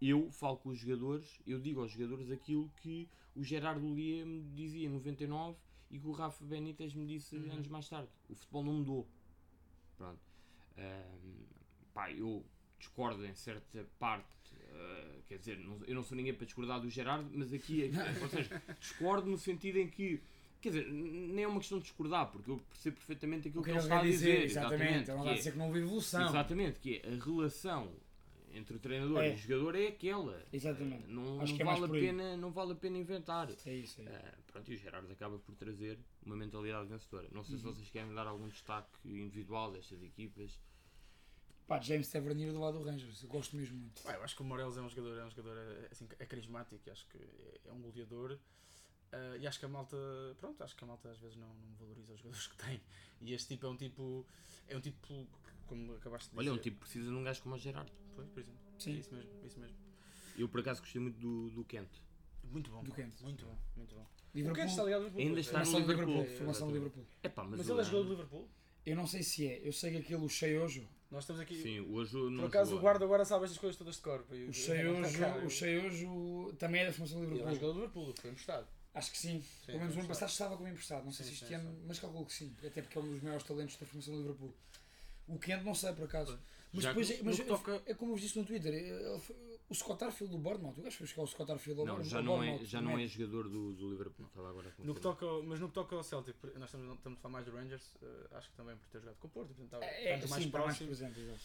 eu 0.01 0.29
falo 0.31 0.57
com 0.57 0.69
os 0.69 0.79
jogadores, 0.79 1.39
eu 1.45 1.59
digo 1.59 1.81
aos 1.81 1.91
jogadores 1.91 2.29
aquilo 2.31 2.69
que 2.81 3.07
o 3.35 3.43
Gerardo 3.43 3.93
Lia 3.93 4.25
me 4.25 4.41
dizia 4.53 4.87
em 4.87 4.89
99 4.89 5.57
e 5.91 5.99
que 5.99 6.07
o 6.07 6.11
Rafa 6.11 6.43
Benítez 6.43 6.93
me 6.95 7.05
disse 7.05 7.35
Uhum. 7.37 7.51
anos 7.53 7.67
mais 7.67 7.87
tarde. 7.87 8.09
O 8.27 8.35
futebol 8.35 8.63
não 8.63 8.73
mudou. 8.73 9.07
Pronto. 9.97 10.19
Ahm, 10.77 11.45
pá, 11.93 12.11
eu 12.11 12.43
discordo 12.79 13.25
em 13.25 13.33
certa 13.35 13.87
parte, 13.99 14.55
ah, 14.71 15.19
quer 15.27 15.37
dizer, 15.37 15.57
não- 15.59 15.83
eu 15.85 15.95
não 15.95 16.03
sou 16.03 16.17
ninguém 16.17 16.33
para 16.33 16.45
discordar 16.45 16.81
do 16.81 16.89
Gerardo, 16.89 17.29
mas 17.33 17.53
aqui, 17.53 17.85
aqui- 17.85 18.23
ou 18.23 18.29
seja, 18.29 18.49
discordo 18.79 19.29
no 19.29 19.37
sentido 19.37 19.77
em 19.77 19.89
que, 19.89 20.21
quer 20.71 20.79
dizer, 20.81 20.91
nem 20.91 21.43
é 21.43 21.47
uma 21.47 21.59
questão 21.59 21.77
de 21.77 21.83
discordar, 21.85 22.31
porque 22.31 22.49
eu 22.51 22.57
percebo 22.57 22.95
perfeitamente 22.97 23.47
aquilo 23.47 23.61
O 23.61 23.63
que, 23.63 23.71
que 23.71 23.77
ele 23.77 23.83
está 23.83 23.99
a 23.99 24.03
dizer. 24.03 24.31
dizer, 24.41 24.43
exatamente. 24.45 25.09
Ele 25.09 25.17
não 25.17 25.23
vai 25.23 25.33
é- 25.33 25.37
dizer 25.37 25.51
que 25.51 25.57
não 25.57 25.67
houve 25.67 25.79
evolução. 25.79 26.27
Exatamente, 26.27 26.79
que 26.79 27.01
é 27.03 27.07
a 27.07 27.23
relação 27.23 27.93
entre 28.53 28.75
o 28.75 28.79
treinador 28.79 29.19
É. 29.21 29.31
e 29.31 29.33
o 29.33 29.37
jogador 29.37 29.75
é 29.75 29.87
aquela. 29.87 30.45
Exatamente. 30.51 31.03
Eh, 31.03 31.07
Não, 31.13 31.41
Acho 31.41 31.51
não 31.51 31.57
que 31.57 31.61
é 31.61 31.65
vale 31.65 31.85
a 31.85 31.89
pena, 31.89 32.37
não 32.37 32.51
vale 32.51 32.71
a 32.71 32.75
pena 32.75 32.97
inventar. 32.97 33.49
É 33.65 33.73
isso 33.73 33.99
aí. 34.01 34.07
Eh, 34.07 34.33
pronto, 34.47 34.71
e 34.71 34.75
o 34.75 34.77
Gerardo 34.77 35.11
acaba 35.11 35.37
por 35.39 35.53
trazer 35.55 35.99
uma 36.25 36.35
mentalidade 36.35 36.87
vencedora. 36.87 37.27
Não 37.31 37.43
sei 37.43 37.57
se 37.57 37.65
Uhum. 37.65 37.73
vocês 37.73 37.89
querem 37.89 38.13
dar 38.13 38.25
algum 38.27 38.47
destaque 38.47 38.87
individual 39.03 39.71
destas 39.71 40.01
equipas. 40.01 40.57
Pá, 41.67 41.81
James 41.81 42.07
Tavernier 42.09 42.53
do 42.53 42.59
lado 42.59 42.77
do 42.79 42.85
Rangers. 42.85 43.23
Eu 43.23 43.29
gosto 43.29 43.55
mesmo 43.57 43.75
muito. 43.77 44.01
Pá, 44.03 44.13
eu 44.13 44.23
acho 44.23 44.35
que 44.35 44.41
o 44.41 44.45
Morelos 44.45 44.77
é 44.77 44.81
um 44.81 44.87
jogador, 44.89 45.17
é 45.17 45.25
um 45.25 45.29
jogador 45.31 45.57
é, 45.57 45.87
assim, 45.91 46.07
é 46.19 46.25
carismático, 46.25 46.89
acho 46.91 47.05
que 47.07 47.17
é, 47.17 47.59
é 47.69 47.71
um 47.73 47.81
goleador. 47.81 48.37
Ah, 49.15 49.37
e 49.37 49.47
acho 49.47 49.59
que 49.59 49.65
a 49.65 49.69
malta, 49.69 49.97
pronto, 50.39 50.63
acho 50.63 50.75
que 50.75 50.83
a 50.83 50.87
malta 50.87 51.09
às 51.09 51.17
vezes 51.19 51.37
não, 51.37 51.47
não 51.47 51.75
valoriza 51.79 52.13
os 52.13 52.19
jogadores 52.19 52.47
que 52.47 52.57
tem. 52.57 52.81
E 53.21 53.33
este 53.33 53.49
tipo 53.49 53.65
é 53.65 53.69
um 53.69 53.77
tipo, 53.77 54.25
é 54.67 54.77
um 54.77 54.81
tipo, 54.81 55.27
como 55.67 55.95
acabaste 55.95 56.29
de 56.29 56.35
Olha, 56.37 56.45
dizer. 56.49 56.59
um 56.59 56.61
tipo 56.61 56.75
que 56.77 56.81
precisa 56.81 57.09
de 57.09 57.15
um 57.15 57.23
gajo 57.23 57.41
como 57.41 57.55
o 57.55 57.57
Gerardo. 57.57 57.91
Pois, 58.15 58.27
por 58.29 58.39
exemplo. 58.39 58.59
Sim. 58.79 58.91
É 58.91 58.99
isso 58.99 59.13
mesmo, 59.13 59.31
é 59.41 59.47
isso 59.47 59.59
mesmo. 59.59 59.77
Eu 60.37 60.49
por 60.49 60.59
acaso 60.59 60.81
gostei 60.81 61.01
muito 61.01 61.17
do, 61.19 61.49
do 61.51 61.63
Kent. 61.63 61.89
Muito 62.43 62.69
bom. 62.69 62.83
Do 62.83 62.89
pá, 62.91 62.95
Kent. 62.97 63.21
Muito 63.21 63.45
bom, 63.45 63.57
muito 63.75 63.95
bom. 63.95 64.01
O 64.01 64.37
Liverpool, 64.37 64.55
Kent 64.61 64.69
está 64.69 64.83
ligado 64.83 64.99
ao 65.01 65.07
Liverpool. 65.07 65.27
Ainda 65.27 65.39
está 65.39 65.61
é. 65.61 65.63
no 65.65 65.79
Liverpool. 65.79 66.05
Liverpool. 66.05 66.37
Formação 66.37 66.67
Exatamente. 66.69 66.73
Liverpool. 66.73 67.05
Epá, 67.23 67.43
mas, 67.45 67.57
Mas 67.57 67.69
o 67.69 67.71
ele 67.71 67.81
é 67.81 67.83
jogador 67.85 68.03
do 68.03 68.09
Liverpool? 68.09 68.49
Eu 68.85 68.95
não 68.95 69.07
sei 69.07 69.23
se 69.23 69.47
é. 69.47 69.67
Eu 69.67 69.71
sei 69.73 69.91
que 69.91 69.97
aquele 69.97 70.29
Cheiojo. 70.29 70.87
Nós 71.09 71.23
estamos 71.23 71.41
aqui. 71.41 71.55
Sim, 71.61 71.79
hoje 71.79 72.15
não 72.15 72.41
por 72.41 72.47
acaso 72.47 72.75
o 72.75 72.79
guarda 72.79 73.05
agora 73.05 73.23
sabe 73.23 73.45
estas 73.45 73.57
coisas 73.57 73.77
todas 73.77 73.95
de 73.95 74.01
cor. 74.01 74.23
pá, 74.23 74.35
e- 74.35 74.45
O 74.45 74.49
e- 74.49 74.53
Cheiojo, 74.53 75.45
o 75.45 75.49
Cheiojo 75.49 76.53
também 76.59 76.81
é 76.81 76.87
da 76.87 76.91
formação 76.93 77.19
de 77.19 77.25
Ele 77.25 77.33
é 77.33 77.37
Liverpool. 77.37 77.55
jogador 77.55 77.73
do 77.73 77.79
Liverpool, 77.79 78.13
foi 78.19 78.29
emprestado. 78.31 78.67
Acho 78.95 79.11
que 79.11 79.17
sim. 79.17 79.43
Pelo 79.65 79.79
menos 79.79 79.95
o 79.95 79.99
ano 79.99 80.07
passado 80.07 80.29
estava 80.29 80.55
como 80.57 80.67
emprestado. 80.69 81.03
Não 81.05 81.11
sei 81.11 81.25
Sim, 81.25 81.31
se 81.31 81.35
este 81.43 81.47
sim, 81.49 81.53
ano, 81.55 81.69
sim. 81.71 81.83
mas 81.87 81.99
calculo 81.99 82.25
que 82.25 82.33
sim. 82.33 82.55
Até 82.65 82.81
porque 82.81 82.97
é 82.97 83.01
um 83.01 83.11
dos 83.11 83.21
maiores 83.21 83.43
talentos 83.45 83.75
da 83.77 83.85
formação 83.85 84.13
do 84.15 84.21
Liverpool. 84.21 84.53
O 85.27 85.37
Kent 85.37 85.63
não 85.63 85.75
sei 85.75 85.91
por 85.93 86.05
acaso. 86.05 86.39
Mas 86.73 86.83
Já 86.83 86.89
depois 86.89 87.07
que- 87.07 87.13
é, 87.13 87.23
mas 87.23 87.35
que 87.37 87.43
toca- 87.45 87.81
é 87.85 87.93
como 87.93 88.11
eu 88.11 88.15
vos 88.15 88.21
disse 88.21 88.37
no 88.39 88.45
Twitter. 88.45 88.73
foi- 89.21 89.35
O 89.67 89.73
Scott 89.73 90.03
Arfield 90.03 90.31
do 90.31 90.37
Bournemouth. 90.37 90.77
O 90.77 90.81
gajo 90.83 90.95
foi 90.97 91.07
buscar 91.07 91.23
o 91.23 91.27
Scott 91.27 91.51
Arfield 91.51 91.79
ao 91.79 91.85
Não, 91.87 91.95
Bournemouth. 91.95 92.11
já 92.11 92.21
não 92.21 92.43
é, 92.43 92.65
já 92.65 92.81
não 92.81 92.99
é 92.99 93.07
jogador 93.07 93.49
do, 93.49 93.73
do 93.73 93.89
Liverpool. 93.89 94.27
Estava 94.27 94.49
agora 94.51 94.69
a 94.79 94.83
No 94.85 94.93
que 94.93 95.01
toca, 95.01 95.25
mas 95.43 95.59
no 95.59 95.67
que 95.69 95.73
toca 95.73 95.95
ao 95.95 96.03
Celtic, 96.03 96.35
nós 96.55 96.65
estamos, 96.65 96.95
estamos 96.97 97.17
a 97.17 97.21
falar 97.21 97.31
mais 97.33 97.45
do 97.45 97.51
Rangers, 97.51 97.95
eh, 98.01 98.27
acho 98.33 98.49
que 98.51 98.55
também 98.55 98.77
por 98.77 98.87
ter 98.89 98.99
jogado 98.99 99.15
com 99.17 99.27
o 99.27 99.29
Porto, 99.31 99.47
portanto, 99.47 99.65
estava- 99.65 99.83
É, 99.85 100.03
estamos 100.03 100.23
sim, 100.25 100.29
mais 100.29 100.45
está 100.45 100.59
mais 100.59 100.77
presente. 100.77 101.19
exato. 101.19 101.41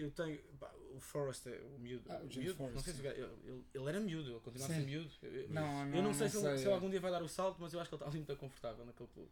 Eu 0.00 0.10
tenho. 0.10 0.38
pá, 0.58 0.72
o 0.94 1.00
Forrest, 1.00 1.46
é 1.46 1.60
o 1.76 1.78
miúdo. 1.78 2.04
Ah, 2.08 2.14
o 2.14 2.26
o 2.26 2.30
James 2.30 2.36
miúdo, 2.36 2.54
Forrest, 2.56 2.74
não 2.76 2.82
sei 2.82 2.92
se 2.94 3.00
o 3.00 3.02
gajo- 3.02 3.16
ele, 3.16 3.64
ele- 3.74 3.88
era 3.88 4.00
miúdo, 4.00 4.30
ele 4.30 4.40
continua 4.40 4.66
a 4.66 4.70
ser 4.70 4.80
miúdo. 4.84 5.10
Eu, 5.22 5.30
eu- 5.34 5.48
Não, 5.50 5.86
eu 5.94 6.02
não 6.02 6.14
sei, 6.14 6.28
se, 6.28 6.36
ele, 6.36 6.46
sei, 6.46 6.56
se 6.58 6.62
ele 6.64 6.70
é. 6.70 6.74
algum 6.74 6.90
dia 6.90 7.00
vai 7.00 7.10
dar 7.10 7.22
o 7.22 7.28
salto, 7.28 7.58
mas 7.60 7.72
eu 7.72 7.80
acho 7.80 7.88
que 7.88 7.94
ele 7.94 8.02
está 8.02 8.10
ali 8.10 8.18
muito 8.24 8.36
confortável 8.36 8.84
naquele 8.84 9.08
clube. 9.10 9.30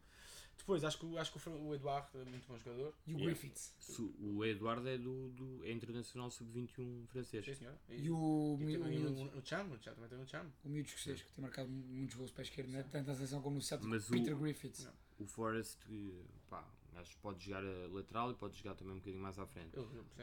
Depois, 0.59 0.83
acho 0.85 0.99
que, 0.99 1.07
o- 1.07 1.19
acho 1.19 1.33
que 1.33 1.49
o 1.49 1.67
o 1.69 1.75
Eduardo 1.75 2.19
é 2.21 2.25
muito 2.25 2.47
bom 2.49 2.59
jogador. 2.59 2.95
E 3.07 3.13
o 3.15 3.19
Yeah. 3.19 3.27
Griffiths. 3.27 3.75
O 4.21 4.45
Eduardo 4.45 4.89
é 4.89 4.97
do, 4.99 5.29
do 5.31 5.65
é 5.65 5.71
internacional 5.71 6.31
sub-21 6.31 7.07
francês. 7.09 7.45
Sim, 7.45 7.55
senhor. 7.55 7.75
E 7.91 8.11
o, 8.11 8.57
e 8.61 8.77
o, 8.77 8.83
tem- 8.85 8.99
no 8.99 9.47
Cham, 9.47 9.65
no 9.65 9.79
Cham, 9.83 9.95
também 9.95 10.09
tem 10.09 10.19
no 10.19 10.27
Cham. 10.27 10.47
o 10.65 10.69
miúdo 10.69 10.89
escocês 10.89 11.21
que 11.23 11.33
tem 11.33 11.43
marcado 11.43 11.69
muitos 11.69 12.17
gols 12.17 12.31
para 12.31 12.43
a 12.43 12.45
esquerda, 12.45 12.71
né? 12.73 12.85
tanto 12.91 13.07
na 13.07 13.15
seleção 13.15 13.43
como 13.43 13.57
no 13.57 13.63
Celtic. 13.63 13.87
Mas 13.89 14.09
o- 14.09 14.13
Peter 14.13 14.35
Griffiths. 14.37 14.85
Não. 14.85 14.93
O 15.19 15.27
Forrest, 15.27 15.79
que, 15.87 16.25
pá, 16.49 16.65
acho 16.97 17.11
que 17.15 17.19
pode 17.21 17.45
jogar 17.45 17.63
lateral 17.93 18.31
e 18.31 18.35
pode 18.35 18.57
jogar 18.59 18.75
também 18.75 18.95
um 18.95 18.99
bocadinho 18.99 19.23
mais 19.23 19.39
à 19.39 19.47
frente. 19.47 19.73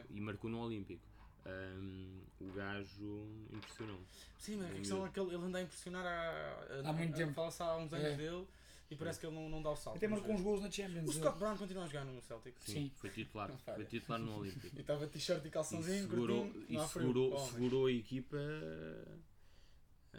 E 0.09 0.19
marcou 0.19 0.49
no 0.49 0.59
Olímpico. 0.59 1.01
Ahm, 1.45 2.21
o 2.39 2.51
gajo 2.53 3.27
impressionou-me. 3.51 4.05
Sim, 4.37 4.55
mas 4.57 4.67
a 4.67 4.69
É 4.69 4.77
questão 4.77 5.05
é 5.05 5.09
que 5.09 5.19
ele, 5.19 5.35
ele 5.35 5.43
anda 5.45 5.57
a 5.57 5.61
impressionar 5.61 6.05
há, 6.05 6.89
Há 6.89 6.93
muito 6.93 7.15
tempo. 7.15 7.33
Fala-se 7.33 7.61
há 7.61 7.75
uns 7.75 7.91
anos 7.93 8.05
É. 8.07 8.15
dele 8.15 8.47
e 8.89 8.95
parece 8.95 9.19
que 9.19 9.25
ele 9.25 9.35
não, 9.35 9.49
não 9.49 9.61
dá 9.61 9.71
o 9.71 9.75
salto. 9.75 9.97
Até 9.97 10.07
marcou 10.07 10.33
uns 10.33 10.41
gols 10.41 10.61
na 10.61 10.71
Champions. 10.71 11.05
O 11.09 11.11
ele. 11.11 11.19
Scott 11.19 11.37
Brown 11.37 11.57
continua 11.57 11.83
a 11.83 11.87
jogar 11.87 12.05
no 12.05 12.21
Celtic. 12.21 12.55
Sim, 12.61 12.73
Sim. 12.73 12.91
foi 12.95 13.09
titular. 13.09 13.51
Foi 13.75 13.83
titular 13.85 14.19
no 14.21 14.39
Olímpico. 14.39 14.73
E 14.77 14.79
estava 14.79 15.05
t-shirt 15.05 15.43
e 15.43 15.47
E 15.47 15.51
calçãozinho, 15.51 16.03
segurou, 16.09 16.49
curtinho, 16.49 16.81
e 16.81 16.87
segurou, 16.87 17.37
segurou 17.49 17.85
a 17.87 17.91
equipa 17.91 18.37
à 20.13 20.17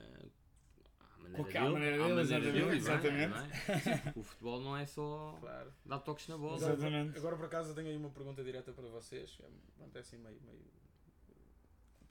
maneira 1.36 1.38
Com 1.38 1.42
dele. 1.44 1.58
aquela 1.58 1.70
maneira 1.72 1.96
à 1.96 2.06
dele, 2.08 2.14
maneira 2.14 2.52
dele, 2.52 2.76
exatamente, 2.76 3.30
não 3.30 3.36
é? 3.38 3.40
Não? 3.42 4.12
O 4.20 4.22
futebol 4.22 4.60
não 4.60 4.76
é 4.76 4.86
só 4.86 5.36
Claro. 5.40 5.72
dar 5.84 5.98
toques 6.00 6.28
na 6.28 6.38
bola. 6.38 6.56
Exatamente. 6.56 7.18
agora, 7.18 7.36
por 7.36 7.46
acaso 7.46 7.70
eu 7.70 7.74
tenho 7.74 7.88
aí 7.88 7.96
uma 7.96 8.10
pergunta 8.10 8.42
direta 8.44 8.72
para 8.72 8.88
vocês. 8.88 9.38
É, 9.42 9.96
é 9.96 10.00
assim 10.00 10.16
meio, 10.18 10.40
meio. 10.42 10.60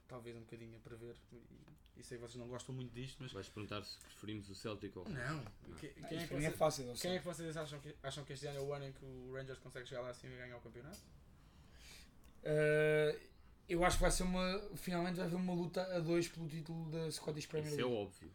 Talvez 0.06 0.36
um 0.36 0.40
bocadinho 0.40 0.76
a 0.76 0.80
prever. 0.80 1.16
E, 1.32 1.42
e 1.96 2.02
sei 2.02 2.18
que 2.18 2.22
vocês 2.22 2.36
não 2.36 2.48
gostam 2.48 2.74
muito 2.74 2.92
disto, 2.92 3.16
mas. 3.22 3.32
Vais 3.32 3.48
perguntar 3.48 3.82
se 3.84 3.98
preferimos 3.98 4.48
o 4.50 4.54
Celtic 4.54 4.96
ou 4.96 5.08
Não! 5.08 5.36
Não. 5.68 5.76
Que- 5.76 5.92
Ah, 6.02 6.08
Quem, 6.08 6.18
é 6.18 6.26
que 6.26 6.34
é 6.34 6.38
vocês, 6.40 6.56
fácil. 6.56 6.84
quem 6.86 6.96
sei. 6.96 7.10
é 7.16 7.18
que 7.18 7.24
vocês 7.24 7.56
acham 7.56 7.80
que, 7.80 7.94
acham 8.02 8.24
que 8.24 8.32
este 8.32 8.46
ano 8.46 8.58
é 8.58 8.60
o 8.62 8.72
ano 8.74 8.86
em 8.86 8.92
que 8.92 9.04
o 9.04 9.32
Rangers 9.34 9.58
consegue 9.58 9.88
chegar 9.88 10.02
lá 10.02 10.10
acima 10.10 10.34
e 10.34 10.36
ganhar 10.36 10.56
o 10.56 10.60
campeonato? 10.60 10.98
Uh, 12.42 13.18
eu 13.68 13.82
acho 13.84 13.96
que 13.96 14.02
vai 14.02 14.10
ser 14.10 14.24
uma. 14.24 14.60
Finalmente 14.76 15.16
vai 15.16 15.24
haver 15.26 15.36
uma 15.36 15.54
luta 15.54 15.82
a 15.96 15.98
dois 16.00 16.28
pelo 16.28 16.46
título 16.48 16.90
da 16.90 17.10
Scottish 17.10 17.46
Premier 17.46 17.72
Isso 17.72 17.80
é 17.80 17.84
League. 17.84 17.98
óbvio. 18.02 18.30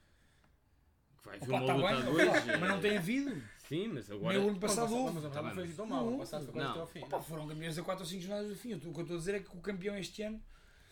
Que 1.21 1.25
vai 1.27 1.35
haver 1.37 1.49
Opa, 1.49 1.57
uma 1.57 1.67
tá 1.67 1.73
luta 1.73 1.87
bem, 1.87 1.97
a 1.97 2.05
dois. 2.33 2.45
mas 2.59 2.69
não 2.69 2.81
tem 2.81 2.97
havido. 2.97 3.43
Sim, 3.67 3.87
mas 3.89 4.09
agora. 4.11 4.37
Nem 4.37 4.45
o 4.47 4.49
ano 4.49 4.59
passado 4.59 4.95
houve. 4.95 5.13
mas, 5.15 5.23
mas 5.23 5.33
Tá 5.33 5.39
não 5.41 5.45
bem, 5.49 5.55
foi 5.55 5.63
assim 5.65 5.73
tão 5.75 5.85
mal. 5.85 5.99
O 5.99 6.03
Não, 6.05 6.09
ano 6.09 6.17
passado 6.19 6.43
foi 6.45 6.53
quase 6.53 6.65
não. 6.65 6.71
até 6.71 6.79
ao 6.81 6.87
fim. 6.87 6.99
Opa, 7.03 7.21
foram 7.21 7.47
campeões 7.47 7.77
a 7.77 7.83
4 7.83 8.03
ou 8.03 8.09
5 8.09 8.21
jornadas 8.21 8.49
do 8.49 8.55
fim. 8.55 8.73
O 8.73 8.79
que 8.79 8.87
eu 8.87 8.91
estou 9.01 9.15
a 9.15 9.19
dizer 9.19 9.35
é 9.35 9.39
que 9.41 9.55
o 9.57 9.61
campeão 9.61 9.97
este 9.97 10.21
ano. 10.23 10.41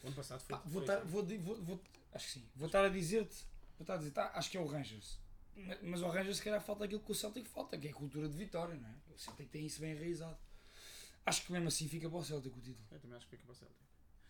O 0.03 0.07
ano 0.07 0.15
passado 0.15 0.39
foi. 0.41 0.55
pá, 0.55 0.61
vou 0.65 0.71
foi 0.73 0.81
estar, 0.95 1.05
vou, 1.07 1.23
di- 1.23 1.37
vou, 1.37 1.55
vou- 1.63 1.81
acho 2.13 2.25
que 2.27 2.31
sim. 2.33 2.45
Vou 2.55 2.67
estar 2.67 2.85
a 2.85 2.89
dizer-te. 2.89 3.35
Vou 3.77 3.83
estar 3.83 3.93
a 3.95 3.97
dizer, 3.97 4.11
tá, 4.11 4.31
acho 4.35 4.49
que 4.51 4.57
é 4.57 4.59
o 4.61 4.65
Rangers. 4.65 5.19
mas, 5.55 5.77
mas 5.81 6.03
ao 6.03 6.09
Rangers 6.11 6.37
se 6.37 6.43
calhar 6.43 6.61
falta 6.61 6.85
aquilo 6.85 6.99
que 6.99 7.11
o 7.11 7.15
Celtic 7.15 7.47
falta, 7.47 7.77
que 7.77 7.87
é 7.87 7.91
a 7.91 7.93
cultura 7.93 8.27
de 8.29 8.35
vitória, 8.37 8.75
não 8.75 8.87
é? 8.89 8.93
O 9.15 9.17
Celtic 9.17 9.49
tem 9.49 9.65
isso 9.65 9.79
bem 9.81 9.91
enraizado. 9.93 10.37
Acho 11.25 11.43
que 11.45 11.51
mesmo 11.51 11.67
assim 11.67 11.87
fica 11.87 12.07
para 12.09 12.17
o 12.19 12.23
Celtic 12.23 12.55
o 12.55 12.61
título. 12.61 12.85
Eu 12.91 12.99
também 12.99 13.17
acho 13.17 13.25
que 13.25 13.31
fica 13.31 13.43
para 13.43 13.51
o 13.53 13.55
Celtic. 13.55 13.77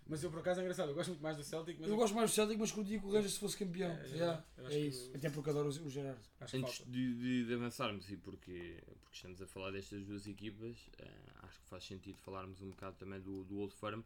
Mas 0.09 0.23
eu 0.23 0.29
por 0.31 0.39
acaso 0.39 0.59
é 0.59 0.63
engraçado, 0.63 0.89
eu 0.89 0.95
gosto 0.95 1.09
muito 1.09 1.21
mais 1.21 1.35
do 1.37 1.43
Celtic, 1.43 1.77
mas 1.79 1.89
eu 1.89 1.95
gosto 1.95 2.15
mais 2.15 2.31
do 2.31 2.33
Celtic, 2.33 2.57
mas 2.59 2.71
curtia 2.71 2.99
que 2.99 3.05
o 3.05 3.11
Rangers 3.11 3.37
fosse 3.37 3.57
campeão. 3.57 3.91
É, 3.91 4.05
é, 4.05 4.07
Yeah, 4.15 4.45
eu 4.57 4.65
é, 4.65 4.69
que 4.69 4.77
isso. 4.79 5.11
o- 5.11 5.15
Até 5.17 5.29
porque 5.29 5.49
adoro 5.49 5.69
o, 5.69 5.89
Gerard. 5.89 6.19
acho 6.39 6.51
que 6.51 6.57
Antes 6.57 6.85
de, 6.87 7.13
de- 7.15 7.45
de 7.45 7.53
avançarmos, 7.53 8.09
e 8.09 8.17
porque, 8.17 8.81
porque 9.03 9.15
estamos 9.15 9.41
a 9.41 9.47
falar 9.47 9.71
destas 9.71 10.05
duas 10.05 10.25
equipas, 10.27 10.77
eh, 10.97 11.11
acho 11.43 11.59
que 11.59 11.67
faz 11.67 11.83
sentido 11.85 12.17
falarmos 12.19 12.61
um 12.61 12.69
bocado 12.69 12.95
também 12.97 13.19
do, 13.19 13.43
do 13.43 13.57
Old 13.57 13.73
Firm, 13.75 14.01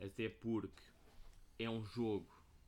até 0.00 0.28
porque 0.28 0.82
é 1.58 1.70
um 1.70 1.84
jogo 1.84 2.26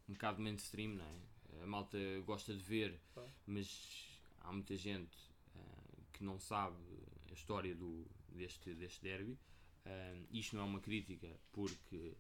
um 0.08 0.12
bocado 0.12 0.40
mainstream, 0.40 0.94
não 0.94 1.04
é? 1.04 1.62
A 1.62 1.66
malta 1.66 1.98
gosta 2.24 2.54
de 2.54 2.62
ver, 2.62 3.00
mas 3.46 4.20
há 4.40 4.52
muita 4.52 4.76
gente 4.76 5.16
eh, 5.56 5.58
que 6.12 6.22
não 6.22 6.38
sabe 6.38 6.76
a 7.28 7.32
história 7.32 7.74
do, 7.74 8.06
deste, 8.28 8.72
deste 8.74 9.02
derby. 9.02 9.36
Eh, 9.84 10.22
isto 10.30 10.54
não 10.54 10.62
é 10.62 10.66
uma 10.66 10.80
crítica, 10.80 11.28
porque 11.52 12.14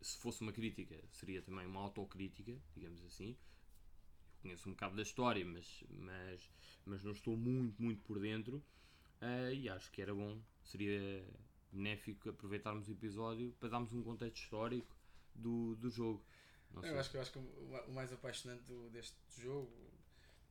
se 0.00 0.16
fosse 0.18 0.40
uma 0.42 0.52
crítica 0.52 0.96
seria 1.12 1.40
também 1.42 1.66
uma 1.66 1.80
autocrítica, 1.80 2.56
digamos 2.74 3.02
assim. 3.04 3.36
Eu 4.36 4.42
conheço 4.42 4.68
um 4.68 4.72
bocado 4.72 4.96
da 4.96 5.02
história, 5.02 5.44
mas, 5.44 5.84
mas, 5.90 6.50
mas 6.86 7.04
não 7.04 7.12
estou 7.12 7.36
muito, 7.36 7.80
muito 7.82 8.02
por 8.02 8.18
dentro. 8.20 8.62
eh, 9.20 9.54
e 9.54 9.68
acho 9.68 9.90
que 9.90 10.00
era 10.00 10.14
bom, 10.14 10.40
seria 10.62 11.24
benéfico 11.72 12.30
aproveitarmos 12.30 12.88
o 12.88 12.92
episódio 12.92 13.52
para 13.60 13.68
darmos 13.68 13.92
um 13.92 14.02
contexto 14.02 14.36
histórico 14.36 14.96
do, 15.34 15.74
do 15.76 15.90
jogo. 15.90 16.24
Eu 16.82 16.98
acho 17.00 17.10
que, 17.10 17.16
eu 17.16 17.20
acho 17.20 17.32
que 17.32 17.38
o 17.38 17.68
ma- 17.70 17.82
o 17.82 17.92
mais 17.92 18.12
apaixonante 18.12 18.62
do- 18.64 18.88
deste 18.90 19.16
jogo, 19.40 19.72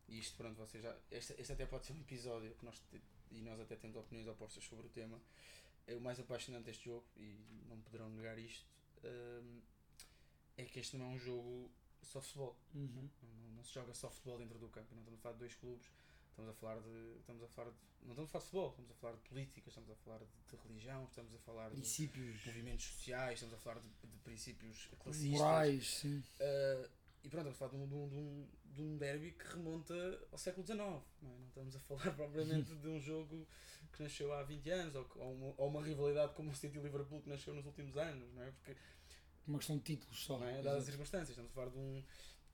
e 0.08 0.20
isto 0.20 0.36
pronto, 0.38 0.56
vocês 0.58 0.84
já. 0.84 0.96
Este, 1.12 1.34
este 1.40 1.54
até 1.54 1.66
pode 1.66 1.86
ser 1.86 1.94
um 1.94 2.00
episódio 2.02 2.54
que 2.56 2.66
nós 2.66 2.78
te- 2.80 3.02
e 3.32 3.42
nós 3.42 3.60
até 3.60 3.76
temos 3.76 3.96
opiniões 3.98 4.28
opostas 4.28 4.64
sobre 4.64 4.88
o 4.88 4.90
tema. 4.90 5.20
É 5.86 5.96
o 5.96 6.02
mais 6.02 6.20
apaixonante 6.20 6.66
deste 6.66 6.86
jogo, 6.86 7.06
e 7.16 7.38
não 7.70 7.80
poderão 7.82 8.10
negar 8.10 8.38
isto, 8.38 8.66
é 10.58 10.66
que 10.66 10.80
este 10.80 10.98
não 10.98 11.06
é 11.06 11.10
um 11.10 11.20
jogo 11.20 11.70
softball. 12.04 12.58
Uhum. 12.74 12.88
Não, 12.96 13.30
não- 13.56 13.64
se 13.64 13.74
joga 13.74 13.94
softball 13.94 14.38
dentro 14.38 14.58
do 14.60 14.70
campo. 14.70 14.94
Não 14.96 15.02
estamos 15.02 15.20
a 15.20 15.22
falar 15.22 15.34
de 15.34 15.40
dois 15.40 15.56
clubes, 15.56 15.88
estamos 16.30 16.50
a 16.52 16.54
falar 16.54 16.80
de. 16.80 17.18
Estamos 17.20 17.44
a 17.44 17.48
falar 17.48 17.72
de 17.72 17.78
não 18.04 18.12
estamos 18.12 18.30
a 18.30 18.32
falar 18.32 18.40
de 18.40 18.46
futebol, 18.46 18.70
estamos 18.70 18.92
a 18.92 18.94
falar 18.94 19.14
de 19.16 19.22
política, 19.22 19.70
estamos 19.70 19.90
a 19.90 19.96
falar 19.96 20.20
de, 20.20 20.26
de 20.26 20.56
religião, 20.68 21.04
estamos 21.06 21.34
a 21.34 21.40
falar 21.40 21.70
de 21.70 21.76
Princípios 21.76 22.46
movimentos 22.46 22.86
sociais, 22.86 23.34
estamos 23.34 23.56
a 23.56 23.58
falar 23.58 23.80
de, 23.82 23.88
de 23.90 24.18
princípios 24.24 24.90
classistas. 25.00 25.32
morais, 25.32 25.88
sim. 25.98 26.20
Uh, 26.40 26.90
e 27.24 27.30
pronto, 27.30 27.50
estamos 27.50 27.56
a 27.56 27.56
falar 27.56 27.72
de 27.72 27.78
um, 27.78 27.88
de, 27.88 28.16
um, 28.16 28.48
de, 28.66 28.82
um, 28.82 28.94
de 28.94 29.00
derby 29.00 29.32
que 29.32 29.48
remonta 29.48 30.28
ao 30.32 30.38
século 30.38 30.66
XIX. 30.66 30.80
É? 30.80 31.02
Estamos 31.58 31.76
a 31.76 31.80
falar 31.80 32.12
propriamente 32.16 32.76
de 32.76 32.88
um 32.88 33.00
jogo 33.00 33.48
que 33.94 34.04
nasceu 34.04 34.32
há 34.34 34.44
20 34.44 34.70
anos 34.70 34.96
ou, 34.96 35.10
ou, 35.16 35.34
uma, 35.34 35.54
ou 35.58 35.70
uma 35.70 35.84
rivalidade 35.84 36.34
como 36.34 36.52
o 36.52 36.56
City 36.56 36.78
e 36.78 36.82
Liverpool 36.82 37.22
que 37.22 37.30
nasceu 37.30 37.54
nos 37.54 37.66
últimos 37.66 37.98
anos, 37.98 38.32
não 38.34 38.44
é? 38.44 38.52
Porque, 38.52 38.76
Uma 39.48 39.58
questão 39.58 39.78
de 39.78 39.84
títulos 39.84 40.24
só. 40.24 40.38
não 40.38 40.48
é? 40.48 40.62
Dadas 40.62 40.80
as 40.80 40.86
circunstâncias, 40.86 41.30
estamos 41.30 41.52
a 41.52 41.54
falar 41.54 41.70
de 41.70 41.78
um. 41.78 42.04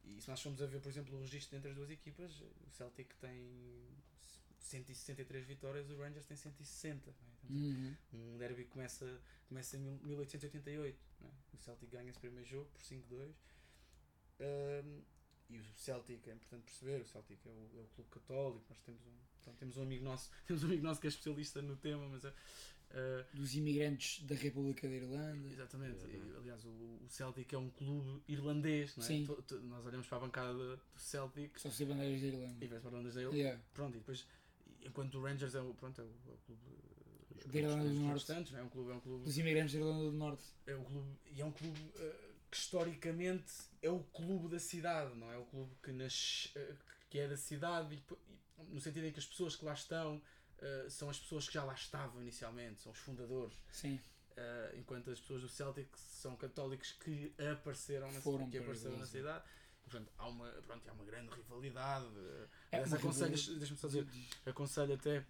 E 0.05 0.21
se 0.21 0.29
nós 0.29 0.41
formos 0.41 0.61
a 0.61 0.65
ver, 0.65 0.79
por 0.81 0.89
exemplo, 0.89 1.15
o 1.17 1.21
registro 1.21 1.57
entre 1.57 1.69
as 1.69 1.75
duas 1.75 1.89
equipas, 1.89 2.41
o 2.41 2.69
Celtic 2.71 3.13
tem 3.21 3.87
163 4.59 5.45
vitórias, 5.45 5.89
o 5.89 5.97
Rangers 5.97 6.25
tem 6.25 6.35
160. 6.37 7.09
Não 7.09 7.29
é? 7.29 7.33
Estamos 7.33 7.73
a 8.13 8.17
Uhum. 8.17 8.33
um 8.35 8.37
derby 8.37 8.65
começa, 8.65 9.21
começa 9.47 9.77
em 9.77 9.79
mil- 9.81 9.99
1888. 10.03 10.97
Né? 11.21 11.29
O 11.53 11.57
Celtic 11.57 11.89
ganha 11.89 12.09
esse 12.09 12.19
primeiro 12.19 12.45
jogo 12.47 12.69
por 12.71 12.81
5-2. 12.81 13.33
Um, 14.39 15.01
e 15.55 15.59
o 15.59 15.65
Celtic, 15.75 16.27
é 16.27 16.33
importante 16.33 16.63
perceber, 16.63 17.01
o 17.01 17.05
Celtic 17.05 17.39
é 17.45 17.49
o, 17.49 17.69
é 17.77 17.81
o 17.81 17.87
clube 17.95 18.09
católico. 18.09 18.65
Nós 18.69 18.79
temos 18.81 19.01
um, 19.05 19.11
pronto, 19.43 19.57
temos 19.57 19.77
um 19.77 19.81
amigo 19.83 20.03
nosso, 20.03 20.29
temos 20.47 20.63
um 20.63 20.67
amigo 20.67 20.83
nosso 20.83 20.99
que 21.01 21.07
é 21.07 21.09
especialista 21.09 21.61
no 21.61 21.75
tema, 21.75 22.07
mas 22.09 22.23
é, 22.25 22.29
uh, 22.29 23.35
Dos 23.35 23.55
imigrantes 23.55 24.23
da 24.25 24.35
República 24.35 24.87
da 24.87 24.93
Irlanda. 24.95 25.49
exatamente. 25.49 26.05
E, 26.05 26.35
aliás, 26.37 26.63
o, 26.65 26.69
o 26.69 27.05
Celtic 27.09 27.51
é 27.53 27.57
um 27.57 27.69
clube 27.69 28.21
irlandês, 28.27 28.95
não 28.97 29.03
é? 29.03 29.07
Sim. 29.07 29.25
To- 29.25 29.41
to- 29.41 29.59
nós 29.61 29.85
olhamos 29.85 30.07
para 30.07 30.17
a 30.17 30.21
bancada 30.21 30.53
do 30.53 30.75
do 30.77 30.81
Celtic 30.99 31.59
só 31.59 31.69
se 31.71 31.85
bandeiras 31.85 32.21
da 32.21 32.27
e 32.27 32.29
Irlanda. 32.29 32.67
vemos 32.67 32.83
para 32.83 32.97
ondas 32.97 33.13
dele. 33.15 33.35
Yeah. 33.37 33.61
Pronto, 33.73 33.95
e 33.95 33.99
depois, 33.99 34.27
enquanto 34.81 35.15
o 35.17 35.21
Rangers 35.23 35.55
é 35.55 35.61
o, 35.61 35.73
pronto, 35.73 35.99
é 36.01 36.03
o, 36.03 36.07
é 36.07 36.31
o 36.33 36.37
clube 36.45 36.61
uh, 36.67 37.47
Da 37.51 37.59
Irlanda 37.59 37.89
do 37.89 37.93
Norte. 37.99 38.31
é? 38.31 38.59
É 38.59 38.63
um 38.63 38.69
clube, 38.69 38.91
é 38.91 38.93
um 38.95 38.99
clube 38.99 39.23
Dos 39.25 39.37
imigrantes 39.37 39.73
da 39.73 39.79
Irlanda 39.79 40.03
do 40.03 40.11
Norte. 40.17 40.43
é 40.67 40.75
um 40.75 40.83
clube 40.83 41.09
e 41.35 41.41
é 41.41 41.45
um 41.45 41.51
clube 41.51 41.79
eh, 41.97 42.29
que 42.53 42.59
historicamente 42.59 43.51
é 43.81 43.89
o 43.89 43.99
clube 43.99 44.47
da 44.47 44.59
cidade, 44.59 45.15
não 45.15 45.31
é 45.31 45.37
o 45.39 45.45
clube 45.45 45.75
que 45.81 45.91
nasce, 45.91 46.51
eh, 46.53 46.75
que 47.09 47.17
é 47.17 47.27
da 47.27 47.35
cidade 47.35 47.95
e, 47.95 48.03
no 48.71 48.79
sentido 48.79 49.07
em 49.07 49.11
que 49.11 49.17
as 49.17 49.25
pessoas 49.25 49.55
que 49.55 49.65
lá 49.65 49.73
estão 49.73 50.21
eh, 50.59 50.85
são 50.87 51.09
as 51.09 51.19
pessoas 51.19 51.47
que 51.47 51.53
já 51.55 51.63
lá 51.63 51.73
estavam 51.73 52.21
inicialmente, 52.21 52.83
são 52.83 52.91
os 52.91 52.99
fundadores, 52.99 53.59
Sim. 53.71 53.99
eh, 54.37 54.75
enquanto 54.77 55.09
as 55.09 55.19
pessoas 55.19 55.41
do 55.41 55.49
Celtic 55.49 55.89
são 55.97 56.35
católicos 56.35 56.91
que 56.91 57.33
apareceram 57.51 58.11
na 58.11 58.21
Foram 58.21 58.47
que 58.47 58.59
apareceram 58.59 58.97
na 58.99 59.07
cidade. 59.07 59.43
Portanto, 59.81 60.13
há 60.15 60.27
uma, 60.27 60.47
pronto, 60.47 60.87
há 60.87 60.93
uma 60.93 61.05
grande 61.05 61.33
rivalidade. 61.33 62.05
É 62.71 62.83
aconselho, 62.83 63.35
deixa-me 63.57 63.79
só 63.79 63.87
dizer, 63.87 64.07
aconselho 64.45 64.93
até 64.93 65.25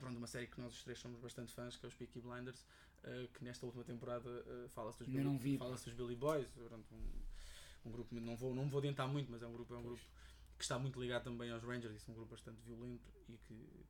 pronto, 0.00 0.16
uma 0.18 0.26
série 0.26 0.48
que 0.48 0.60
nós 0.60 0.72
os 0.72 0.82
três 0.82 0.98
somos 0.98 1.20
bastante 1.20 1.52
fãs, 1.52 1.76
que 1.76 1.86
é 1.86 1.88
os 1.88 1.94
Peaky 1.94 2.20
Blinders, 2.20 2.64
eh, 3.04 3.28
que 3.34 3.44
nesta 3.44 3.64
última 3.66 3.84
temporada 3.84 4.28
eh, 4.46 4.68
fala-se 4.68 4.98
dos, 4.98 5.08
Billy- 5.08 5.24
fala-se 5.58 5.84
dos 5.86 5.94
Billy 5.94 6.16
Boys, 6.16 6.48
pronto, 6.48 6.94
um, 6.94 7.88
um 7.88 7.90
grupo, 7.92 8.14
não 8.14 8.36
vou, 8.36 8.54
não 8.54 8.68
vou 8.68 8.78
adiantar 8.78 9.06
muito, 9.08 9.30
mas 9.30 9.42
é 9.42 9.46
um 9.46 9.52
grupo, 9.52 9.74
é 9.74 9.78
um 9.78 9.82
grupo 9.82 10.02
que 10.58 10.64
está 10.64 10.78
muito 10.78 11.00
ligado 11.00 11.24
também 11.24 11.50
aos 11.50 11.62
Rangers, 11.62 11.94
e 11.94 12.00
são 12.00 12.12
um 12.12 12.16
grupo 12.16 12.30
bastante 12.32 12.60
violento 12.62 13.08
e 13.28 13.36
que 13.38 13.84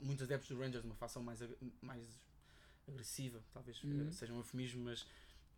muitos 0.00 0.24
adeptos 0.24 0.48
dos 0.48 0.58
Rangers, 0.58 0.84
uma 0.84 0.94
facção 0.96 1.22
mais, 1.22 1.40
ag- 1.42 1.56
mais 1.82 2.06
agressiva, 2.88 3.40
talvez 3.52 3.80
eh, 3.84 3.86
Uhum. 3.86 4.12
seja 4.12 4.32
um 4.32 4.38
eufemismo, 4.38 4.84
mas 4.84 5.06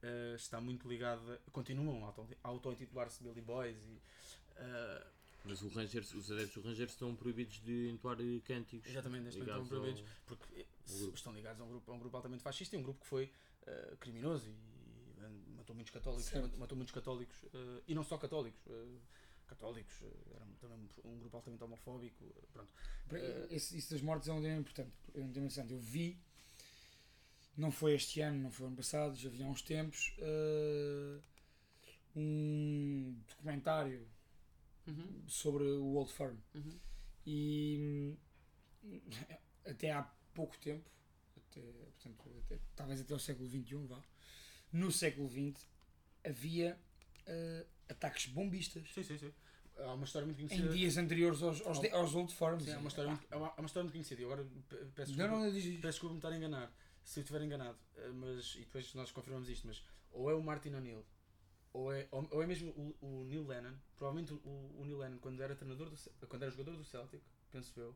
eh, 0.03 0.35
está 0.37 0.61
muito 0.61 0.89
ligada, 0.89 1.41
continuam 1.53 2.03
a 2.05 2.09
auto- 2.09 2.29
a 2.43 2.49
auto-intitular-se 2.49 3.23
Billy 3.23 3.41
Boys 3.41 3.79
e 3.87 4.01
eh, 4.57 5.07
Mas 5.45 5.61
o 5.63 5.69
Rangers, 5.69 6.15
os 6.15 6.31
adeptos 6.31 6.63
do 6.63 6.69
Rangers 6.69 6.93
estão 6.93 7.15
proibidos 7.17 7.61
de 7.63 7.89
entoar 7.91 8.17
cânticos. 8.45 8.89
Exatamente, 8.91 9.25
neste 9.25 9.41
momento 9.41 9.51
ligados 9.51 9.65
estão 9.67 9.81
proibidos. 9.81 10.01
ao- 10.11 10.27
porque 10.37 10.67
estão 11.15 11.33
ligados 11.35 11.61
a 11.61 11.65
um 11.65 11.69
grupo, 11.69 11.91
a 11.91 11.95
um 11.95 11.99
grupo 11.99 12.17
altamente 12.17 12.43
fascista 12.43 12.77
e 12.77 12.79
um 12.79 12.83
grupo 12.83 13.01
que 13.01 13.07
foi 13.07 13.31
eh, 13.67 13.97
criminoso 14.01 14.49
e 14.49 14.55
eh, 15.23 15.29
matou 15.57 15.75
muitos 15.75 15.93
católicos, 15.93 16.27
Certo. 16.27 16.57
matou, 16.59 16.77
muitos 16.77 16.95
católicos 16.95 17.37
eh, 17.55 17.83
e 17.89 17.95
não 17.95 18.03
só 18.05 18.17
católicos, 18.19 18.61
eh, 18.69 18.99
católicos, 19.47 19.95
era 20.35 20.45
um- 20.45 20.55
também 20.55 20.79
um, 21.05 21.11
um 21.13 21.19
grupo 21.19 21.37
altamente 21.37 21.63
homofóbico, 21.65 22.25
pronto. 22.53 22.73
Esse, 23.51 23.77
isso 23.77 23.91
das 23.93 24.01
mortes 24.01 24.29
é 24.29 24.33
um 24.33 24.41
tema 24.41 24.59
importante. 24.61 24.93
É 25.15 25.21
um 25.21 25.33
tema 25.33 25.47
interessante. 25.47 25.73
Eu 25.73 25.79
vi, 25.81 26.19
não 27.57 27.71
foi 27.71 27.95
este 27.95 28.21
ano, 28.21 28.41
não 28.43 28.51
foi 28.51 28.67
ano 28.69 28.77
passado, 28.77 29.15
já 29.17 29.29
vi 29.29 29.43
há 29.43 29.47
uns 29.47 29.61
tempos, 29.63 30.15
um 32.17 33.15
documentário 33.29 34.07
sobre 35.27 35.65
o 35.65 35.95
Old 35.95 36.13
Firm. 36.13 36.37
E 37.27 38.17
hum, 38.83 39.01
até 39.65 39.93
há 39.93 40.03
pouco 40.35 40.57
tempo, 40.59 40.85
até, 41.37 41.61
portanto, 41.61 42.31
até- 42.47 42.59
talvez 42.75 43.01
até 43.01 43.13
ao 43.13 43.19
século 43.21 43.49
XXI, 43.49 43.87
vá, 43.87 44.03
no 44.73 44.91
século 44.91 45.29
XX 45.29 45.67
havia 46.25 46.79
eh, 47.27 47.67
ataques 47.89 48.27
bombistas 48.27 48.91
Sim, 48.93 49.03
sim, 49.03 49.19
sim. 49.19 49.33
Há 49.79 49.95
uma 49.95 50.05
história 50.05 50.27
muito 50.27 50.41
em 50.43 50.49
conhecida. 50.49 50.73
dias 50.75 50.97
anteriores 50.97 51.43
aos, 51.43 51.61
aos, 51.63 51.81
de- 51.81 51.89
aos 51.91 52.15
Old 52.15 52.35
Firms. 52.35 52.65
Sim, 52.65 52.73
há 52.73 52.79
uma 52.79 52.89
história, 52.89 53.11
muito, 53.11 53.27
há 53.33 53.37
uma, 53.37 53.47
há 53.49 53.61
uma 53.61 53.67
história 53.67 53.85
muito 53.85 53.93
conhecida. 53.93 54.21
E 54.21 54.25
agora 54.25 54.45
pe- 54.69 54.77
peço 54.95 55.13
desculpa, 55.13 55.37
não, 55.39 55.45
não 55.45 55.53
peço 55.53 55.81
desculpa 55.83 56.13
me 56.15 56.19
estar 56.19 56.29
a 56.33 56.37
enganar, 56.37 56.75
se 57.05 57.21
eu 57.21 57.23
estiver 57.23 57.43
enganado, 57.43 57.79
eh, 57.97 58.09
mas, 58.11 58.55
e 58.57 58.61
depois 58.61 58.93
nós 58.95 59.11
confirmamos 59.13 59.49
isto, 59.49 59.67
mas 59.67 59.83
ou 60.11 60.31
é 60.31 60.35
o 60.35 60.43
Martin 60.43 60.75
O'Neill, 60.75 61.05
ou 61.73 61.93
é, 61.93 62.07
ou, 62.11 62.27
ou 62.31 62.43
é 62.43 62.47
mesmo 62.47 62.71
o, 62.71 62.97
o 63.01 63.25
Neil 63.25 63.47
Lennon, 63.47 63.75
provavelmente 63.97 64.33
o, 64.35 64.75
o 64.79 64.85
Neil 64.85 64.99
Lennon, 64.99 65.19
quando 65.19 65.43
era 65.43 65.57
treinador 65.57 65.89
do, 65.91 66.27
quando 66.27 66.43
era 66.43 66.51
jogador 66.51 66.77
do 66.77 66.85
Celtic, 66.85 67.23
penso 67.51 67.79
eu, 67.81 67.95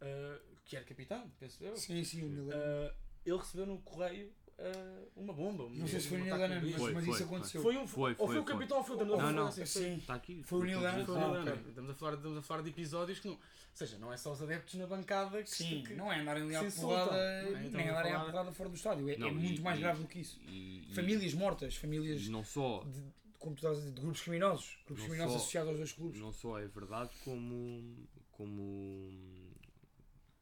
eh, 0.00 0.40
que 0.64 0.76
era 0.76 0.84
capitão, 0.84 1.30
penso 1.38 1.62
eu, 1.64 1.76
Sim, 1.76 2.04
sim, 2.04 2.24
o 2.24 2.28
Neil 2.28 2.52
eh, 2.52 2.94
ele 3.24 3.36
recebeu 3.36 3.66
no 3.66 3.80
correio 3.82 4.32
eh, 4.62 5.08
uma 5.16 5.32
bomba. 5.32 5.64
um- 5.64 5.70
Não 5.70 5.86
sei 5.86 6.00
se 6.00 6.08
foi 6.08 6.18
o 6.18 6.20
um 6.20 6.24
Neil 6.24 6.36
Lennon, 6.36 6.60
mas. 6.62 6.74
Foi, 6.74 6.92
mas 6.92 7.04
foi, 7.04 7.14
isso 7.14 7.24
foi. 7.26 7.36
aconteceu. 7.36 7.62
Foi 7.62 7.76
um, 7.76 7.86
Foi, 7.86 8.10
ou 8.12 8.16
foi 8.16 8.26
foi, 8.26 8.38
o 8.38 8.44
foi. 8.44 8.52
capitão 8.52 8.78
ou 8.78 8.84
foi 8.84 8.94
o 8.94 8.98
treinador, 8.98 9.22
Não, 9.22 9.28
foi 9.32 9.40
não. 9.42 9.48
assim, 9.48 9.66
foi- 9.66 9.82
Sim. 9.90 9.96
Está 9.96 10.14
aqui. 10.14 10.42
Foi 10.44 10.58
o 10.60 10.64
Neil 10.64 10.80
Lennon. 10.80 11.04
Foi 11.06 11.14
o 11.14 11.18
Ah, 11.18 11.44
Neil. 11.44 11.56
Estamos 11.68 11.90
a 11.90 11.94
falar, 11.94 12.14
estamos 12.14 12.38
a 12.38 12.42
falar 12.42 12.62
de 12.62 12.68
episódios 12.70 13.18
que 13.18 13.28
não. 13.28 13.34
Ou 13.34 13.40
seja, 13.86 13.98
não 13.98 14.12
é 14.12 14.16
só 14.16 14.32
os 14.32 14.42
adeptos 14.42 14.74
na 14.74 14.86
bancada 14.86 15.42
que, 15.42 15.48
Sim, 15.50 15.82
que- 15.86 15.94
não 15.94 16.12
é 16.12 16.20
andarem 16.20 16.42
ali 16.42 16.56
à 16.56 16.64
porrada, 16.70 17.16
é? 17.16 17.50
Nem 17.70 17.88
andarem 17.88 18.12
à 18.12 18.20
porrada 18.20 18.52
fora 18.52 18.68
do 18.68 18.74
estádio. 18.74 19.08
É, 19.08 19.16
Não, 19.16 19.28
é 19.28 19.30
muito 19.32 19.60
e- 19.60 19.62
mais 19.62 19.78
e- 19.78 19.82
grave 19.82 20.02
do 20.02 20.08
que 20.08 20.20
isso. 20.20 20.40
E, 20.46 20.86
e- 20.90 20.94
Famílias 20.94 21.32
mortas, 21.34 21.76
famílias, 21.76 22.28
não 22.28 22.44
só, 22.44 22.84
de, 22.84 23.00
como 23.38 23.54
tu 23.54 23.58
estás 23.58 23.76
a 23.78 23.80
dizer, 23.80 23.92
de 23.94 24.00
grupos 24.00 24.20
criminosos. 24.22 24.76
Grupos 24.84 25.04
Não 25.04 25.08
criminosos 25.08 25.32
só- 25.32 25.38
associados 25.42 25.68
aos 25.70 25.78
dois 25.78 25.92
clubes. 25.92 26.20
não 26.20 26.32
só 26.32 26.58
é 26.58 26.66
verdade, 26.66 27.10
como, 27.24 28.06
como 28.32 29.39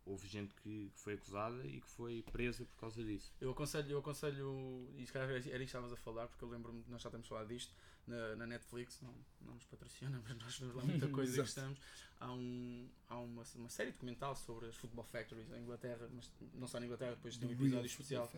houve 0.08 0.26
gente 0.26 0.54
que, 0.56 0.90
que 0.94 0.98
foi 1.00 1.14
acusada 1.14 1.66
e 1.66 1.80
que 1.80 1.88
foi 1.90 2.22
presa 2.32 2.64
por 2.64 2.76
causa 2.80 3.04
disso. 3.04 3.32
Eu 3.40 3.50
aconselho, 3.50 3.90
eu 3.90 3.98
aconselho, 3.98 4.88
e 4.96 5.06
se 5.06 5.12
calhar 5.12 5.28
era 5.28 5.38
isto 5.38 5.50
que 5.52 5.62
estávamos 5.64 5.92
a 5.92 5.96
falar, 5.96 6.26
porque 6.28 6.42
eu 6.44 6.48
lembro-me, 6.48 6.82
nós 6.88 7.02
já 7.02 7.10
temos 7.10 7.26
falado 7.28 7.48
disto, 7.48 7.72
na, 8.06 8.36
na 8.36 8.46
Netflix, 8.46 9.00
não, 9.02 9.14
não 9.42 9.54
nos 9.54 9.64
patrocina, 9.66 10.20
mas 10.26 10.36
nós 10.38 10.58
vemos 10.58 10.74
lá 10.74 10.82
muita 10.84 11.08
coisa 11.08 11.30
e 11.30 11.34
Exato. 11.34 11.46
gostamos. 11.46 11.78
Há, 12.20 12.32
um, 12.32 12.88
há 13.08 13.18
uma, 13.20 13.42
uma 13.56 13.68
série 13.68 13.92
documental 13.92 14.34
sobre 14.34 14.66
as 14.66 14.76
Football 14.76 15.04
Factories 15.04 15.50
em 15.52 15.60
Inglaterra, 15.62 16.08
mas 16.12 16.30
não 16.54 16.66
só 16.66 16.80
na 16.80 16.86
Inglaterra, 16.86 17.14
depois 17.14 17.36
tem 17.36 17.48
um 17.48 17.52
episódio 17.52 17.86
especial. 17.86 18.30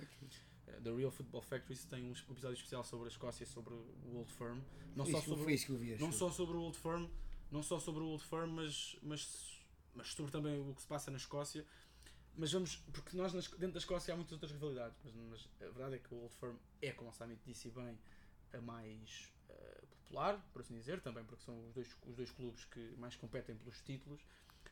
Eh, 0.66 0.80
The 0.82 0.90
Real 0.94 1.10
Football 1.10 1.42
Factories 1.42 1.84
tem 1.84 2.04
um 2.04 2.12
episódio 2.12 2.54
especial 2.56 2.84
sobre 2.84 3.06
a 3.06 3.08
Escócia, 3.08 3.46
sobre 3.46 3.74
o 3.74 4.16
Old 4.16 4.30
Firm. 4.32 4.58
Não 4.94 5.06
só 5.06 5.12
isso 5.12 5.22
que 5.22 5.30
eu- 5.30 5.36
sobre 5.38 5.56
que 5.58 5.72
vi. 5.76 5.96
não 5.98 6.12
só 6.12 6.30
sobre 6.30 6.56
o 6.56 6.60
Old 6.60 6.76
Firm, 6.76 7.06
não 7.50 7.62
só 7.62 7.78
sobre 7.80 8.02
o 8.02 8.06
Old 8.06 8.22
Firm, 8.24 8.50
mas, 8.50 8.96
mas, 9.02 9.59
mas 9.94 10.08
sobre 10.08 10.32
também 10.32 10.60
o 10.60 10.74
que 10.74 10.82
se 10.82 10.88
passa 10.88 11.10
na 11.10 11.16
Escócia. 11.16 11.64
Mas 12.36 12.52
vamos, 12.52 12.76
porque 12.92 13.16
nós 13.16 13.32
dentro 13.32 13.72
da 13.72 13.78
Escócia 13.78 14.14
há 14.14 14.16
muitas 14.16 14.32
outras 14.32 14.52
rivalidades, 14.52 14.96
mas, 15.04 15.14
mas 15.14 15.48
a 15.60 15.72
verdade 15.72 15.96
é 15.96 15.98
que 15.98 16.14
o 16.14 16.18
Old 16.18 16.34
Firm 16.36 16.56
é, 16.80 16.92
como 16.92 17.10
o 17.10 17.12
Samit 17.12 17.40
disse 17.44 17.68
bem, 17.70 17.98
a 18.52 18.60
mais 18.60 19.32
eh, 19.48 19.80
popular, 19.90 20.44
por 20.52 20.62
assim 20.62 20.74
dizer, 20.74 21.00
também 21.00 21.24
porque 21.24 21.44
são 21.44 21.66
os 21.66 21.72
dois, 21.72 21.96
os 22.06 22.16
dois 22.16 22.30
clubes 22.30 22.64
que 22.64 22.80
mais 22.98 23.16
competem 23.16 23.56
pelos 23.56 23.80
títulos, 23.82 24.20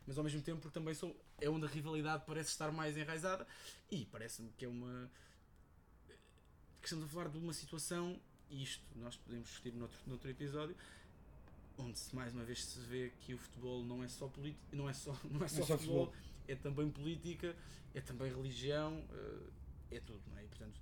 mas 0.07 0.17
ao 0.19 0.25
mesmo 0.25 0.41
tempo 0.43 0.61
porque 0.61 0.79
também 0.79 0.95
são, 0.95 1.15
é 1.41 1.49
onde 1.49 1.67
a 1.67 1.69
rivalidade 1.69 2.25
parece 2.27 2.51
estar 2.51 2.73
mais 2.73 2.97
enraizada 2.97 3.47
e 3.91 4.07
parece-me 4.07 4.51
que 4.53 4.65
é 4.65 4.69
uma. 4.69 5.11
que 6.81 6.87
estamos 6.87 7.05
a 7.05 7.09
falar 7.09 7.29
de 7.29 7.39
uma 7.39 7.53
situação, 7.53 8.19
e 8.51 8.63
isto 8.63 8.83
nós 8.97 9.17
podemos 9.17 9.49
discutir 9.49 9.75
noutro, 9.75 9.99
noutro 10.07 10.31
episódio, 10.31 10.77
onde 11.79 11.99
se 11.99 12.15
mais 12.15 12.33
uma 12.35 12.45
vez 12.45 12.65
se 12.65 12.81
vê 12.81 13.11
que 13.21 13.35
o 13.35 13.39
futebol 13.39 13.85
não 13.85 14.03
é 14.03 14.09
só 14.09 14.29
política, 14.29 14.65
não 14.77 14.89
é 14.89 14.93
só, 14.93 15.17
não 15.31 15.45
é 15.45 15.49
só, 15.49 15.65
só 15.65 15.79
futebol, 15.79 16.07
futebol. 16.07 16.15
é 16.47 16.55
também 16.57 16.91
política, 16.91 17.57
é 17.95 18.01
também 18.01 18.31
religião, 18.33 19.05
eh, 19.13 19.97
é 19.97 20.01
tudo, 20.01 20.23
não 20.29 20.39
é? 20.39 20.45
E, 20.45 20.49
portanto, 20.49 20.81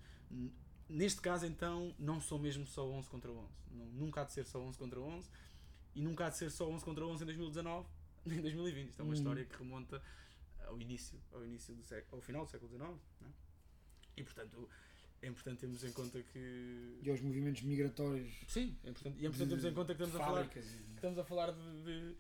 neste 0.89 1.21
caso 1.21 1.47
então 1.47 1.95
não 1.99 2.21
são 2.21 2.39
mesmo 2.39 2.67
só 2.67 2.89
11 2.89 3.09
contra 3.09 3.31
11, 3.31 3.53
não, 3.71 3.87
nunca 3.87 4.23
há 4.23 4.25
de 4.25 4.33
ser 4.33 4.47
só 4.47 4.61
11 4.61 4.79
contra 4.79 5.01
11 5.01 5.29
e 5.95 6.01
nunca 6.01 6.27
há 6.27 6.31
de 6.31 6.37
ser 6.37 6.51
só 6.51 6.69
11 6.69 6.85
contra 6.85 7.07
11 7.07 7.23
em 7.23 7.27
2019 7.27 7.89
nem 8.27 8.39
em 8.39 8.43
2020. 8.43 8.89
Isto 8.91 9.01
é 9.01 9.03
uma 9.03 9.09
Uhum. 9.11 9.15
história 9.15 9.45
que 9.45 9.57
remonta 9.57 10.03
ao 10.67 10.81
início, 10.81 11.21
ao 11.33 11.45
início 11.45 11.75
do 11.75 11.83
século, 11.85 12.17
ao 12.17 12.21
final 12.23 12.45
do 12.45 12.51
século 12.51 12.69
XIX, 12.71 12.83
não 13.21 13.29
é? 13.29 13.33
E 14.17 14.25
portanto 14.25 14.69
é 15.27 15.31
importante 15.31 15.59
termos 15.61 15.83
em 15.85 15.93
conta 15.93 16.23
que 16.23 16.99
E 17.03 17.11
aos 17.11 17.21
movimentos 17.21 17.63
migratórios. 17.63 18.33
sim, 18.49 18.77
é 18.85 18.91
importante, 18.91 19.19
e 19.21 19.25
é 19.25 19.29
importante 19.29 19.49
termos 19.49 19.65
em 19.65 19.75
conta 19.75 19.95
que 19.95 20.03
estamos 20.03 20.21
a 20.21 20.25
falar 20.25 20.45
e- 20.57 20.95
estamos 20.95 21.19
a 21.19 21.25
falar 21.25 21.53
de, 21.53 21.83
de- 21.85 22.17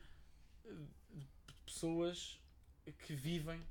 de 1.14 1.54
pessoas 1.64 2.40
que 3.06 3.14
vivem 3.14 3.62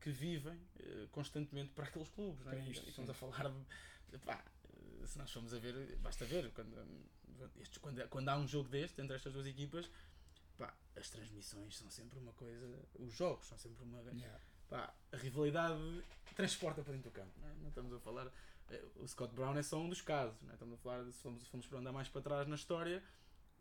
que 0.00 0.10
vivem 0.10 0.58
eh, 0.78 1.06
constantemente 1.12 1.72
para 1.72 1.84
aqueles 1.84 2.08
clubes 2.08 2.44
não 2.46 2.52
é? 2.52 2.58
Isto, 2.70 2.86
E 2.86 2.88
estamos 2.88 3.08
sim. 3.08 3.12
a 3.12 3.14
falar 3.14 3.50
de, 4.10 4.18
pá, 4.18 4.42
se 5.06 5.18
nós 5.18 5.30
formos 5.30 5.52
a 5.52 5.58
ver 5.58 5.96
basta 5.98 6.24
ver 6.24 6.50
quando, 6.52 6.74
estes- 7.60 7.78
quando, 7.78 8.08
quando 8.08 8.28
há 8.30 8.38
um 8.38 8.48
jogo 8.48 8.68
deste 8.70 9.00
entre 9.02 9.16
estas 9.16 9.32
duas 9.32 9.46
equipas 9.46 9.90
pá, 10.56 10.74
as 10.96 11.10
transmissões 11.10 11.76
são 11.76 11.90
sempre 11.90 12.18
uma 12.18 12.32
coisa 12.32 12.66
os 12.98 13.12
jogos 13.14 13.46
são 13.46 13.58
sempre 13.58 13.82
uma 13.84 14.00
Yeah. 14.00 14.40
pá, 14.68 14.94
a 15.12 15.16
rivalidade 15.18 16.02
transporta 16.34 16.82
para 16.82 16.92
dentro 16.94 17.10
do 17.10 17.14
campo. 17.14 17.32
Não, 17.40 17.48
é? 17.48 17.54
Não 17.60 17.68
estamos 17.68 17.92
a 17.92 17.98
falar. 18.00 18.32
O 18.96 19.06
Scott 19.08 19.34
Brown 19.34 19.56
é 19.56 19.62
só 19.62 19.78
um 19.78 19.88
dos 19.88 20.00
casos. 20.00 20.40
Não 20.42 20.50
é? 20.50 20.52
Estamos 20.54 20.74
a 20.74 20.78
falar, 20.78 21.04
de, 21.04 21.12
se 21.12 21.20
formos, 21.20 21.42
se 21.42 21.48
formos 21.48 21.66
para 21.66 21.78
andar 21.78 21.92
mais 21.92 22.08
para 22.08 22.22
trás 22.22 22.46
na 22.48 22.54
história, 22.54 23.02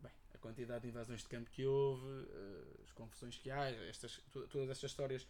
bem, 0.01 0.11
a 0.33 0.37
quantidade 0.37 0.81
de 0.83 0.89
invasões 0.89 1.21
de 1.21 1.27
campo 1.27 1.49
que 1.49 1.65
houve, 1.65 2.05
eh, 2.29 2.81
as 2.83 2.91
confusões 2.91 3.37
que 3.37 3.49
há, 3.49 3.69
estas, 3.87 4.17
to- 4.31 4.47
todas 4.47 4.69
estas 4.69 4.91
histórias 4.91 5.27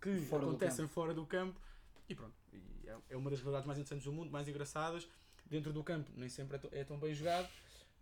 que 0.00 0.20
Fora 0.22 0.44
do 0.44 0.50
acontecem 0.50 0.88
fora 0.88 1.12
do 1.12 1.26
campo. 1.26 1.60
E 2.08 2.14
pronto. 2.14 2.34
E 2.52 2.88
é, 2.88 2.98
é 3.10 3.16
uma 3.16 3.28
das 3.30 3.38
rivalidades 3.40 3.66
mais 3.66 3.78
interessantes 3.78 4.04
do 4.04 4.12
mundo, 4.12 4.30
mais 4.30 4.48
engraçadas. 4.48 5.06
Dentro 5.46 5.72
do 5.72 5.82
campo 5.84 6.10
nem 6.16 6.28
sempre 6.28 6.56
é, 6.72 6.80
é 6.80 6.84
tão 6.84 6.98
bem 6.98 7.12
jogado, 7.14 7.48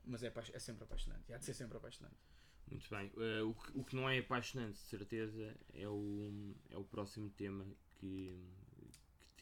mas 0.04 0.22
é, 0.22 0.32
é 0.52 0.58
sempre 0.58 0.84
apaixonante. 0.84 1.22
E 1.28 1.34
há 1.34 1.38
de 1.38 1.44
ser 1.44 1.54
sempre 1.54 1.76
apaixonante. 1.76 2.14
Muito 2.70 2.88
bem. 2.90 3.10
Eh, 3.16 3.42
o, 3.42 3.54
que, 3.54 3.78
o 3.80 3.84
que 3.84 3.96
não 3.96 4.08
é 4.08 4.18
apaixonante, 4.18 4.74
de 4.74 4.78
certeza, 4.80 5.56
é 5.72 5.88
o, 5.88 6.54
é 6.70 6.76
o 6.76 6.84
próximo 6.84 7.30
tema 7.30 7.66
que 7.98 8.38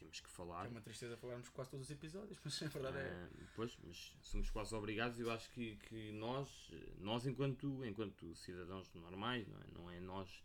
temos 0.07 0.19
que 0.21 0.29
falar. 0.29 0.65
É 0.65 0.69
uma 0.69 0.81
tristeza 0.81 1.17
falarmos 1.17 1.49
quase 1.49 1.69
todos 1.69 1.85
os 1.85 1.91
episódios, 1.91 2.39
mas 2.43 2.63
a 2.63 2.67
verdade 2.67 2.97
é. 2.97 3.11
Ah, 3.11 3.45
pois, 3.55 3.77
mas 3.83 4.15
somos 4.21 4.49
quase 4.49 4.73
obrigados. 4.73 5.19
Eu 5.19 5.29
acho 5.31 5.49
que, 5.51 5.75
que 5.75 6.11
nós, 6.13 6.71
nós 6.99 7.25
enquanto, 7.25 7.85
enquanto 7.85 8.33
cidadãos 8.35 8.91
normais, 8.93 9.47
não 9.47 9.59
é, 9.59 9.67
não 9.73 9.91
é 9.91 9.99
nós 9.99 10.43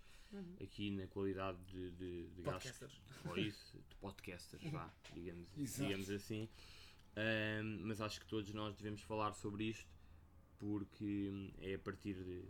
aqui 0.62 0.90
na 0.90 1.06
qualidade 1.06 1.58
de, 1.64 1.90
de, 1.90 2.26
de 2.30 2.42
gajos 2.42 2.62
Podcasters. 2.70 3.02
ou 3.26 3.38
isso, 3.38 3.78
de 3.86 3.94
podcasters, 3.96 4.64
vá, 4.70 4.90
digamos, 5.12 5.46
Exato. 5.58 5.82
digamos 5.82 6.10
assim. 6.10 6.48
Ah, 7.14 7.62
mas 7.82 8.00
acho 8.00 8.20
que 8.20 8.26
todos 8.26 8.52
nós 8.54 8.74
devemos 8.76 9.02
falar 9.02 9.34
sobre 9.34 9.64
isto 9.64 9.90
porque 10.58 11.50
é 11.60 11.74
a 11.74 11.78
partir 11.78 12.14
de 12.14 12.44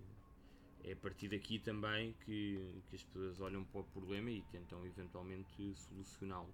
é 0.84 0.92
a 0.92 0.96
partir 0.96 1.28
daqui 1.28 1.60
também 1.60 2.12
que, 2.24 2.82
que 2.88 2.96
as 2.96 3.04
pessoas 3.04 3.40
olham 3.40 3.64
para 3.64 3.80
o 3.80 3.84
problema 3.84 4.30
e 4.30 4.42
tentam 4.42 4.84
eventualmente 4.84 5.74
solucioná-lo. 5.76 6.52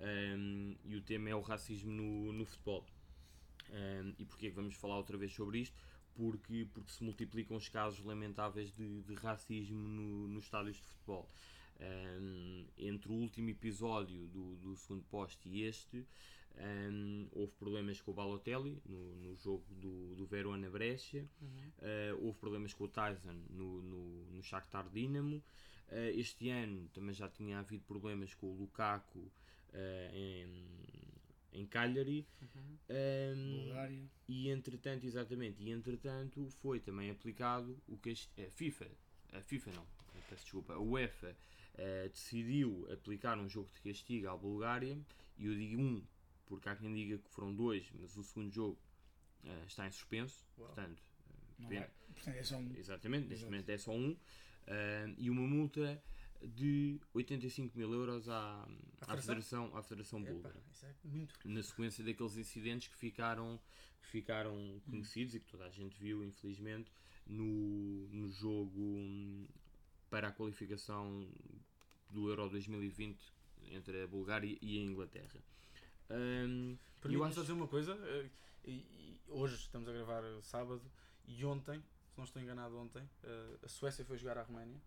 Um, 0.00 0.76
e 0.84 0.96
o 0.96 1.02
tema 1.02 1.28
é 1.28 1.34
o 1.34 1.40
racismo 1.40 1.90
no, 1.90 2.32
no 2.32 2.44
futebol. 2.44 2.84
Um, 3.70 4.14
e 4.18 4.24
porquê 4.24 4.50
que 4.50 4.56
vamos 4.56 4.74
falar 4.74 4.96
outra 4.96 5.16
vez 5.16 5.32
sobre 5.32 5.60
isto? 5.60 5.76
Porque, 6.14 6.66
porque 6.72 6.90
se 6.90 7.02
multiplicam 7.02 7.56
os 7.56 7.68
casos 7.68 8.04
lamentáveis 8.04 8.72
de, 8.72 9.02
de 9.02 9.14
racismo 9.14 9.88
no, 9.88 10.28
nos 10.28 10.44
estádios 10.44 10.76
de 10.76 10.82
futebol. 10.82 11.28
Um, 11.80 12.66
entre 12.76 13.08
o 13.10 13.14
último 13.14 13.50
episódio 13.50 14.26
do, 14.28 14.56
do 14.56 14.76
segundo 14.76 15.04
poste 15.04 15.48
e 15.48 15.62
este, 15.62 16.04
um, 16.58 17.28
houve 17.30 17.52
problemas 17.54 18.00
com 18.00 18.10
o 18.10 18.14
Balotelli 18.14 18.82
no, 18.84 19.14
no 19.16 19.36
jogo 19.36 19.64
do, 19.70 20.16
do 20.16 20.26
Verona 20.26 20.68
Brescia. 20.68 21.24
Uh, 21.78 22.24
houve 22.24 22.38
problemas 22.38 22.74
com 22.74 22.84
o 22.84 22.88
Tyson 22.88 23.36
no, 23.50 23.82
no, 23.82 24.26
no 24.26 24.42
Shakhtar 24.42 24.88
Dinamo. 24.88 25.36
Uh, 25.88 26.10
este 26.14 26.50
ano 26.50 26.88
também 26.88 27.14
já 27.14 27.28
tinha 27.28 27.60
havido 27.60 27.84
problemas 27.84 28.34
com 28.34 28.46
o 28.48 28.56
Lukaku 28.56 29.30
em, 30.12 31.60
em 31.60 31.66
Cagliari. 31.66 32.26
Um, 32.90 33.64
Bulgária. 33.64 34.08
e 34.26 34.48
entretanto, 34.50 35.04
exatamente, 35.06 35.62
e 35.62 35.70
entretanto 35.70 36.48
foi 36.62 36.80
também 36.80 37.10
aplicado 37.10 37.78
o 37.86 37.98
que 37.98 38.10
a 38.38 38.50
FIFA, 38.50 38.90
a 39.32 39.42
FIFA 39.42 39.72
não, 39.72 39.86
peço 40.28 40.42
desculpa, 40.44 40.72
a 40.72 40.78
UEFA 40.78 41.36
eh, 41.76 42.08
decidiu 42.08 42.88
aplicar 42.90 43.38
um 43.38 43.46
jogo 43.48 43.68
de 43.74 43.80
castigo 43.82 44.28
à 44.28 44.36
Bulgária 44.36 44.98
e 45.36 45.46
eu 45.46 45.54
digo 45.54 45.80
um, 45.82 46.02
porque 46.46 46.66
há 46.68 46.74
quem 46.76 46.92
diga 46.94 47.18
que 47.18 47.28
foram 47.28 47.54
dois, 47.54 47.86
mas 47.92 48.16
o 48.16 48.24
segundo 48.24 48.50
jogo 48.50 48.78
eh, 49.44 49.64
está 49.66 49.86
em 49.86 49.90
suspenso, 49.90 50.46
Uau. 50.56 50.68
portanto, 50.68 51.02
Não 51.58 51.70
é. 51.72 51.90
Portanto, 52.14 52.36
é 52.36 52.42
só 52.42 52.56
um. 52.56 52.74
exatamente, 52.74 53.28
neste 53.28 53.44
Exato. 53.44 53.50
momento 53.52 53.68
é 53.68 53.78
só 53.78 53.92
um, 53.92 54.16
eh, 54.66 55.14
e 55.18 55.28
uma 55.28 55.42
multa 55.42 56.02
de 56.42 57.00
85 57.14 57.76
mil 57.76 57.92
euros 57.92 58.28
à, 58.28 58.62
à, 58.62 58.66
federação? 58.66 59.16
Federação, 59.16 59.76
à 59.76 59.82
Federação 59.82 60.22
Búlgara 60.22 60.62
é 60.82 61.08
muito. 61.08 61.34
na 61.48 61.62
sequência 61.62 62.04
daqueles 62.04 62.36
incidentes 62.36 62.88
que 62.88 62.96
ficaram, 62.96 63.60
que 64.02 64.08
ficaram 64.08 64.80
conhecidos 64.88 65.34
e 65.34 65.40
que 65.40 65.46
toda 65.46 65.64
a 65.66 65.70
gente 65.70 65.98
viu, 65.98 66.24
infelizmente, 66.24 66.90
no, 67.26 68.06
no 68.08 68.30
jogo 68.30 68.80
hum, 68.80 69.46
para 70.08 70.28
a 70.28 70.32
qualificação 70.32 71.28
do 72.10 72.28
Euro 72.28 72.48
2020 72.48 73.18
entre 73.70 74.02
a 74.02 74.06
Bulgária 74.06 74.56
e 74.62 74.78
a 74.78 74.82
Inglaterra. 74.82 75.42
Hum, 76.10 76.76
Permite-me 77.00 77.28
acho- 77.28 77.40
dizer 77.42 77.52
uma 77.52 77.68
coisa. 77.68 77.92
eh, 78.02 78.30
hoje 79.28 79.56
estamos 79.56 79.88
a 79.88 79.92
gravar 79.92 80.22
sábado 80.42 80.82
e 81.26 81.44
ontem, 81.44 81.80
se 82.08 82.16
não 82.16 82.24
estou 82.24 82.40
enganado, 82.40 82.76
ontem, 82.78 83.02
eh, 83.24 83.58
a 83.62 83.68
Suécia 83.68 84.04
foi 84.04 84.16
jogar 84.16 84.38
à 84.38 84.42
Roménia 84.42 84.80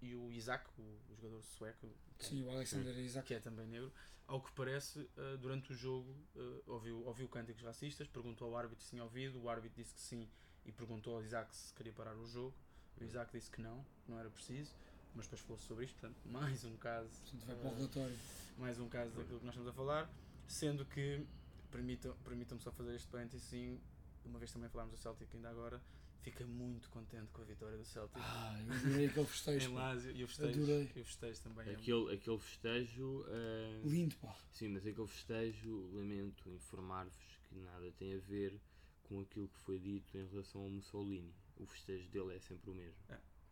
e 0.00 0.14
o 0.14 0.30
Isaac, 0.32 0.64
o, 0.78 1.14
jogador 1.16 1.42
sueco, 1.42 1.88
Sim, 2.18 2.42
o 2.44 2.50
Alexander 2.50 2.96
Isaac. 2.98 3.26
que 3.26 3.34
é 3.34 3.40
também 3.40 3.66
negro, 3.66 3.92
ao 4.26 4.40
que 4.42 4.52
parece, 4.52 5.08
eh, 5.16 5.36
durante 5.38 5.72
o 5.72 5.74
jogo 5.74 6.14
eh, 6.36 6.62
ouviu, 6.66 7.04
ouviu 7.06 7.28
cânticos 7.28 7.62
racistas, 7.62 8.06
perguntou 8.06 8.48
ao 8.48 8.56
árbitro 8.56 8.84
se 8.84 8.90
tinha 8.90 9.02
ouvido, 9.02 9.40
o 9.42 9.48
árbitro 9.48 9.82
disse 9.82 9.94
que 9.94 10.00
sim 10.00 10.28
e 10.64 10.70
perguntou 10.72 11.16
ao 11.16 11.22
Isaac 11.24 11.54
se 11.56 11.72
queria 11.74 11.92
parar 11.92 12.14
o 12.16 12.26
jogo. 12.26 12.54
O 13.00 13.04
Isaac 13.04 13.32
disse 13.32 13.50
que 13.50 13.60
não, 13.62 13.84
não 14.06 14.18
era 14.18 14.28
preciso, 14.28 14.72
mas 15.14 15.24
depois 15.26 15.40
falou 15.42 15.58
sobre 15.58 15.84
isto, 15.86 15.98
portanto, 15.98 16.18
mais 16.28 16.64
um 16.64 16.76
caso. 16.76 17.08
Portanto, 17.22 17.46
vai 17.46 17.56
para 17.56 17.68
o 17.68 17.72
eh, 17.72 17.76
relatório. 17.76 18.18
mais 18.58 18.78
um 18.80 18.88
caso 18.88 19.10
daquilo 19.14 19.38
que 19.40 19.46
nós 19.46 19.54
estamos 19.54 19.68
a 19.70 19.72
falar, 19.72 20.10
sendo 20.46 20.84
que, 20.84 21.24
permitam- 21.70 22.16
permitam-me 22.24 22.62
só 22.62 22.70
fazer 22.72 22.94
este 22.94 23.08
parênteses, 23.08 23.46
sim, 23.46 23.80
uma 24.24 24.38
vez 24.38 24.52
também 24.52 24.68
falámos 24.68 24.92
do 24.92 24.98
Celtic 25.00 25.28
ainda 25.34 25.48
agora, 25.48 25.80
fiquei 26.22 26.46
muito 26.46 26.88
contente 26.90 27.30
com 27.32 27.42
a 27.42 27.44
vitória 27.44 27.76
do 27.76 27.84
Celtic 27.84 28.16
Ah, 28.20 28.60
eu 28.66 28.72
adorei 28.74 29.06
aquele 29.06 29.26
festejo. 29.26 29.70
em. 29.70 29.74
Lásio 29.74 30.16
e 30.16 30.24
o 30.24 30.28
festejo, 30.28 30.62
Adorei. 30.62 30.90
e 30.94 31.00
o 31.00 31.04
festejo 31.04 31.40
também 31.42 31.68
é 31.68 31.72
aquele, 31.72 32.14
aquele 32.14 32.38
festejo. 32.38 33.24
eh, 33.28 33.80
Lindo, 33.84 34.16
pá. 34.16 34.36
sim, 34.52 34.68
mas 34.68 34.86
aquele 34.86 35.06
festejo, 35.06 35.90
lamento 35.94 36.48
informar-vos 36.50 37.38
que 37.48 37.54
nada 37.56 37.90
tem 37.98 38.14
a 38.14 38.18
ver 38.18 38.60
com 39.04 39.20
aquilo 39.20 39.48
que 39.48 39.58
foi 39.60 39.78
dito 39.78 40.16
em 40.18 40.26
relação 40.28 40.60
ao 40.62 40.68
Mussolini. 40.68 41.32
O 41.56 41.66
festejo 41.66 42.08
dele 42.10 42.36
é 42.36 42.38
sempre 42.40 42.70
o 42.70 42.74
mesmo. 42.74 42.94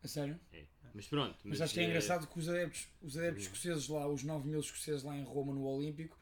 A 0.03 0.07
sério? 0.07 0.39
É. 0.53 0.63
Mas 0.93 1.07
pronto. 1.07 1.35
Mas, 1.43 1.59
acho 1.59 1.73
que 1.73 1.79
é 1.79 1.83
eh, 1.83 1.87
engraçado 1.87 2.27
que 2.27 2.37
os 2.39 2.47
adeptos, 2.47 2.87
os 3.01 3.17
adeptos 3.17 3.43
escoceses 3.43 3.87
lá, 3.87 4.07
os 4.07 4.23
9 4.23 4.47
mil 4.47 4.59
escoceses 4.59 5.03
lá 5.03 5.17
em 5.17 5.23
Roma 5.23 5.53
no 5.53 5.63
Olímpico, 5.65 6.17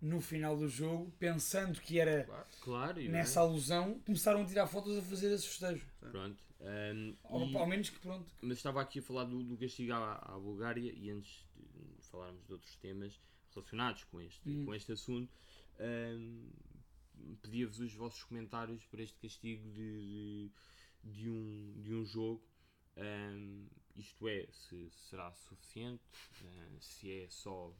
no 0.00 0.20
final 0.20 0.56
do 0.56 0.68
jogo, 0.68 1.10
pensando 1.18 1.80
que 1.80 1.98
era 1.98 2.24
Claro. 2.24 2.46
Claro, 2.60 3.00
e 3.00 3.08
nessa 3.08 3.40
alusão, 3.40 3.98
começaram 4.00 4.42
a 4.42 4.44
tirar 4.46 4.66
fotos 4.66 4.96
a 4.98 5.02
fazer 5.02 5.32
esse 5.32 5.46
festejo. 5.48 5.86
Pronto. 6.00 6.42
ehm, 6.60 7.14
Ao, 7.24 7.46
e- 7.46 7.56
ao 7.56 7.66
menos 7.66 7.90
que 7.90 7.98
pronto. 8.00 8.30
mas 8.42 8.58
estava 8.58 8.80
aqui 8.82 8.98
a 8.98 9.02
falar 9.02 9.24
do, 9.24 9.42
do 9.42 9.56
castigo 9.56 9.92
à, 9.92 10.14
à 10.34 10.38
Bulgária 10.38 10.92
e 10.94 11.10
antes 11.10 11.46
de 11.56 12.02
falarmos 12.08 12.44
de 12.46 12.52
outros 12.52 12.76
temas 12.76 13.20
relacionados 13.54 14.04
com 14.04 14.20
este, 14.20 14.48
Hum. 14.48 14.64
com 14.66 14.74
este 14.74 14.92
assunto, 14.92 15.32
ehm, 15.78 16.48
pedia-vos 17.42 17.78
os 17.80 17.92
vossos 17.94 18.22
comentários 18.24 18.84
para 18.86 19.02
este 19.02 19.18
castigo 19.18 19.68
de, 19.70 20.50
de, 21.02 21.12
de 21.12 21.30
um, 21.30 21.74
de 21.82 21.94
um 21.94 22.04
jogo. 22.04 22.42
Ehm, 22.96 23.66
isto 23.96 24.28
é, 24.28 24.46
se 24.52 24.90
será 25.08 25.32
suficiente, 25.32 26.02
eh, 26.44 26.76
se 26.80 27.10
é 27.22 27.28
só. 27.30 27.74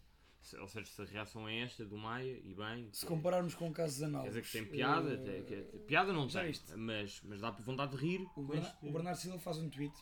Se- 0.47 0.57
ou 0.57 0.69
seja, 0.69 0.87
se 0.87 1.03
a 1.03 1.05
reação 1.05 1.49
é 1.49 1.61
esta 1.61 1.85
do 1.85 1.97
Maia, 1.97 2.39
e 2.45 2.55
bem. 2.55 2.89
Se 2.93 3.01
que- 3.01 3.07
compararmos 3.07 3.55
com 3.55 3.73
casos 3.73 3.99
Quer 3.99 4.05
análogos. 4.07 4.35
dizer 4.35 4.43
que 4.47 4.53
tem 4.53 4.65
piada, 4.71 5.13
eh, 5.15 5.17
tem- 5.17 5.45
que- 5.45 5.79
piada 5.81 6.13
não 6.13 6.29
tem, 6.29 6.47
viste? 6.47 6.73
mas, 6.77 7.21
mas 7.23 7.41
dá 7.41 7.53
por 7.53 7.63
vontade 7.65 7.97
de 7.97 7.99
rir 8.03 8.21
o, 8.37 8.55
este. 8.55 8.77
o 8.87 8.93
Bernardo 8.93 9.19
Silva 9.19 9.39
faz 9.39 9.59
um 9.59 9.69
tweet 9.69 9.95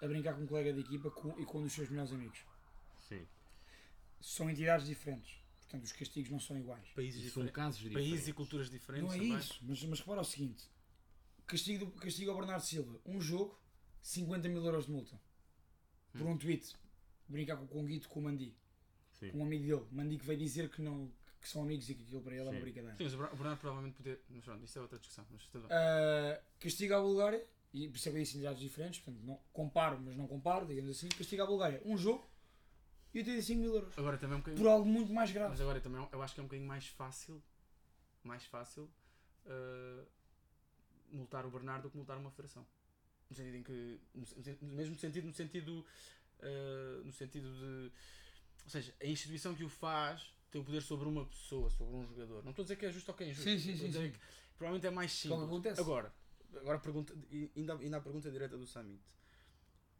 a 0.00 0.06
brincar 0.08 0.34
com 0.34 0.42
um 0.42 0.46
colega 0.46 0.72
de 0.72 0.80
equipa 0.80 1.10
com- 1.10 1.38
e 1.38 1.44
com 1.44 1.58
um 1.58 1.62
dos 1.64 1.72
seus 1.72 1.88
melhores 1.90 2.12
amigos. 2.12 2.44
Sim, 3.08 3.26
São 4.20 4.48
entidades 4.50 4.86
diferentes. 4.86 5.40
Portanto, 5.60 5.84
os 5.84 5.92
castigos 5.92 6.30
não 6.30 6.38
são 6.38 6.56
iguais. 6.58 6.86
Países 6.94 7.24
e 7.24 7.30
são 7.30 7.46
casos 7.48 7.80
diferentes. 7.80 8.10
Países 8.10 8.28
e 8.28 8.32
culturas 8.32 8.68
diferentes 8.70 9.06
Não 9.08 9.12
é 9.14 9.18
também. 9.18 9.36
isso, 9.38 9.58
mas, 9.62 9.82
mas 9.84 10.00
repara 10.00 10.20
o 10.20 10.24
seguinte: 10.24 10.64
castigo, 11.46 11.86
do- 11.86 11.92
castigo 11.92 12.30
ao 12.30 12.36
Bernardo 12.36 12.62
Silva, 12.62 13.00
um 13.06 13.20
jogo, 13.20 13.58
50 14.02 14.48
mil 14.48 14.64
euros 14.64 14.86
de 14.86 14.92
multa. 14.92 15.18
Por 16.12 16.22
um 16.26 16.36
tweet. 16.36 16.76
Brincar 17.28 17.56
com 17.56 17.64
o 17.64 17.68
Conguito 17.68 18.08
com 18.10 18.20
o 18.20 18.22
Mandi. 18.24 18.54
Sim. 19.30 19.38
Um 19.38 19.44
amigo 19.44 19.64
dele. 19.64 19.86
Mandi 19.92 20.18
que 20.18 20.26
veio 20.26 20.38
dizer 20.38 20.68
que, 20.68 20.82
não, 20.82 21.10
que 21.40 21.48
são 21.48 21.62
amigos 21.62 21.88
e 21.88 21.94
que 21.94 22.02
aquilo 22.02 22.20
para 22.22 22.34
ele 22.34 22.40
é 22.42 22.50
uma 22.50 22.54
Sim. 22.54 22.60
brincadeira. 22.60 22.96
Sim, 22.96 23.04
mas 23.04 23.14
o 23.14 23.16
Bernardo- 23.18 23.58
provavelmente 23.60 23.94
podia. 23.94 24.20
Mas 24.28 24.44
pronto, 24.44 24.64
isso 24.64 24.78
é 24.78 24.82
outra 24.82 24.98
discussão. 24.98 25.26
Mas 25.30 25.42
tudo 25.46 25.68
bem. 25.68 25.76
Uh, 25.76 26.42
castigo 26.58 26.94
à 26.94 27.00
Bulgária, 27.00 27.46
e 27.72 27.84
é 27.84 27.86
eu 27.86 27.90
disse 27.92 28.36
entidades 28.36 28.60
diferentes, 28.60 29.00
portanto, 29.00 29.24
não, 29.24 29.38
comparo, 29.52 29.98
mas 30.00 30.16
não 30.16 30.26
comparo, 30.26 30.66
digamos 30.66 30.90
assim. 30.90 31.08
Castigo 31.08 31.42
à 31.42 31.46
Bulgária, 31.46 31.80
um 31.84 31.96
jogo 31.96 32.28
e 33.14 33.18
85 33.18 33.60
mil 33.60 33.74
euros. 33.74 33.98
Agora 33.98 34.16
também 34.18 34.34
é 34.34 34.36
um 34.36 34.40
bocadinho. 34.40 34.62
Por 34.64 34.70
algo 34.70 34.86
muito 34.86 35.12
mais 35.12 35.30
grave. 35.30 35.50
Mas 35.50 35.60
agora 35.60 35.80
também 35.80 36.06
eu 36.12 36.22
acho 36.22 36.34
que 36.34 36.40
é 36.40 36.42
um 36.42 36.46
bocadinho 36.46 36.68
mais 36.68 36.86
fácil. 36.88 37.42
Mais 38.22 38.44
fácil. 38.44 38.90
uh, 39.46 40.06
multar 41.10 41.44
o 41.44 41.50
Bernardo 41.50 41.82
do 41.82 41.90
que 41.90 41.96
multar 41.96 42.16
uma 42.16 42.30
federação. 42.30 42.66
No 43.28 43.36
sentido 43.36 43.56
em 43.56 43.62
que. 43.62 44.00
No, 44.14 44.26
no 44.68 44.74
mesmo 44.74 44.96
sentido, 44.96 45.26
no 45.26 45.32
sentido. 45.34 45.84
uh, 46.40 47.04
no 47.04 47.12
sentido 47.12 47.48
de. 47.52 47.92
Ou 48.64 48.70
seja, 48.70 48.94
a 49.00 49.06
instituição 49.06 49.54
que 49.54 49.64
o 49.64 49.68
faz 49.68 50.32
tem 50.50 50.60
o 50.60 50.64
poder 50.64 50.82
sobre 50.82 51.08
uma 51.08 51.24
pessoa, 51.24 51.70
sobre 51.70 51.94
um 51.96 52.06
jogador. 52.06 52.44
Não 52.44 52.50
estou 52.50 52.62
a 52.62 52.64
dizer 52.64 52.76
que 52.76 52.86
é 52.86 52.92
justo 52.92 53.10
ou 53.10 53.16
que 53.16 53.24
é 53.24 53.28
injusto. 53.30 53.48
Sim, 53.48 53.58
sim, 53.58 53.76
sim, 53.76 53.92
sim. 53.92 54.12
provavelmente 54.56 54.86
é 54.86 54.90
mais 54.90 55.12
simples. 55.12 55.42
acontece. 55.42 55.80
Agora, 55.80 56.12
agora 56.56 56.78
pergunta, 56.78 57.14
ainda, 57.56 57.74
ainda 57.74 57.96
a 57.96 58.00
pergunta 58.00 58.30
direta 58.30 58.56
do 58.56 58.66
Summit. 58.66 59.02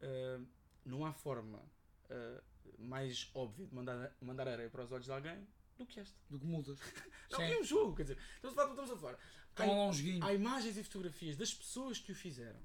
Uh, 0.00 0.46
não 0.84 1.06
há 1.06 1.12
forma 1.12 1.58
uh, 1.58 2.42
mais 2.78 3.30
óbvia 3.34 3.66
de 3.66 3.74
mandar, 3.74 4.16
mandar 4.20 4.48
areia 4.48 4.68
para 4.68 4.84
os 4.84 4.92
olhos 4.92 5.06
de 5.06 5.12
alguém 5.12 5.46
do 5.78 5.86
que 5.86 6.00
esta. 6.00 6.18
Do 6.28 6.38
que 6.38 6.46
multas. 6.46 6.78
Não, 7.30 7.40
é 7.40 7.58
um 7.58 7.64
jogo, 7.64 7.96
quer 7.96 8.02
dizer, 8.02 8.18
estamos 8.34 8.56
a 8.56 8.60
falar, 8.60 8.70
estamos 8.70 8.90
a 8.90 8.96
falar. 8.96 9.18
Há, 9.56 10.26
há 10.26 10.34
imagens 10.34 10.76
e 10.76 10.84
fotografias 10.84 11.36
das 11.36 11.52
pessoas 11.54 11.98
que 11.98 12.12
o 12.12 12.14
fizeram, 12.14 12.60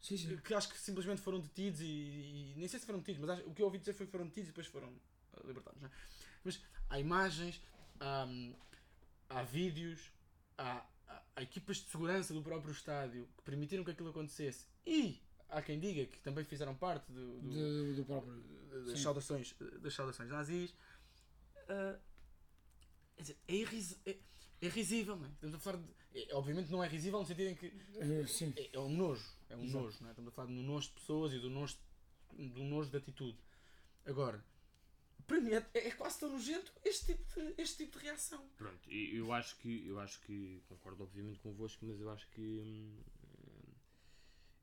Sim, 0.00 0.16
sim. 0.16 0.36
que 0.38 0.54
acho 0.54 0.68
que 0.68 0.78
simplesmente 0.78 1.20
foram 1.20 1.40
detidos 1.40 1.80
e, 1.80 1.84
e- 1.84 2.54
nem 2.56 2.68
sei 2.68 2.78
se 2.78 2.86
foram 2.86 2.98
detidos, 3.00 3.20
mas 3.20 3.30
acho- 3.30 3.48
o 3.48 3.54
que 3.54 3.60
eu 3.62 3.66
ouvi 3.66 3.78
dizer 3.78 3.92
foi 3.92 4.06
que 4.06 4.12
foram 4.12 4.26
detidos 4.26 4.48
e 4.48 4.52
depois 4.52 4.66
foram 4.66 4.92
ah, 5.34 5.40
libertados. 5.44 5.80
não 5.82 5.88
é? 5.88 5.92
Mas 6.44 6.60
há 6.88 7.00
imagens, 7.00 7.60
há, 7.98 8.24
hum, 8.24 8.54
há 9.28 9.42
vídeos, 9.42 10.10
há, 10.56 10.86
há- 11.08 11.42
equipas 11.42 11.78
de 11.78 11.88
segurança 11.90 12.32
do 12.32 12.42
próprio 12.42 12.72
estádio 12.72 13.28
que 13.36 13.42
permitiram 13.42 13.82
que 13.84 13.90
aquilo 13.90 14.10
acontecesse 14.10 14.66
e 14.86 15.20
há 15.48 15.60
quem 15.62 15.78
diga 15.80 16.06
que 16.06 16.18
também 16.20 16.44
fizeram 16.44 16.74
parte 16.74 17.10
do, 17.10 17.40
do- 17.40 17.50
Do, 17.50 17.96
do 17.96 18.04
próprio. 18.04 18.42
das 18.84 18.98
Sim. 18.98 19.02
saudações, 19.04 19.54
das 19.80 19.92
saudações 19.94 20.28
nazis. 20.28 20.74
Ah, 21.68 21.98
quer 23.16 23.22
dizer, 23.22 23.36
é, 23.48 23.54
irris, 23.54 23.98
é, 24.06 24.16
é 24.60 24.68
risível, 24.68 25.16
não 25.16 25.26
é? 25.26 25.30
Estamos 25.30 25.54
a 25.54 25.58
falar 25.58 25.78
de. 25.78 26.20
é- 26.20 26.34
obviamente 26.34 26.70
não 26.70 26.82
é 26.82 26.88
risível 26.88 27.18
no 27.20 27.26
sentido 27.26 27.48
em 27.50 27.54
que 27.54 27.66
Uh, 27.66 28.26
sim. 28.26 28.52
é, 28.56 28.70
é 28.72 28.80
um 28.80 28.88
nojo. 28.90 29.24
É 29.48 29.56
um 29.56 29.62
Exato. 29.64 29.84
nojo, 29.84 29.98
não 30.00 30.08
é? 30.08 30.10
Estamos 30.12 30.28
a 30.32 30.34
falar 30.34 30.48
do 30.48 30.54
nojo 30.54 30.88
de 30.88 30.94
pessoas 30.94 31.32
e 31.32 31.38
do 31.38 31.50
nojo, 31.50 31.76
do 32.32 32.62
nojo 32.64 32.90
de 32.90 32.96
atitude. 32.96 33.38
Agora, 34.04 34.44
para 35.26 35.40
mim 35.40 35.52
é, 35.52 35.66
é 35.74 35.90
quase 35.92 36.20
tão 36.20 36.30
nojento 36.30 36.72
este 36.84 37.06
tipo 37.14 37.24
de, 37.40 37.54
este 37.60 37.84
tipo 37.84 37.98
de 37.98 38.04
reação. 38.04 38.48
Pronto, 38.56 38.88
eu 38.90 39.32
acho 39.32 39.56
que 39.56 39.86
eu 39.86 39.98
acho 39.98 40.20
que 40.20 40.62
concordo 40.68 41.02
obviamente 41.04 41.38
convosco, 41.40 41.84
mas 41.84 42.00
eu 42.00 42.08
acho 42.10 42.28
que 42.30 42.40
hum, 42.40 42.96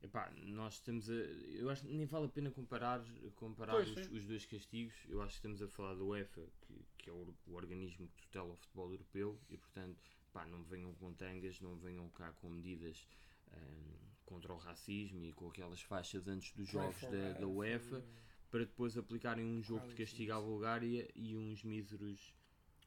epá, 0.04 0.30
nós 0.36 0.74
estamos 0.74 1.08
a. 1.08 1.14
Eu 1.14 1.70
acho 1.70 1.82
que 1.82 1.92
nem 1.92 2.06
vale 2.06 2.26
a 2.26 2.28
pena 2.28 2.50
comparar, 2.50 3.04
comparar 3.36 3.72
Pois, 3.72 3.90
os, 3.90 4.10
os 4.10 4.24
dois 4.24 4.44
castigos. 4.46 4.94
Eu 5.08 5.22
acho 5.22 5.32
que 5.32 5.38
estamos 5.38 5.62
a 5.62 5.68
falar 5.68 5.94
da 5.94 6.04
UEFA, 6.04 6.42
que, 6.60 6.84
que 6.98 7.10
é 7.10 7.12
o, 7.12 7.34
o 7.46 7.54
organismo 7.54 8.08
que 8.08 8.22
tutela 8.22 8.52
o 8.52 8.56
futebol 8.56 8.90
europeu, 8.90 9.40
e 9.48 9.56
portanto 9.56 10.10
pá, 10.32 10.44
não 10.46 10.62
venham 10.64 10.92
com 10.94 11.12
tangas, 11.12 11.60
não 11.60 11.76
venham 11.76 12.08
cá 12.10 12.32
com 12.32 12.50
medidas 12.50 13.06
hum, 13.52 13.94
contra 14.26 14.52
o 14.52 14.58
racismo 14.58 15.24
e 15.24 15.32
com 15.32 15.48
aquelas 15.48 15.80
faixas 15.80 16.26
antes 16.26 16.52
dos 16.52 16.68
jogos 16.68 17.00
da, 17.02 17.32
da 17.32 17.46
UEFA 17.46 18.04
para 18.50 18.64
depois 18.64 18.96
aplicarem 18.96 19.44
um 19.44 19.62
jogo 19.62 19.88
de 19.88 19.94
castigo 19.94 20.32
à 20.32 20.40
Bulgária 20.40 21.08
e 21.14 21.36
uns 21.36 21.64
míseros 21.64 22.32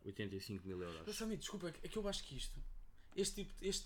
85 0.05 0.65
mil 0.65 0.81
euros. 0.81 1.03
Mas, 1.05 1.15
Samir, 1.15 1.37
desculpa, 1.37 1.67
é 1.69 1.87
que 1.87 1.97
eu 1.97 2.07
acho 2.07 2.23
que 2.23 2.37
isto, 2.37 2.61
este 3.15 3.43
tipo, 3.43 3.53
este, 3.61 3.85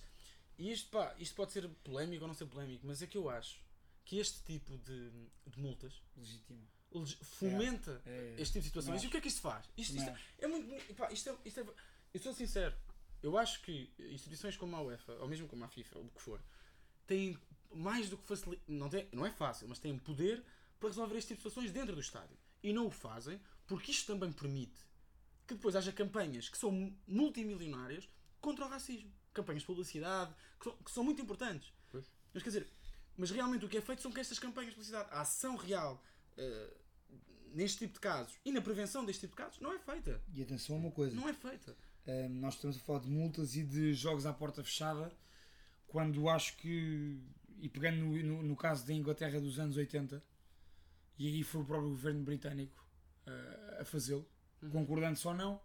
e 0.57 0.71
isto, 0.71 0.89
pá, 0.89 1.15
isto 1.19 1.35
pode 1.35 1.51
ser 1.51 1.67
polémico 1.83 2.23
ou 2.23 2.27
não 2.27 2.35
ser 2.35 2.45
polémico, 2.45 2.85
mas 2.85 3.01
é 3.01 3.07
que 3.07 3.17
eu 3.17 3.29
acho 3.29 3.59
que 4.05 4.17
este 4.19 4.43
tipo 4.43 4.77
de, 4.79 5.09
de 5.47 5.59
multas 5.59 6.01
Legítimo. 6.17 6.67
leg- 6.91 7.17
fomenta 7.23 8.01
É, 8.05 8.35
este 8.37 8.53
tipo 8.53 8.59
de 8.63 8.67
situações. 8.67 8.95
Não 9.01 9.03
E 9.03 9.07
o 9.07 9.11
que 9.11 9.17
é 9.17 9.21
que 9.21 9.27
isto 9.27 9.41
faz? 9.41 9.65
Isto, 9.77 9.95
isto 9.97 10.05
não. 10.11 10.17
é 10.39 10.47
muito. 10.47 10.93
Pá, 10.95 11.11
isto 11.11 11.29
é, 11.29 11.37
isto 11.45 11.59
é, 11.59 11.65
eu 12.13 12.19
sou 12.19 12.33
sincero. 12.33 12.75
Eu 13.23 13.37
acho 13.37 13.61
que 13.61 13.91
instituições 14.11 14.57
como 14.57 14.75
a 14.75 14.81
UEFA, 14.81 15.13
ou 15.13 15.27
mesmo 15.27 15.47
como 15.47 15.63
a 15.63 15.67
FIFA, 15.67 15.99
ou 15.99 16.05
o 16.05 16.09
que 16.09 16.21
for, 16.21 16.41
têm 17.05 17.37
mais 17.73 18.09
do 18.09 18.17
que 18.17 18.25
facilitar. 18.27 18.63
Não, 18.67 18.89
tem, 18.89 19.07
não 19.11 19.25
é 19.25 19.31
fácil, 19.31 19.67
mas 19.69 19.77
têm 19.79 19.97
poder 19.97 20.43
para 20.79 20.89
resolver 20.89 21.15
este 21.17 21.29
tipo 21.29 21.41
de 21.43 21.49
situações 21.49 21.71
dentro 21.71 21.93
do 21.95 22.01
estádio. 22.01 22.35
E 22.63 22.73
não 22.73 22.87
o 22.87 22.91
fazem 22.91 23.39
porque 23.67 23.91
isto 23.91 24.07
também 24.11 24.31
permite 24.31 24.81
que 25.47 25.53
depois 25.53 25.75
haja 25.75 25.91
campanhas 25.91 26.49
que 26.49 26.57
são 26.57 26.71
multimilionárias 27.07 28.09
contra 28.39 28.65
o 28.65 28.69
racismo. 28.69 29.13
Campanhas 29.33 29.61
de 29.61 29.67
publicidade, 29.67 30.33
que 30.59 30.63
são, 30.65 30.77
que 30.77 30.91
são 30.91 31.03
muito 31.03 31.21
importantes. 31.21 31.73
Pois. 31.89 32.05
Mas 32.33 32.43
quer 32.43 32.49
dizer, 32.49 32.67
mas 33.17 33.31
realmente 33.31 33.65
o 33.65 33.69
que 33.69 33.77
é 33.77 33.81
feito 33.81 34.01
são 34.01 34.11
que 34.11 34.19
estas 34.19 34.39
campanhas 34.39 34.71
de 34.71 34.75
publicidade, 34.75 35.09
a 35.11 35.21
ação 35.21 35.55
real 35.55 36.03
eh, 36.37 36.73
neste 37.53 37.79
tipo 37.79 37.93
de 37.93 37.99
casos 37.99 38.33
e 38.45 38.51
na 38.51 38.61
prevenção 38.61 39.05
deste 39.05 39.21
tipo 39.21 39.35
de 39.35 39.43
casos 39.43 39.59
não 39.59 39.73
é 39.73 39.79
feita. 39.79 40.21
E 40.33 40.41
atenção 40.41 40.75
a 40.75 40.79
uma 40.79 40.91
coisa. 40.91 41.15
Não 41.15 41.27
é 41.27 41.33
feita. 41.33 41.75
Um, 42.07 42.29
nós 42.39 42.55
estamos 42.55 42.77
a 42.77 42.79
falar 42.79 42.99
de 42.99 43.09
multas 43.09 43.55
e 43.55 43.63
de 43.63 43.93
jogos 43.93 44.25
à 44.25 44.33
porta 44.33 44.63
fechada, 44.63 45.11
quando 45.87 46.27
acho 46.29 46.57
que, 46.57 47.21
e 47.59 47.69
pegando 47.69 47.97
no, 47.97 48.23
no, 48.23 48.43
no 48.43 48.55
caso 48.55 48.85
da 48.87 48.93
Inglaterra 48.93 49.39
dos 49.39 49.59
anos 49.59 49.77
80, 49.77 50.23
e 51.17 51.27
aí 51.27 51.43
foi 51.43 51.61
o 51.61 51.65
próprio 51.65 51.89
governo 51.89 52.23
britânico 52.23 52.83
uh, 53.27 53.81
a 53.81 53.85
fazê-lo, 53.85 54.27
concordando 54.71 55.19
ou 55.25 55.33
não, 55.33 55.61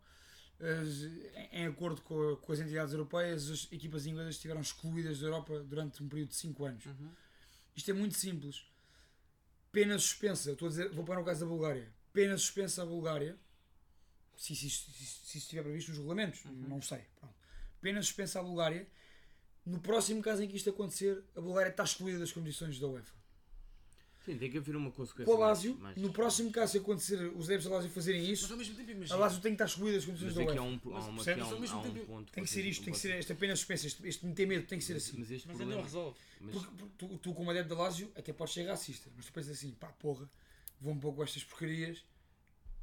em 1.52 1.66
acordo 1.66 2.00
com, 2.02 2.32
a- 2.32 2.36
com 2.38 2.52
as 2.52 2.60
entidades 2.60 2.92
europeias, 2.92 3.50
as 3.50 3.68
equipas 3.72 4.06
inglesas 4.06 4.36
estiveram 4.36 4.60
excluídas 4.60 5.20
da 5.20 5.26
Europa 5.26 5.60
durante 5.60 6.02
um 6.02 6.08
período 6.08 6.30
de 6.30 6.36
5 6.36 6.64
anos. 6.64 6.84
Isto 7.74 7.90
é 7.90 7.94
muito 7.94 8.16
simples. 8.16 8.64
Pena 9.70 9.98
suspensa, 9.98 10.52
estou 10.52 10.66
a 10.66 10.70
dizer, 10.70 10.88
vou 10.90 11.04
para 11.04 11.20
o 11.20 11.24
caso 11.24 11.40
da 11.40 11.46
Bulgária. 11.46 11.92
Pena 12.12 12.36
suspensa 12.38 12.82
à 12.82 12.86
Bulgária, 12.86 13.36
se, 14.34 14.52
isso 14.54 14.90
estiver 15.36 15.62
previsto 15.62 15.88
nos 15.90 15.98
regulamentos, 15.98 16.42
não 16.46 16.80
sei. 16.80 17.02
Pronto. 17.20 17.34
Pena 17.80 18.00
suspensa 18.02 18.40
à 18.40 18.42
Bulgária. 18.42 18.86
No 19.66 19.80
próximo 19.80 20.22
caso 20.22 20.42
em 20.42 20.48
que 20.48 20.56
isto 20.56 20.70
acontecer, 20.70 21.22
a 21.34 21.40
Bulgária 21.40 21.70
está 21.70 21.82
excluída 21.84 22.18
das 22.18 22.32
condições 22.32 22.78
da 22.78 22.86
UEFA. 22.86 23.14
Sim, 24.26 24.36
tem 24.38 24.50
que 24.50 24.58
haver 24.58 24.76
uma 24.76 24.90
consequência. 24.90 25.24
Com 25.32 25.38
o 25.38 25.40
mais- 25.40 25.58
Lásio, 25.58 25.78
mais- 25.78 25.96
no 25.96 26.12
próximo 26.12 26.50
caso, 26.50 26.72
se 26.72 26.78
acontecer 26.78 27.16
os 27.36 27.46
adeptos 27.46 27.70
da 27.70 27.76
Lásio 27.76 27.90
fazerem 27.90 28.20
Mas 28.22 28.30
isso, 28.40 28.52
ao 28.52 28.58
mesmo 28.58 28.74
tempo 28.74 28.90
a 28.90 28.92
imagina. 28.92 29.16
Lásio 29.18 29.40
tem 29.40 29.52
que 29.52 29.54
estar 29.54 29.64
excluída 29.66 29.96
das 29.96 30.04
condições 30.04 30.26
Mas 30.26 30.34
da 30.34 30.42
aqui 30.42 30.58
há 30.58 30.62
UEFA. 30.62 30.88
um, 30.88 30.94
há 30.94 30.98
uma, 30.98 31.12
Mas 31.12 31.28
aqui 31.28 31.40
há 31.40 31.44
ao 31.44 31.54
um, 31.56 31.60
mesmo 31.60 31.76
há 31.76 31.80
um 31.80 31.82
tempo 31.92 32.06
ponto. 32.06 32.32
Tem 32.32 32.44
que 32.44 32.50
ser 32.50 32.64
isto, 32.66 32.84
tem 32.84 32.92
que 32.92 32.98
ser 32.98 33.10
esta 33.12 33.34
pena 33.34 33.56
suspensa, 33.56 33.86
este, 33.86 34.06
este 34.08 34.26
meter 34.26 34.46
medo 34.46 34.66
tem 34.66 34.78
que 34.78 34.84
ser 34.84 34.96
assim. 34.96 35.16
Mas 35.18 35.30
este 35.30 35.46
Mas 35.46 35.60
ainda 35.60 35.74
problema. 35.74 35.76
não 35.76 35.82
resolve. 35.84 36.18
Mas, 36.40 36.52
Porque, 36.54 36.70
porque 36.76 36.94
tu, 36.98 37.18
tu, 37.18 37.34
como 37.34 37.50
adepto 37.50 37.74
da 37.74 37.80
Lásio, 37.82 38.10
até 38.16 38.32
podes 38.32 38.52
ser 38.52 38.64
racista, 38.66 39.08
mas 39.16 39.26
tu 39.26 39.32
pensas 39.32 39.52
assim, 39.56 39.70
pá, 39.72 39.88
porra, 39.88 40.28
vou 40.80 40.92
um 40.92 40.98
pouco 40.98 41.22
estas 41.22 41.44
porcarias 41.44 42.04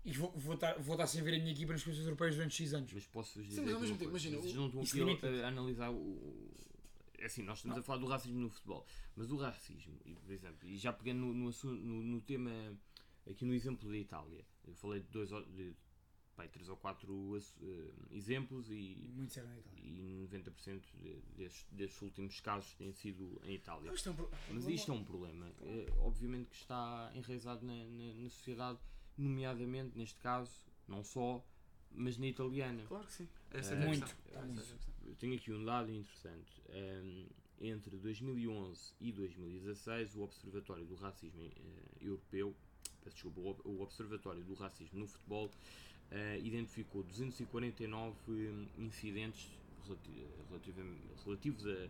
e 0.05 0.11
vou, 0.13 0.31
vou, 0.35 0.55
estar, 0.55 0.73
vou 0.79 0.95
estar 0.95 1.07
sem 1.07 1.21
ver 1.21 1.35
a 1.35 1.39
minha 1.39 1.51
equipa 1.51 1.71
nas 1.73 1.81
competições 1.81 2.05
europeias 2.07 2.35
durante 2.35 2.55
X 2.55 2.73
anos. 2.73 2.91
mas 2.93 3.05
posso-vos 3.05 3.43
Sim, 3.43 3.49
dizer. 3.49 3.61
mas 3.61 3.73
ao 3.73 3.79
mesmo 3.81 3.97
tempo, 3.97 4.09
imagina, 4.09 4.37
Vocês 4.37 4.55
não 4.55 4.67
estão 4.67 4.81
aqui 4.81 5.25
a, 5.25 5.45
a 5.45 5.47
analisar 5.49 5.91
o. 5.91 6.51
é 7.24 7.28
assim, 7.28 7.41
nós 7.43 7.59
estamos 7.59 7.78
a 7.78 7.82
falar 7.82 7.99
do 7.99 8.05
racismo 8.07 8.39
no 8.39 8.49
futebol, 8.49 8.86
mas 9.15 9.32
o 9.32 9.38
racismo, 9.38 9.97
e, 10.05 10.13
por 10.15 10.32
exemplo, 10.32 10.67
e 10.67 10.78
já 10.78 10.91
pegando 10.91 11.21
no, 11.21 11.34
no, 11.34 11.47
assunto- 11.49 11.82
no, 11.82 12.03
no 12.03 12.21
tema, 12.21 12.51
aqui 13.30 13.45
no 13.45 13.53
exemplo 13.53 13.89
da 13.89 13.97
Itália, 13.97 14.45
eu 14.65 14.76
falei 14.76 14.99
de 15.01 15.07
dois 15.07 15.32
ou- 15.32 15.45
de, 15.45 15.74
pai, 16.36 16.49
três 16.49 16.67
ou 16.67 16.76
quatro 16.76 17.38
eh, 17.61 17.91
exemplos 18.11 18.69
e, 18.69 19.09
Muito 19.15 19.32
sério 19.32 19.49
na 19.49 19.57
Itália. 19.57 19.80
e 19.82 20.28
90% 20.28 20.82
de- 21.01 21.21
destes, 21.38 21.65
destes 21.71 22.01
últimos 22.01 22.39
casos 22.41 22.74
têm 22.74 22.91
sido 22.91 23.39
em 23.45 23.53
Itália. 23.55 23.91
Isto 23.93 24.09
é 24.09 24.11
um 24.11 24.15
pro- 24.15 24.30
Mas 24.51 24.67
isto 24.67 24.91
é 24.91 24.95
um 24.95 25.03
problema, 25.05 25.47
eh, 25.61 25.86
obviamente 25.99 26.49
que 26.49 26.55
está 26.57 27.11
enraizado 27.15 27.65
na, 27.65 27.74
na, 27.86 28.13
na 28.15 28.30
sociedade, 28.30 28.80
nomeadamente, 29.17 29.97
neste 29.97 30.19
caso, 30.19 30.51
não 30.88 31.03
só, 31.03 31.45
mas 31.91 32.17
na 32.17 32.26
italiana. 32.28 32.84
Claro 32.88 33.05
que 33.05 33.13
sim. 33.13 33.30
Essa 33.51 33.76
É, 33.76 33.84
é 33.84 33.86
muito, 33.86 34.05
questão. 34.05 34.41
é 34.41 34.45
muito. 34.45 34.92
Eu 35.05 35.15
tenho 35.15 35.35
aqui 35.35 35.51
um 35.51 35.63
dado 35.63 35.91
interessante. 35.91 36.61
Um, 36.69 37.25
entre 37.61 37.95
2011 37.97 38.93
e 38.99 39.11
2016, 39.11 40.15
o 40.15 40.21
Observatório 40.23 40.85
do 40.85 40.95
Racismo 40.95 41.41
eh, 41.45 41.51
Europeu, 42.01 42.53
peço 43.03 43.15
desculpa, 43.15 43.39
o 43.39 43.47
Ob- 43.47 43.61
o 43.65 43.81
Observatório 43.81 44.43
do 44.43 44.53
Racismo 44.55 44.99
no 44.99 45.07
Futebol, 45.07 45.49
eh, 46.11 46.39
identificou 46.43 47.03
249 47.03 48.15
hum, 48.27 48.67
incidentes 48.77 49.47
relati- 49.85 50.27
relativamente- 50.49 51.01
relativos 51.23 51.65
a, 51.65 51.89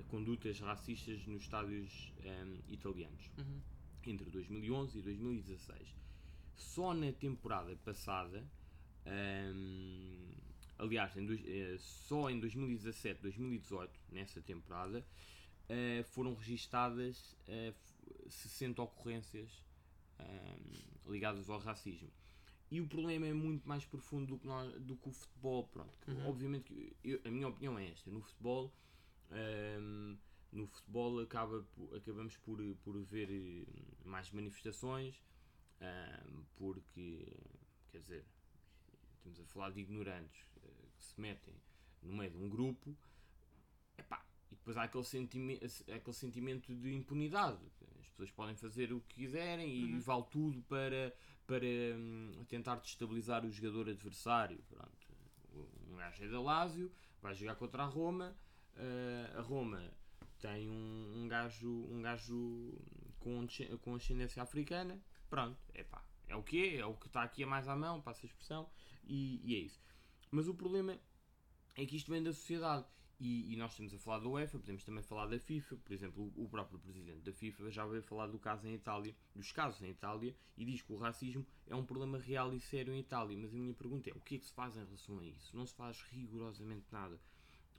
a 0.00 0.02
condutas 0.04 0.60
racistas 0.60 1.26
nos 1.26 1.42
estádios 1.42 2.12
hum, 2.24 2.58
italianos 2.68 3.30
Uhum. 3.38 3.60
entre 4.06 4.30
2011 4.30 4.98
e 4.98 5.02
2016. 5.02 5.88
Só 6.56 6.94
na 6.94 7.12
temporada 7.12 7.74
passada, 7.84 8.42
hum, 9.06 10.28
aliás, 10.80 11.16
em 11.16 11.26
eh, 11.46 11.76
só 11.78 12.30
em 12.30 12.40
2017, 12.40 13.20
2018, 13.22 14.00
nessa 14.08 14.40
temporada, 14.42 15.06
eh, 15.68 16.02
foram 16.04 16.34
registadas 16.34 17.36
eh, 17.46 17.68
f- 17.68 18.30
60 18.30 18.82
ocorrências 18.82 19.64
hum, 20.18 21.10
ligadas 21.12 21.48
ao 21.48 21.58
racismo. 21.58 22.10
E 22.70 22.80
o 22.80 22.86
problema 22.86 23.26
é 23.26 23.32
muito 23.32 23.68
mais 23.68 23.84
profundo 23.84 24.26
do 24.28 24.38
que, 24.38 24.46
nós, 24.46 24.72
do 24.82 24.96
que 24.96 25.08
o 25.08 25.12
futebol. 25.12 25.68
Pronto, 25.68 25.98
Uhum. 26.08 26.26
Obviamente, 26.28 26.64
que 26.64 26.96
eu- 27.04 27.20
a 27.24 27.30
minha 27.30 27.48
opinião 27.48 27.78
é 27.78 27.88
esta: 27.90 28.10
no 28.10 28.20
futebol, 28.20 28.72
hum, 29.30 30.18
no 30.52 30.66
futebol 30.66 31.20
acaba, 31.20 31.66
acabamos 31.96 32.36
por, 32.38 32.58
por 32.82 33.00
ver 33.04 33.28
eh, 33.30 33.66
mais 34.04 34.30
manifestações, 34.32 35.22
hum, 35.80 36.44
porque, 36.56 37.26
quer 37.90 37.98
dizer, 37.98 38.24
estamos 39.16 39.40
a 39.40 39.44
falar 39.46 39.70
de 39.70 39.80
ignorantes 39.80 40.46
eh, 40.49 40.49
se 41.04 41.20
metem 41.20 41.54
no 42.02 42.14
meio 42.14 42.30
de 42.30 42.38
um 42.38 42.48
grupo, 42.48 42.96
epá, 43.98 44.24
e 44.50 44.54
depois 44.54 44.76
há 44.76 44.84
aquele, 44.84 45.04
sentime 45.04 45.60
aquele 45.94 46.12
sentimento 46.12 46.74
de 46.74 46.94
impunidade. 46.94 47.58
As 48.00 48.08
pessoas 48.08 48.30
podem 48.30 48.56
fazer 48.56 48.92
o 48.92 49.00
que 49.02 49.14
quiserem 49.16 49.68
e 49.74 49.94
Uhum. 49.94 50.00
vale 50.00 50.24
tudo 50.30 50.62
para, 50.62 51.14
para 51.46 51.66
hum, 51.66 52.44
tentar 52.48 52.76
destabilizar 52.76 53.44
o 53.44 53.50
jogador 53.50 53.88
adversário. 53.88 54.58
Pronto. 54.68 54.90
Um 55.88 55.96
gajo 55.96 56.24
é 56.24 56.28
da 56.28 56.40
Lazio, 56.40 56.90
vai 57.20 57.34
jogar 57.34 57.56
contra 57.56 57.82
a 57.82 57.86
Roma, 57.86 58.36
eh, 58.76 59.32
a 59.36 59.40
Roma 59.40 59.92
tem 60.38 60.70
um, 60.70 61.22
um 61.22 61.28
gajo, 61.28 61.68
um 61.90 62.00
gajo 62.00 62.72
com, 63.18 63.46
com 63.82 63.94
ascendência 63.94 64.42
africana, 64.42 64.98
pronto, 65.28 65.58
é 65.74 65.82
pá, 65.84 66.02
é 66.28 66.36
o 66.36 66.42
que 66.42 66.62
é, 66.62 66.76
é 66.78 66.86
o 66.86 66.94
que 66.94 67.08
está 67.08 67.22
aqui 67.22 67.42
a 67.42 67.46
mais 67.46 67.68
à 67.68 67.76
mão, 67.76 68.00
passa 68.00 68.24
a 68.24 68.28
expressão, 68.28 68.70
e, 69.04 69.40
e 69.44 69.56
é 69.56 69.58
isso. 69.58 69.82
Mas 70.30 70.48
o 70.48 70.54
problema 70.54 70.98
é 71.76 71.86
que 71.86 71.96
isto 71.96 72.10
vem 72.10 72.22
da 72.22 72.32
sociedade. 72.32 72.84
E, 73.18 73.52
e 73.52 73.56
nós 73.56 73.72
estamos 73.72 73.92
a 73.92 73.98
falar 73.98 74.20
da 74.20 74.28
UEFA, 74.28 74.58
podemos 74.58 74.82
também 74.82 75.02
falar 75.02 75.26
da 75.26 75.38
FIFA, 75.38 75.76
por 75.76 75.92
exemplo, 75.92 76.32
o, 76.34 76.48
próprio 76.48 76.78
presidente 76.78 77.20
da 77.20 77.32
FIFA 77.34 77.70
já 77.70 77.86
veio 77.86 78.02
falar 78.02 78.28
do 78.28 78.38
caso 78.38 78.66
em 78.66 78.72
Itália, 78.72 79.14
dos 79.36 79.52
casos 79.52 79.82
em 79.82 79.90
Itália, 79.90 80.34
e 80.56 80.64
diz 80.64 80.80
que 80.80 80.90
o 80.90 80.96
racismo 80.96 81.46
é 81.66 81.76
um 81.76 81.84
problema 81.84 82.18
real 82.18 82.54
e 82.54 82.60
sério 82.60 82.94
em 82.94 83.00
Itália. 83.00 83.36
Mas 83.36 83.54
a 83.54 83.58
minha 83.58 83.74
pergunta 83.74 84.08
é: 84.08 84.12
o 84.14 84.20
que 84.20 84.36
é 84.36 84.38
que 84.38 84.46
se 84.46 84.54
faz 84.54 84.74
em 84.74 84.84
relação 84.84 85.18
a 85.18 85.24
isso? 85.26 85.54
Não 85.54 85.66
se 85.66 85.74
faz 85.74 86.00
rigorosamente 86.10 86.86
nada. 86.90 87.20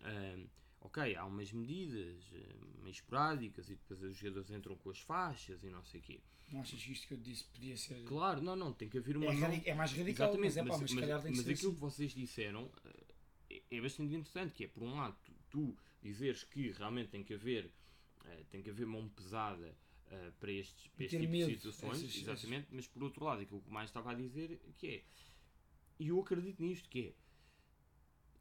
Ahm, 0.04 0.46
ok, 0.82 1.16
há 1.16 1.26
umas 1.26 1.52
medidas 1.52 2.32
ah, 2.34 2.82
meio 2.84 2.92
esporádicas 2.92 3.70
e 3.70 3.76
depois 3.76 4.02
os 4.02 4.18
jogadores 4.18 4.52
entram 4.52 4.76
com 4.76 4.90
as 4.90 5.00
faixas 5.00 5.64
e 5.64 5.70
não 5.70 5.84
sei 5.84 6.00
o 6.00 6.04
quê. 6.04 6.20
Não 6.52 6.62
achas 6.62 6.84
que 6.84 6.92
isto 6.92 7.08
que 7.08 7.14
eu 7.14 7.18
disse 7.18 7.46
podia 7.46 7.78
ser. 7.78 8.04
Claro, 8.04 8.42
não, 8.42 8.56
não, 8.56 8.74
tem 8.74 8.90
que 8.90 8.98
haver 8.98 9.16
uma. 9.16 9.26
é, 9.34 9.70
é 9.70 9.74
mais 9.74 9.92
radical, 9.94 10.28
Exatamente, 10.28 10.42
mas 10.44 10.58
é 10.58 10.64
pá, 10.64 10.78
mas, 10.78 10.88
que 10.88 10.96
mas 10.96 11.46
ser 11.46 11.52
aquilo 11.52 11.54
assim. 11.54 11.74
que 11.76 11.80
vocês 11.82 12.12
disseram 12.14 12.70
eh, 12.86 13.04
é, 13.50 13.78
é 13.78 13.82
bastante 13.82 14.14
interessante, 14.14 14.54
que 14.54 14.66
é 14.66 14.68
por 14.68 14.84
um 14.84 14.96
lado 14.96 15.16
tu, 15.24 15.34
tu 15.50 15.78
dizeres 16.02 16.44
que 16.44 16.72
realmente 16.72 17.10
tem 17.10 17.24
que 17.24 17.34
haver 17.34 17.72
eh, 18.26 18.44
tem 18.50 18.62
que 18.62 18.70
haver 18.70 18.86
mão 18.86 19.08
pesada 19.10 19.74
eh, 20.10 20.32
para 20.40 20.52
estes 20.52 20.88
para 20.90 21.06
este 21.06 21.18
tipo 21.20 21.32
medo, 21.32 21.48
de 21.52 21.56
situações, 21.56 22.04
essas- 22.04 22.16
exatamente, 22.16 22.68
mas 22.72 22.88
por 22.88 23.04
outro 23.04 23.24
lado 23.24 23.42
aquilo 23.42 23.62
que 23.62 23.70
mais 23.72 23.90
estava 23.90 24.12
a 24.12 24.14
dizer 24.14 24.60
que 24.78 24.88
é 24.88 25.04
e 26.00 26.08
eu 26.10 26.20
acredito 26.20 26.62
nisto, 26.64 26.90
que 26.90 27.08
é 27.08 27.14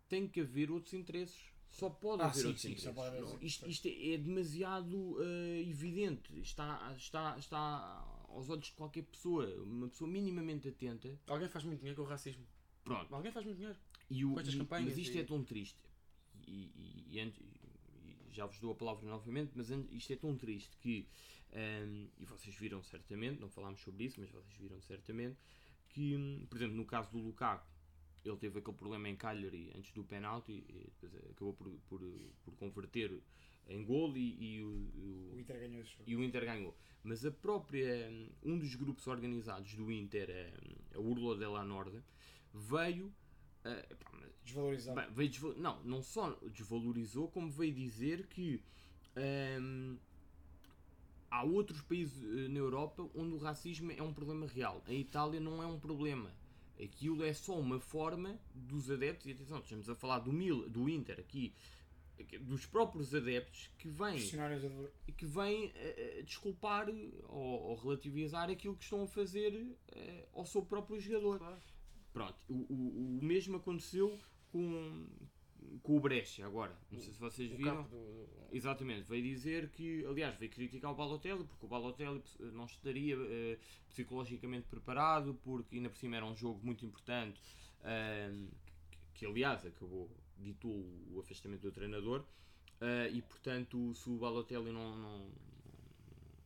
tem 0.08 0.26
que 0.26 0.40
haver 0.40 0.70
outros 0.70 0.94
interesses. 0.94 1.49
Só 1.70 1.88
pode 1.88 2.22
Ah, 2.22 2.26
haver 2.26 2.40
sim, 2.40 2.46
outros 2.48 2.62
sim, 2.62 2.72
interesses. 2.72 3.20
Não, 3.20 3.38
isto, 3.42 3.68
isto 3.68 3.86
é, 3.88 4.14
é 4.14 4.18
demasiado 4.18 5.16
eh, 5.22 5.62
evidente. 5.68 6.38
Está, 6.40 6.92
está, 6.96 7.38
está 7.38 8.24
aos 8.28 8.48
olhos 8.50 8.66
de 8.66 8.72
qualquer 8.72 9.04
pessoa. 9.04 9.46
Uma 9.62 9.88
pessoa 9.88 10.10
minimamente 10.10 10.68
atenta. 10.68 11.16
Alguém 11.26 11.48
faz 11.48 11.64
muito 11.64 11.78
dinheiro 11.78 11.96
com 11.96 12.02
o 12.02 12.10
racismo. 12.10 12.44
Pronto. 12.84 13.14
Alguém 13.14 13.30
faz 13.30 13.44
muito 13.46 13.56
dinheiro. 13.58 13.78
E 14.10 14.24
o, 14.24 14.32
Com 14.34 14.40
estas 14.40 14.54
e- 14.54 14.58
campanhas 14.58 14.88
mas 14.88 14.98
isto 14.98 15.16
e- 15.16 15.20
é 15.20 15.24
tão 15.24 15.44
triste. 15.44 15.78
E, 16.46 17.04
e- 17.10 17.20
antes- 17.20 17.40
já 18.32 18.46
vos 18.46 18.58
dou 18.58 18.72
a 18.72 18.74
palavra 18.74 19.06
novamente, 19.08 19.52
mas 19.54 19.70
isto 19.70 20.12
é 20.12 20.16
tão 20.16 20.36
triste 20.36 20.76
que, 20.78 21.06
hum, 21.52 22.08
e 22.18 22.24
vocês 22.24 22.54
viram 22.56 22.82
certamente, 22.82 23.40
não 23.40 23.48
falámos 23.48 23.80
sobre 23.80 24.04
isso, 24.04 24.20
mas 24.20 24.30
vocês 24.30 24.54
viram 24.56 24.80
certamente, 24.80 25.36
que, 25.88 26.16
hum, 26.16 26.46
por 26.48 26.56
exemplo, 26.56 26.76
no 26.76 26.84
caso 26.84 27.10
do 27.10 27.18
Lukaku, 27.18 27.66
ele 28.24 28.36
teve 28.36 28.58
aquele 28.58 28.76
problema 28.76 29.08
em 29.08 29.16
Cagliari 29.16 29.70
antes 29.74 29.92
do 29.92 30.04
penalti, 30.04 30.64
e 30.68 30.92
acabou 31.30 31.54
por, 31.54 31.70
por, 31.88 32.00
por 32.44 32.54
converter 32.56 33.22
em 33.66 33.84
gol 33.84 34.16
e, 34.16 34.56
e 34.56 34.62
o- 34.62 34.68
o, 34.68 35.32
O 35.34 35.38
Inter 35.40 35.58
ganhou 35.60 35.84
e 36.06 36.16
o 36.16 36.22
Inter 36.24 36.44
ganhou. 36.44 36.76
Mas 37.02 37.24
a 37.24 37.30
própria, 37.30 38.10
um 38.42 38.58
dos 38.58 38.74
grupos 38.74 39.06
organizados 39.06 39.74
do 39.74 39.90
Inter, 39.90 40.28
a, 40.30 40.96
a 40.96 41.00
Urlo 41.00 41.36
della 41.36 41.64
Nord, 41.64 42.02
veio, 42.52 43.12
eh, 43.64 43.86
epá, 43.90 44.10
mas- 44.12 44.32
Desvalorizado. 44.44 45.00
bem, 45.00 45.10
veio 45.14 45.30
desva- 45.30 45.54
não, 45.54 45.82
não 45.84 46.02
só 46.02 46.30
desvalorizou, 46.52 47.28
como 47.30 47.50
veio 47.50 47.72
dizer 47.72 48.26
que 48.26 48.62
ehm, 49.16 49.96
há 51.30 51.44
outros 51.44 51.80
países 51.82 52.22
eh, 52.22 52.48
na 52.48 52.58
Europa 52.58 53.08
onde 53.14 53.34
o 53.34 53.38
racismo 53.38 53.92
é 53.92 54.02
um 54.02 54.12
problema 54.12 54.46
real. 54.46 54.82
A 54.86 54.92
Itália 54.92 55.40
não 55.40 55.62
é 55.62 55.66
um 55.66 55.78
problema. 55.78 56.39
Aquilo 56.82 57.24
é 57.24 57.32
só 57.32 57.58
uma 57.58 57.78
forma 57.78 58.40
dos 58.54 58.90
adeptos, 58.90 59.26
e 59.26 59.32
atenção, 59.32 59.58
estamos 59.58 59.88
a 59.88 59.94
falar 59.94 60.20
do, 60.20 60.32
Mil, 60.32 60.68
do 60.68 60.88
Inter 60.88 61.20
aqui, 61.20 61.52
dos 62.40 62.66
próprios 62.66 63.14
adeptos 63.14 63.70
que 63.78 63.88
vêm 63.88 64.18
que 65.12 65.26
vêm 65.26 65.72
eh, 65.74 66.22
desculpar 66.24 66.88
ou, 67.28 67.62
ou 67.62 67.74
relativizar 67.76 68.50
aquilo 68.50 68.76
que 68.76 68.84
estão 68.84 69.02
a 69.02 69.06
fazer 69.06 69.66
eh, 69.92 70.26
ao 70.34 70.44
seu 70.44 70.62
próprio 70.62 71.00
jogador. 71.00 71.38
Claro. 71.38 71.62
Pronto, 72.12 72.36
o, 72.48 72.54
o, 72.54 73.18
o 73.18 73.24
mesmo 73.24 73.56
aconteceu 73.56 74.18
com, 74.50 75.06
com 75.82 75.96
o 75.96 76.00
Brescia 76.00 76.46
agora. 76.46 76.76
Não 76.90 76.98
sei 77.00 77.12
se 77.12 77.18
vocês 77.20 77.52
O 77.52 77.56
viram. 77.56 77.82
do- 77.84 78.28
Exatamente, 78.52 79.08
veio 79.08 79.22
dizer 79.22 79.70
que, 79.70 80.04
aliás, 80.06 80.36
veio 80.36 80.50
criticar 80.50 80.90
o 80.90 80.94
Balotelli 80.94 81.44
porque 81.44 81.64
o 81.66 81.68
Balotelli 81.68 82.20
eh, 82.40 82.44
não 82.52 82.64
estaria 82.64 83.14
eh, 83.16 83.58
psicologicamente 83.88 84.66
preparado, 84.66 85.34
porque 85.44 85.76
ainda 85.76 85.88
por 85.88 85.96
cima 85.96 86.16
era 86.16 86.26
um 86.26 86.34
jogo 86.34 86.60
muito 86.64 86.84
importante, 86.84 87.40
ahm, 87.84 88.48
que, 88.90 88.98
que, 89.20 89.26
aliás 89.26 89.64
acabou, 89.64 90.10
ditou 90.36 90.72
o 91.12 91.20
afastamento 91.20 91.62
do 91.62 91.70
treinador, 91.70 92.24
ah, 92.80 93.08
e 93.08 93.22
portanto, 93.22 93.94
se 93.94 94.10
o 94.10 94.18
Balotelli 94.18 94.72
não, 94.72 94.96
não, 94.96 95.30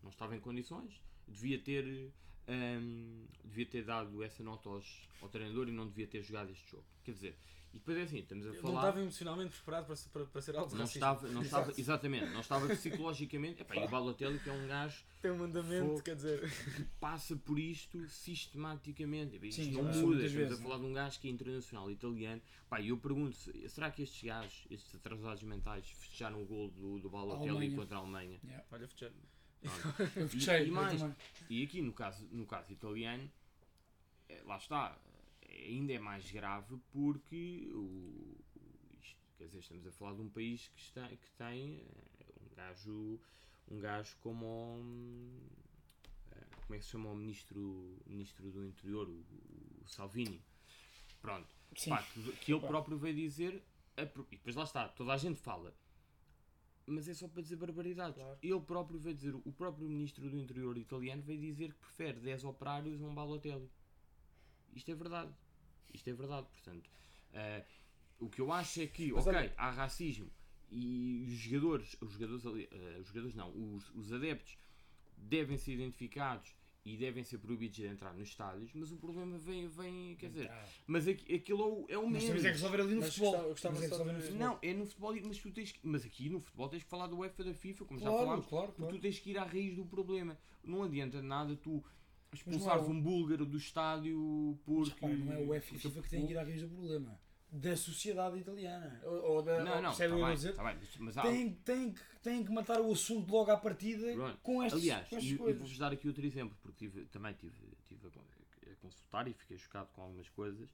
não 0.02 0.10
estava 0.10 0.36
em 0.36 0.40
condições, 0.40 1.00
devia 1.26 1.58
ter, 1.58 2.12
ahm, 2.48 3.24
devia 3.44 3.66
ter 3.66 3.84
dado 3.84 4.22
essa 4.22 4.42
nota 4.42 4.68
aos, 4.68 5.08
ao 5.22 5.28
treinador 5.28 5.68
e 5.68 5.72
não 5.72 5.86
devia 5.86 6.06
ter 6.06 6.22
jogado 6.22 6.50
este 6.50 6.70
jogo. 6.70 6.84
Quer 7.04 7.12
dizer, 7.12 7.36
e 7.72 7.78
depois 7.78 7.96
é 7.98 8.02
assim, 8.02 8.18
estamos 8.18 8.46
a 8.46 8.52
não 8.52 8.60
falar. 8.60 8.80
estava 8.80 9.00
emocionalmente 9.00 9.50
preparado 9.56 9.86
para, 9.86 9.96
para, 10.12 10.24
para 10.26 10.40
ser 10.42 10.54
algo 10.56 10.70
de 10.70 10.76
Não 10.76 10.84
estava, 10.84 11.28
não 11.28 11.42
estava, 11.42 11.72
exatamente, 11.76 12.26
não 12.32 12.40
estava 12.40 12.68
psicologicamente. 12.76 13.62
Epá, 13.62 13.74
e 13.76 13.84
o 13.84 13.88
Balotelli, 13.88 14.38
que 14.38 14.48
é 14.48 14.52
um 14.52 14.68
gajo 14.68 15.02
Tem 15.20 15.30
um 15.32 15.38
mandamento, 15.38 16.00
quer 16.04 16.14
dizer. 16.14 16.40
que 16.76 16.84
passa 17.00 17.34
por 17.34 17.58
isto 17.58 18.06
sistematicamente. 18.08 19.34
Epá, 19.36 19.46
Isto 19.46 19.62
Sim, 19.64 19.72
não 19.72 19.82
muda. 19.82 20.24
Estamos 20.24 20.52
a 20.52 20.62
falar 20.62 20.78
de 20.78 20.84
um 20.84 20.92
gajo 20.92 21.18
que 21.20 21.26
é 21.26 21.30
internacional 21.32 21.90
italiano. 21.90 22.40
Pá, 22.68 22.80
e 22.80 22.88
eu 22.90 22.96
pergunto: 22.96 23.34
se- 23.36 23.68
será 23.68 23.90
que 23.90 24.02
estes 24.02 24.22
gajos, 24.22 24.66
estes 24.70 24.94
atrasados 24.94 25.42
mentais, 25.42 25.88
fecharam 25.90 26.40
o 26.42 26.46
gol 26.46 26.70
do, 26.70 27.00
do 27.00 27.10
Balotelli 27.10 27.48
Alemanha. 27.50 27.76
contra 27.76 27.96
a 27.96 28.00
Alemanha? 28.00 28.38
Yeah. 28.44 28.64
Olha, 28.70 28.86
fechado. 28.86 29.14
Eu 30.16 30.26
E- 30.26 30.28
fechei. 30.28 30.66
e 30.66 30.70
mais. 30.70 31.00
E 31.48 31.62
aqui 31.64 31.80
no 31.82 31.92
caso, 31.92 32.26
no 32.30 32.46
caso 32.46 32.72
italiano, 32.72 33.30
eh, 34.28 34.42
lá 34.46 34.56
está, 34.56 34.98
ainda 35.48 35.92
é 35.92 35.98
mais 35.98 36.30
grave 36.30 36.76
porque 36.92 37.68
o, 37.72 38.36
isto- 39.02 39.16
Quer 39.38 39.46
dizer, 39.46 39.58
estamos 39.58 39.86
a 39.86 39.92
falar 39.92 40.14
de 40.14 40.20
um 40.22 40.28
país 40.30 40.68
que, 40.68 40.80
está, 40.80 41.08
que 41.08 41.30
tem 41.36 41.80
eh, 42.20 42.24
um 42.40 42.54
gajo, 42.54 43.20
um 43.70 43.78
gajo 43.80 44.16
como 44.22 44.46
o, 44.46 45.40
eh, 46.32 46.46
como 46.66 46.74
é 46.74 46.78
que 46.78 46.84
se 46.84 46.90
chama 46.92 47.10
o 47.10 47.14
ministro, 47.16 47.98
ministro 48.06 48.50
do 48.50 48.64
interior, 48.64 49.08
o, 49.08 49.24
o 49.82 49.88
Salvini. 49.88 50.40
Pronto. 51.20 51.48
Pá, 51.88 52.02
que, 52.02 52.32
que 52.36 52.52
ele 52.52 52.60
próprio 52.66 52.96
veio 52.96 53.14
dizer, 53.16 53.62
e 53.96 54.04
depois 54.30 54.54
lá 54.56 54.62
está, 54.64 54.88
toda 54.88 55.12
a 55.12 55.16
gente 55.16 55.40
fala, 55.40 55.74
mas 56.86 57.08
é 57.08 57.14
só 57.14 57.26
para 57.28 57.42
dizer 57.42 57.56
barbaridades. 57.56 58.16
Claro. 58.16 58.38
Ele 58.42 58.60
próprio 58.60 58.98
veio 58.98 59.14
dizer, 59.16 59.34
o 59.34 59.52
próprio 59.52 59.88
ministro 59.88 60.28
do 60.28 60.38
interior 60.38 60.76
italiano 60.76 61.22
veio 61.22 61.40
dizer 61.40 61.72
que 61.72 61.78
prefere 61.80 62.20
10 62.20 62.44
operários 62.44 63.02
a 63.02 63.06
um 63.06 63.14
Balotelli. 63.14 63.70
Isto 64.74 64.90
é 64.90 64.94
verdade. 64.94 65.32
Isto 65.92 66.10
é 66.10 66.12
verdade, 66.12 66.46
portanto. 66.48 66.90
eh, 67.32 67.64
o 68.18 68.28
que 68.28 68.40
eu 68.40 68.52
acho 68.52 68.80
é 68.80 68.86
que, 68.86 69.12
Mas 69.12 69.26
ok, 69.26 69.38
olha- 69.38 69.54
há 69.56 69.70
racismo 69.70 70.30
e 70.70 71.24
os 71.28 71.34
jogadores, 71.34 71.96
os 72.00 72.12
jogadores, 72.12 72.44
eh, 72.70 72.98
os 73.00 73.06
jogadores 73.08 73.34
não, 73.34 73.50
os, 73.74 73.88
os 73.94 74.12
adeptos 74.12 74.56
devem 75.16 75.56
ser 75.56 75.72
identificados 75.74 76.54
e 76.84 76.96
devem 76.98 77.24
ser 77.24 77.38
proibidos 77.38 77.76
de 77.76 77.86
entrar 77.86 78.12
nos 78.12 78.28
estádios, 78.28 78.70
mas 78.74 78.92
o 78.92 78.96
problema 78.96 79.38
vem, 79.38 79.66
vem 79.68 80.14
quer 80.16 80.28
dizer, 80.28 80.50
Ah, 80.50 80.66
mas 80.86 81.08
aqui- 81.08 81.34
aquilo 81.34 81.86
é 81.88 81.96
o, 81.96 82.04
é 82.06 82.10
mesmo. 82.10 82.28
temos 82.28 82.44
é 82.44 82.48
que 82.48 82.52
resolver 82.54 82.80
ali 82.82 82.94
no 82.94 83.00
Mas 83.00 83.08
futebol. 83.10 83.30
gostava- 83.32 83.48
gostava 83.48 83.74
Temos 83.74 83.92
é 83.92 84.12
no 84.12 84.20
futebol. 84.20 84.38
Não, 84.46 84.58
é 84.62 84.74
no 84.74 84.86
futebol, 84.86 85.14
mas 85.24 85.38
tu 85.38 85.50
tens 85.50 85.72
que, 85.72 85.80
mas 85.82 86.04
aqui 86.04 86.28
no 86.28 86.40
futebol 86.40 86.68
tens 86.68 86.82
que 86.84 86.90
falar 86.90 87.06
do 87.06 87.18
UEFA 87.18 87.42
da 87.44 87.54
FIFA, 87.54 87.84
como 87.86 87.98
já 87.98 88.06
Claro, 88.10 88.24
falámos, 88.26 88.46
claro, 88.46 88.66
porque 88.68 88.82
claro. 88.82 88.96
tu 88.96 89.00
tens 89.00 89.18
que 89.18 89.30
ir 89.30 89.38
à 89.38 89.44
raiz 89.44 89.74
do 89.74 89.86
problema. 89.86 90.38
Não 90.62 90.82
adianta 90.82 91.22
nada 91.22 91.56
tu 91.56 91.82
Mas 92.30 92.40
expulsares 92.40 92.84
é 92.84 92.86
o- 92.86 92.90
um 92.90 93.00
búlgaro 93.00 93.46
do 93.46 93.56
estádio 93.56 94.58
Mas 94.66 94.88
porque. 94.90 95.06
repara, 95.06 95.14
não 95.16 95.32
é 95.32 95.38
o 95.38 95.48
UEFA 95.48 95.74
FIFA 95.78 96.02
que 96.02 96.10
tem 96.10 96.26
que 96.26 96.32
ir 96.32 96.36
à 96.38 96.42
raiz 96.42 96.60
do 96.60 96.68
problema. 96.68 97.18
Da 97.56 97.76
sociedade 97.76 98.36
italiana. 98.38 99.00
Ou, 99.04 99.22
ou 99.36 99.42
da. 99.42 99.62
Não, 99.62 99.80
não, 99.80 99.94
tá 99.96 100.04
eu 100.06 100.16
bem, 100.24 100.34
dizer? 100.34 100.54
tá 100.56 100.64
bem, 100.64 100.76
mas- 100.98 101.16
há- 101.18 101.22
Tem, 101.22 101.54
tem, 101.54 101.92
que, 101.92 102.00
tem 102.20 102.44
que 102.44 102.50
matar 102.52 102.80
o 102.80 102.90
assunto 102.90 103.30
logo 103.30 103.48
à 103.50 103.56
partida 103.56 104.12
Pronto. 104.12 104.38
com 104.42 104.60
estas, 104.60 104.80
Aliás, 104.80 105.08
com 105.08 105.16
estas 105.16 105.30
e 105.30 105.36
coisas. 105.36 105.58
vou-vos 105.60 105.78
dar 105.78 105.92
aqui 105.92 106.08
outro 106.08 106.26
exemplo, 106.26 106.56
porque 106.60 106.76
tive, 106.88 107.04
também 107.06 107.32
tive, 107.34 107.54
tive 107.86 108.08
a, 108.08 108.10
con- 108.10 108.24
a 108.72 108.74
consultar 108.76 109.28
e 109.28 109.32
fiquei 109.34 109.56
chocado 109.56 109.88
com 109.92 110.02
algumas 110.02 110.28
coisas 110.30 110.68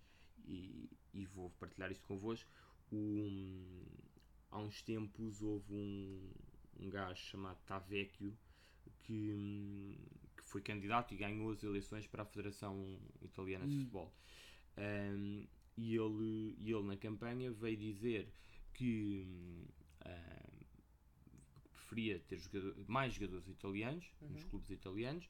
e, 0.46 0.88
e 1.12 1.26
vou 1.26 1.50
partilhar 1.60 1.92
isto 1.92 2.06
convosco. 2.06 2.48
Um, 2.90 3.84
há 4.50 4.58
uns 4.58 4.80
tempos 4.80 5.42
houve 5.42 5.74
um, 5.74 6.30
um 6.80 6.88
gajo 6.88 7.20
chamado 7.22 7.58
Tavecchio 7.66 8.34
que, 9.02 9.98
que 10.34 10.42
foi 10.44 10.62
candidato 10.62 11.12
e 11.12 11.16
ganhou 11.18 11.50
as 11.52 11.62
eleições 11.62 12.06
para 12.06 12.22
a 12.22 12.26
Federação 12.26 12.98
Italiana 13.20 13.66
de 13.66 13.74
Hum. 13.74 13.78
Futebol. 13.80 14.14
Um, 14.78 15.46
e, 15.76 15.94
ele, 15.96 16.56
e 16.58 16.72
ele 16.72 16.82
na 16.84 16.96
campanha 16.96 17.50
veio 17.52 17.76
dizer 17.76 18.28
que 18.74 19.66
ah, 20.00 20.50
preferia 21.72 22.18
ter 22.20 22.38
jogador- 22.38 22.76
mais 22.88 23.14
jogadores 23.14 23.48
italianos 23.48 24.04
nos 24.20 24.44
clubes 24.44 24.70
italianos 24.70 25.28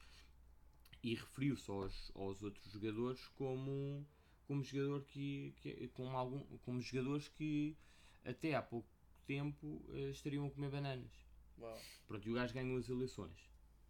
e 1.02 1.14
referiu-se 1.14 1.70
aos, 1.70 2.12
aos 2.14 2.42
outros 2.42 2.70
jogadores 2.72 3.26
como, 3.28 4.06
como 4.46 4.62
jogador 4.62 5.02
que, 5.04 5.54
que 5.62 5.88
como, 5.88 6.16
algum, 6.16 6.40
como 6.58 6.80
jogadores 6.80 7.28
que 7.28 7.76
até 8.24 8.54
há 8.54 8.62
pouco 8.62 8.88
tempo 9.26 9.82
eh, 9.94 10.10
estariam 10.10 10.46
a 10.46 10.50
comer 10.50 10.70
bananas. 10.70 11.10
Uau. 11.58 11.78
Pronto, 12.06 12.26
e 12.28 12.30
o 12.30 12.34
gajo 12.34 12.52
ganhou 12.52 12.76
as 12.76 12.88
eleições. 12.88 13.38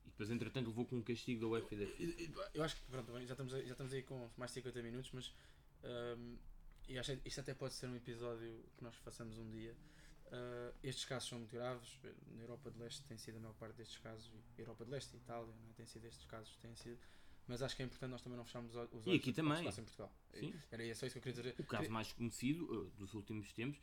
E 0.04 0.10
depois, 0.10 0.30
entretanto, 0.30 0.68
levou 0.68 0.84
com 0.86 0.96
um 0.98 1.02
castigo 1.02 1.40
da 1.40 1.46
UEFA 1.48 1.74
e 1.74 1.78
da 1.78 1.86
FIFA. 1.86 2.50
Eu 2.54 2.62
acho 2.62 2.76
que 2.76 2.82
pronto, 2.90 3.12
já 3.12 3.32
estamos, 3.32 3.54
aí, 3.54 3.64
já 3.66 3.72
estamos 3.72 3.92
aí 3.92 4.02
com 4.02 4.30
mais 4.36 4.50
de 4.52 4.54
50 4.56 4.82
minutos, 4.82 5.10
mas 5.12 5.34
hum, 5.84 6.36
e 6.88 6.98
acho 6.98 7.16
que 7.16 7.28
isto 7.28 7.40
até 7.40 7.54
pode 7.54 7.74
ser 7.74 7.86
um 7.86 7.96
episódio 7.96 8.64
que 8.76 8.82
nós 8.82 8.94
façamos 8.96 9.38
um 9.38 9.48
dia. 9.50 9.76
Uh, 10.26 10.74
estes 10.82 11.04
casos 11.04 11.28
são 11.28 11.38
muito 11.38 11.52
graves. 11.52 11.98
Na 12.34 12.42
Europa 12.42 12.70
de 12.70 12.78
Leste 12.78 13.02
tem 13.04 13.18
sido 13.18 13.36
a 13.36 13.40
maior 13.40 13.54
parte 13.54 13.76
destes 13.76 13.98
casos, 13.98 14.30
e 14.56 14.60
Europa 14.60 14.84
de 14.84 14.90
Leste 14.92 15.14
e 15.14 15.16
Itália, 15.18 15.46
não 15.62 15.70
é? 15.70 15.72
tem 15.74 15.86
sido 15.86 16.04
estes 16.06 16.24
casos, 16.26 16.56
tem 16.58 16.74
sido. 16.76 16.98
Mas 17.48 17.62
acho 17.62 17.74
que 17.74 17.82
é 17.82 17.84
importante 17.86 18.10
nós 18.12 18.22
também 18.22 18.36
não 18.36 18.44
fecharmos 18.44 18.70
os 18.70 18.76
olhos 18.76 19.06
E 19.06 19.14
aqui 19.16 19.32
também. 19.32 19.66
em 19.66 19.72
Portugal. 19.72 20.12
Sim. 20.34 20.54
Era 20.70 20.94
só 20.94 21.06
isso 21.06 21.14
que 21.14 21.18
eu 21.18 21.22
queria 21.34 21.52
dizer. 21.52 21.54
O 21.58 21.64
caso 21.64 21.90
mais 21.90 22.12
conhecido 22.12 22.86
eh, 22.92 22.96
dos 22.96 23.12
últimos 23.14 23.52
tempos, 23.52 23.80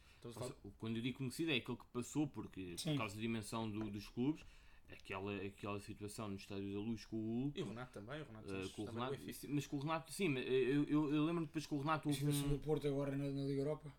quando 0.77 0.95
eu 0.95 1.01
digo 1.01 1.17
conhecido, 1.17 1.51
é 1.51 1.55
aquele 1.57 1.77
que 1.77 1.85
passou 1.87 2.27
porque, 2.27 2.77
Sim. 2.77 2.91
por 2.91 2.99
causa 2.99 3.15
da 3.15 3.21
dimensão 3.21 3.69
do- 3.69 3.89
dos 3.91 4.07
clubes, 4.07 4.45
aquela, 4.91 5.35
aquela 5.37 5.79
situação 5.79 6.29
no 6.29 6.35
Estádio 6.35 6.73
da 6.73 6.79
Luz 6.79 7.05
com 7.05 7.17
o 7.17 7.41
Hulk. 7.43 7.59
E 7.59 7.63
o 7.63 7.67
Renato 7.69 7.93
também, 7.93 8.21
o 8.21 8.25
Renato 8.25 8.47
Santos 8.47 8.71
com 8.71 8.81
o 8.83 8.85
também, 8.85 9.03
Renato, 9.03 9.33
sim, 9.33 9.47
mas 9.49 9.67
com 9.67 9.75
o 9.77 9.79
Renato, 9.79 10.11
sim, 10.11 10.37
eu, 10.37 10.83
eu, 10.85 11.13
eu 11.13 11.25
lembro 11.25 11.45
depois 11.45 11.65
que 11.65 11.73
o 11.73 11.79
Renato 11.79 12.07
houve 12.09 12.19
situação 12.19 12.47
do 12.49 12.55
um, 12.55 12.59
Porto 12.59 12.87
agora 12.87 13.11
na, 13.15 13.29
na 13.29 13.43
Liga 13.45 13.61
Europa. 13.61 13.91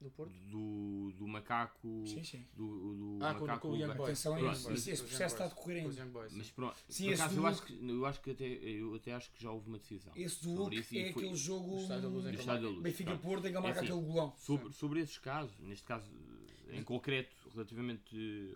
do 0.00 0.10
Porto. 0.10 0.30
do, 0.50 1.10
do 1.16 1.26
macaco 1.26 2.04
Sim, 2.06 2.22
sim. 2.22 2.46
do, 2.54 3.16
do 3.16 3.24
Ah, 3.24 3.32
com, 3.32 3.40
com 3.40 3.46
macaco 3.46 3.68
o 3.68 3.76
Young. 3.76 3.86
Boys. 3.94 4.00
Atenção 4.02 4.34
a 4.34 4.38
Com 4.38 4.44
o 4.44 4.52
isso, 4.52 4.60
Young 4.60 4.68
Boys, 4.68 4.86
esse- 4.88 5.02
com 5.02 5.08
processo 5.08 5.34
está 5.34 5.44
a 5.44 5.48
decorrer 5.48 5.82
com 5.82 5.88
ainda. 5.88 6.28
Mas 6.36 6.50
pronto 6.50 6.76
Sim, 6.88 7.12
acaso 7.14 7.34
do 7.34 7.40
eu 7.40 7.46
acho, 7.46 7.62
que, 7.64 7.88
eu 7.90 8.06
acho 8.06 8.20
que 8.20 8.30
até 8.30 8.44
eu 8.46 8.94
até 8.94 9.12
acho 9.14 9.30
que 9.32 9.42
já 9.42 9.50
houve 9.50 9.68
uma 9.68 9.78
decisão 9.78 10.12
Esse 10.14 10.42
do 10.42 10.52
Hulk 10.54 10.76
isso 10.78 10.94
e 10.94 10.98
é 10.98 11.12
foi- 11.12 11.22
aquele 11.22 11.36
jogo 11.36 11.70
Do 11.76 11.82
Estádio 11.82 12.02
da 12.02 12.08
Luz 12.08 12.24
em 12.26 12.28
do 12.28 12.34
que 12.34 12.40
Estádio 12.40 12.62
da 12.62 12.68
Luz. 12.68 12.82
Benfica 12.82 13.10
Pronto. 13.10 13.22
Porto 13.22 13.38
em 13.38 13.42
que 13.42 13.48
ele 13.48 13.56
É 13.56 13.60
marca 13.60 13.80
assim, 13.80 13.88
aquele 13.88 14.06
golão. 14.06 14.34
sobre, 14.36 14.72
sobre 14.74 15.00
esses 15.00 15.18
casos, 15.18 15.58
neste 15.60 15.84
caso 15.86 16.10
em 16.68 16.82
concreto, 16.84 17.34
relativamente 17.54 18.54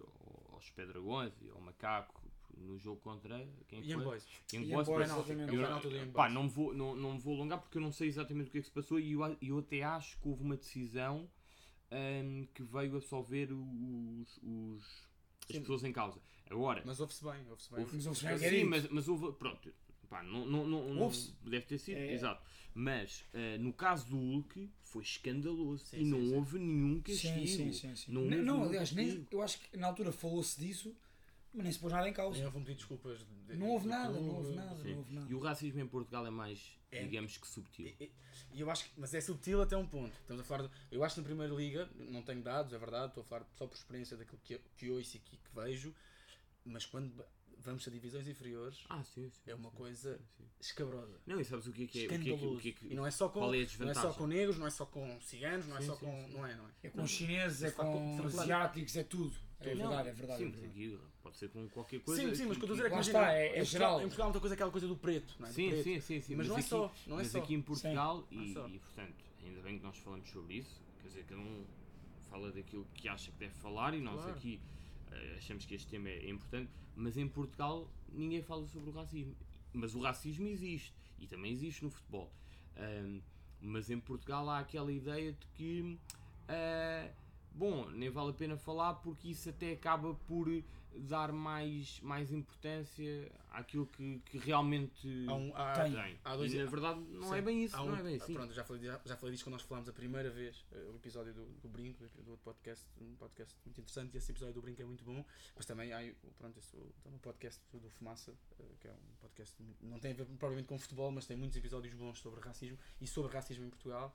aos 0.60 0.70
Pedragões 0.70 1.32
e 1.40 1.48
ao 1.48 1.60
Macaco, 1.60 2.20
no 2.56 2.78
jogo 2.78 3.00
contra 3.00 3.48
quem 3.68 3.80
Young 3.80 3.94
foi? 3.94 4.04
Boys. 4.04 4.26
Young 4.52 4.64
Young 4.66 4.84
Boys, 4.84 5.10
exatamente. 5.10 5.54
eu- 5.54 5.60
Young 5.62 6.10
pá, 6.12 6.22
Boys. 6.24 6.34
não, 6.34 6.42
me 6.44 6.48
vou, 6.50 6.74
não, 6.74 6.94
não 6.94 7.18
vou 7.18 7.34
alongar 7.36 7.60
porque 7.60 7.78
eu 7.78 7.82
não 7.82 7.90
sei 7.92 8.08
exatamente 8.08 8.48
o 8.48 8.50
que 8.50 8.58
é 8.58 8.60
que 8.60 8.66
se 8.66 8.72
passou 8.72 9.00
e 9.00 9.12
eu, 9.12 9.36
eu 9.40 9.58
até 9.58 9.82
acho 9.82 10.18
que 10.20 10.28
houve 10.28 10.42
uma 10.42 10.56
decisão 10.56 11.28
hum, 11.90 12.46
que 12.54 12.62
veio 12.62 12.96
absolver 12.96 13.50
os, 13.52 14.38
os, 14.42 14.82
as 15.48 15.56
Sim. 15.56 15.60
pessoas 15.60 15.84
em 15.84 15.92
causa. 15.92 16.20
Agora, 16.50 16.82
Mas 16.84 17.00
ouve-se 17.00 17.24
bem, 17.24 17.48
ouve-se 17.48 17.70
bem. 17.70 17.80
Houve- 17.80 17.96
Mas 17.96 18.06
ouve-se 18.06 18.26
Eu- 18.26 18.38
bem. 18.38 18.46
É 18.46 18.50
Sim, 18.50 18.64
mas, 18.64 18.88
mas 18.90 19.08
houve. 19.08 19.32
Pronto, 19.32 19.72
pá, 20.10 20.22
não, 20.22 20.44
não, 20.44 20.66
não, 20.66 21.10
deve 21.44 21.64
ter 21.66 21.78
sido, 21.78 21.96
É. 21.96 22.12
exato. 22.12 22.42
Mas 22.74 23.24
eh, 23.32 23.56
no 23.58 23.72
caso 23.72 24.06
do 24.08 24.16
Hulk 24.16 24.70
foi 24.82 25.02
escandaloso 25.02 25.86
Sim, 25.86 26.00
e 26.00 26.04
não 26.04 26.18
sim, 26.20 26.28
sim. 26.28 26.34
houve 26.36 26.58
nenhum 26.58 27.00
castigo. 27.00 27.34
Sim, 27.34 27.46
sim, 27.46 27.72
sim. 27.72 27.96
sim. 27.96 28.12
Não 28.12 28.22
Não, 28.24 28.64
aliás, 28.64 28.92
nem, 28.92 29.26
eu 29.30 29.42
acho 29.42 29.58
que 29.60 29.76
na 29.76 29.86
altura 29.88 30.12
falou-se 30.12 30.58
disso, 30.60 30.94
mas 31.52 31.64
nem 31.64 31.72
se 31.72 31.78
pôs 31.80 31.92
nada 31.92 32.08
em 32.08 32.12
causa. 32.12 32.36
Nem 32.36 32.44
houve 32.46 32.58
pedido 32.58 32.70
de 32.72 32.76
desculpas. 32.78 33.18
de- 33.48 33.56
Não 33.56 33.68
houve 33.70 33.84
do 33.84 33.90
nada, 33.90 34.20
não 34.20 34.36
houve 34.36 34.54
nada, 34.54 34.76
Sim. 34.82 34.90
não 34.90 34.98
houve 34.98 35.14
nada. 35.14 35.26
E 35.30 35.34
o 35.34 35.38
racismo 35.40 35.80
em 35.80 35.86
Portugal 35.88 36.24
é 36.26 36.30
mais, 36.30 36.60
É. 36.92 37.02
digamos 37.02 37.36
que 37.36 37.46
subtil. 37.48 37.92
E 38.52 38.60
eu 38.60 38.70
acho 38.70 38.84
que, 38.84 38.90
mas 38.96 39.12
é 39.14 39.20
subtil 39.20 39.60
até 39.60 39.76
um 39.76 39.86
ponto. 39.86 40.12
Estamos 40.20 40.40
a 40.42 40.44
falar 40.44 40.68
de- 40.68 40.70
eu 40.92 41.02
acho 41.02 41.16
que 41.16 41.20
na 41.22 41.26
Primeira 41.26 41.52
Liga, 41.52 41.90
não 42.08 42.22
tenho 42.22 42.40
dados, 42.42 42.72
é 42.72 42.78
verdade, 42.78 43.08
estou 43.08 43.22
a 43.22 43.24
falar 43.24 43.44
só 43.56 43.66
por 43.66 43.74
experiência 43.76 44.16
daquilo 44.16 44.40
que, 44.44 44.60
que 44.76 44.90
ouço 44.90 45.16
e 45.16 45.20
que, 45.20 45.36
que 45.36 45.54
vejo, 45.54 45.92
mas 46.64 46.86
quando 46.86 47.24
vamos 47.62 47.86
a 47.86 47.90
divisões 47.90 48.26
inferiores, 48.26 48.78
Ah, 48.88 49.02
sim, 49.04 49.28
sim. 49.30 49.50
é 49.50 49.54
uma 49.54 49.70
sim, 49.70 49.76
coisa 49.76 50.16
sim, 50.18 50.24
sim. 50.38 50.44
escabrosa. 50.60 51.20
Não, 51.26 51.40
e 51.40 51.44
sabes 51.44 51.66
o 51.66 51.72
que 51.72 51.84
é 51.84 51.86
que 51.86 52.00
é? 52.02 52.04
O 52.04 52.08
que 52.08 52.14
é 52.14 52.18
que, 52.18 52.28
Escandaloso. 52.30 52.58
o 52.58 52.60
que, 52.60 52.68
é 52.68 52.72
que- 52.72 52.86
e 52.86 52.94
não 52.94 53.06
é 53.06 53.10
só 53.10 53.28
com, 53.28 53.40
é 53.54 53.66
não 53.78 53.90
é 53.90 53.94
só 53.94 54.12
com 54.12 54.26
negros, 54.26 54.58
não 54.58 54.66
é 54.66 54.70
só 54.70 54.86
com 54.86 55.20
ciganos, 55.20 55.66
não 55.66 55.76
é 55.76 55.80
só 55.82 55.94
sim, 55.94 56.00
com. 56.06 56.24
sim. 56.26 56.32
Não 56.34 56.46
é, 56.46 56.54
não 56.56 56.66
é? 56.66 56.70
É 56.82 56.90
com 56.90 57.06
chineses, 57.06 57.62
é 57.62 57.70
com- 57.70 58.16
com 58.18 58.26
asiáticos, 58.26 58.96
é 58.96 59.04
tudo. 59.04 59.36
É 59.60 59.74
verdade, 59.74 60.08
é 60.08 60.12
verdade. 60.12 60.38
Sim, 60.38 60.44
é 60.44 60.48
mas 60.48 60.60
verdade. 60.60 60.94
aqui 60.94 60.98
pode 61.22 61.36
ser 61.36 61.48
com 61.50 61.68
qualquer 61.68 62.00
coisa. 62.00 62.22
sim, 62.22 62.34
sim, 62.34 62.46
mas 62.46 62.56
o 62.56 62.60
que 62.60 62.64
eu 62.66 62.72
estou 62.74 62.74
a 62.74 62.76
dizer 62.76 62.86
é 62.86 62.90
que 62.90 63.06
está, 63.06 63.32
é- 63.34 63.42
é 63.42 63.46
em 63.46 63.48
Portugal- 63.58 63.66
geral. 63.66 63.98
Em 63.98 64.02
Portugal 64.04 64.24
há 64.24 64.28
muita 64.30 64.40
coisa, 64.40 64.54
aquela 64.54 64.70
coisa 64.70 64.88
do 64.88 64.96
preto, 64.96 65.36
não 65.38 65.48
é? 65.48 65.52
Sim, 65.52 65.68
preto. 65.68 65.84
sim, 65.84 66.00
sim, 66.00 66.20
sim. 66.22 66.34
Mas 66.34 66.48
não 66.48 66.56
é 66.56 66.60
aqui, 66.60 66.68
só, 66.68 66.94
não 67.06 67.16
é 67.20 67.22
mas 67.22 67.32
só. 67.32 67.38
aqui 67.38 67.54
em 67.54 67.60
Portugal, 67.62 68.26
é 68.30 68.34
e, 68.34 68.50
e, 68.52 68.78
portanto, 68.78 69.14
ainda 69.44 69.60
bem 69.60 69.76
que 69.78 69.84
nós 69.84 69.96
falamos 69.98 70.30
sobre 70.30 70.54
isso, 70.54 70.80
quer 71.02 71.08
dizer, 71.08 71.24
cada 71.24 71.40
um 71.42 71.64
fala 72.30 72.50
daquilo 72.52 72.86
que 72.94 73.06
acha 73.06 73.30
que 73.32 73.36
deve 73.38 73.52
falar 73.54 73.92
e 73.94 74.00
nós 74.00 74.14
Claro. 74.16 74.30
aqui 74.32 74.60
achamos 75.36 75.64
que 75.64 75.74
este 75.74 75.88
tema 75.88 76.08
é 76.08 76.28
importante, 76.28 76.70
mas 76.94 77.16
em 77.16 77.28
Portugal 77.28 77.90
ninguém 78.12 78.42
fala 78.42 78.66
sobre 78.66 78.90
o 78.90 78.92
racismo. 78.92 79.34
Mas 79.72 79.94
o 79.94 80.00
racismo 80.00 80.46
existe 80.48 80.92
e 81.18 81.26
também 81.26 81.52
existe 81.52 81.84
no 81.84 81.90
futebol. 81.90 82.32
Ahm, 82.76 83.20
mas 83.60 83.90
em 83.90 84.00
Portugal 84.00 84.48
há 84.48 84.58
aquela 84.58 84.92
ideia 84.92 85.32
de 85.32 85.46
que, 85.54 85.98
ah, 86.48 87.10
bom, 87.54 87.88
nem 87.90 88.10
vale 88.10 88.30
a 88.30 88.34
pena 88.34 88.56
falar 88.56 88.94
porque 88.94 89.28
isso 89.28 89.50
até 89.50 89.72
acaba 89.72 90.14
por 90.14 90.48
dar 90.94 91.32
mais, 91.32 92.00
mais 92.00 92.30
importância 92.32 93.30
àquilo 93.50 93.86
que, 93.86 94.18
que 94.26 94.38
realmente 94.38 95.26
Há 95.28 95.34
um- 95.34 95.54
há- 95.54 95.72
Tem. 95.74 95.92
tem. 95.92 96.18
há 96.24 96.36
dois- 96.36 96.52
e 96.52 96.58
na 96.58 96.64
verdade 96.70 97.00
não 97.00 97.28
Sim. 97.30 97.34
é 97.36 97.42
bem 97.42 97.64
isso, 97.64 97.76
Há 97.76 97.78
não 97.84 97.92
um- 97.92 97.96
é 97.96 98.02
bem 98.02 98.16
assim. 98.16 98.34
Pronto, 98.34 98.52
já 98.52 98.64
falei, 98.64 98.82
já, 98.84 99.00
já 99.04 99.16
falei 99.16 99.32
disto 99.34 99.44
quando 99.44 99.52
nós 99.54 99.62
falámos 99.62 99.88
a 99.88 99.92
primeira 99.92 100.30
vez, 100.30 100.64
eh, 100.72 100.78
o 100.92 100.96
episódio 100.96 101.32
do, 101.32 101.46
do 101.46 101.68
Brinco, 101.68 102.04
do 102.22 102.30
outro 102.30 102.44
podcast, 102.44 102.84
um 103.00 103.14
podcast 103.16 103.56
muito 103.64 103.80
interessante, 103.80 104.14
e 104.14 104.18
esse 104.18 104.30
episódio 104.32 104.54
do 104.54 104.62
Brinco 104.62 104.82
é 104.82 104.84
muito 104.84 105.04
bom, 105.04 105.24
mas 105.56 105.64
também 105.66 105.92
há 105.92 106.00
o- 106.02 106.30
pronto, 106.38 106.58
esse, 106.58 106.76
o, 106.76 107.18
podcast 107.20 107.60
do, 107.72 107.88
Fumaça, 107.90 108.34
eh, 108.58 108.64
que 108.80 108.88
é 108.88 108.92
um 108.92 109.16
podcast, 109.20 109.54
não 109.80 109.98
tem 109.98 110.12
a 110.12 110.14
ver 110.14 110.26
propriamente 110.26 110.68
com 110.68 110.78
futebol, 110.78 111.10
mas 111.10 111.26
tem 111.26 111.36
muitos 111.36 111.56
episódios 111.56 111.94
bons 111.94 112.18
sobre 112.18 112.40
racismo 112.40 112.78
e 113.00 113.06
sobre 113.06 113.32
racismo 113.32 113.64
em 113.64 113.70
Portugal. 113.70 114.14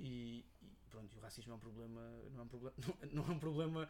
E, 0.00 0.44
e 0.62 0.72
pronto, 0.90 1.14
e 1.14 1.18
o 1.18 1.20
racismo 1.20 1.52
é 1.52 1.56
um 1.56 1.58
problema, 1.58 2.00
não 2.32 2.40
é 2.40 2.42
um 2.44 2.48
problema, 2.48 2.74
não, 3.12 3.22
não 3.22 3.28
é 3.28 3.36
um 3.36 3.38
problema 3.38 3.88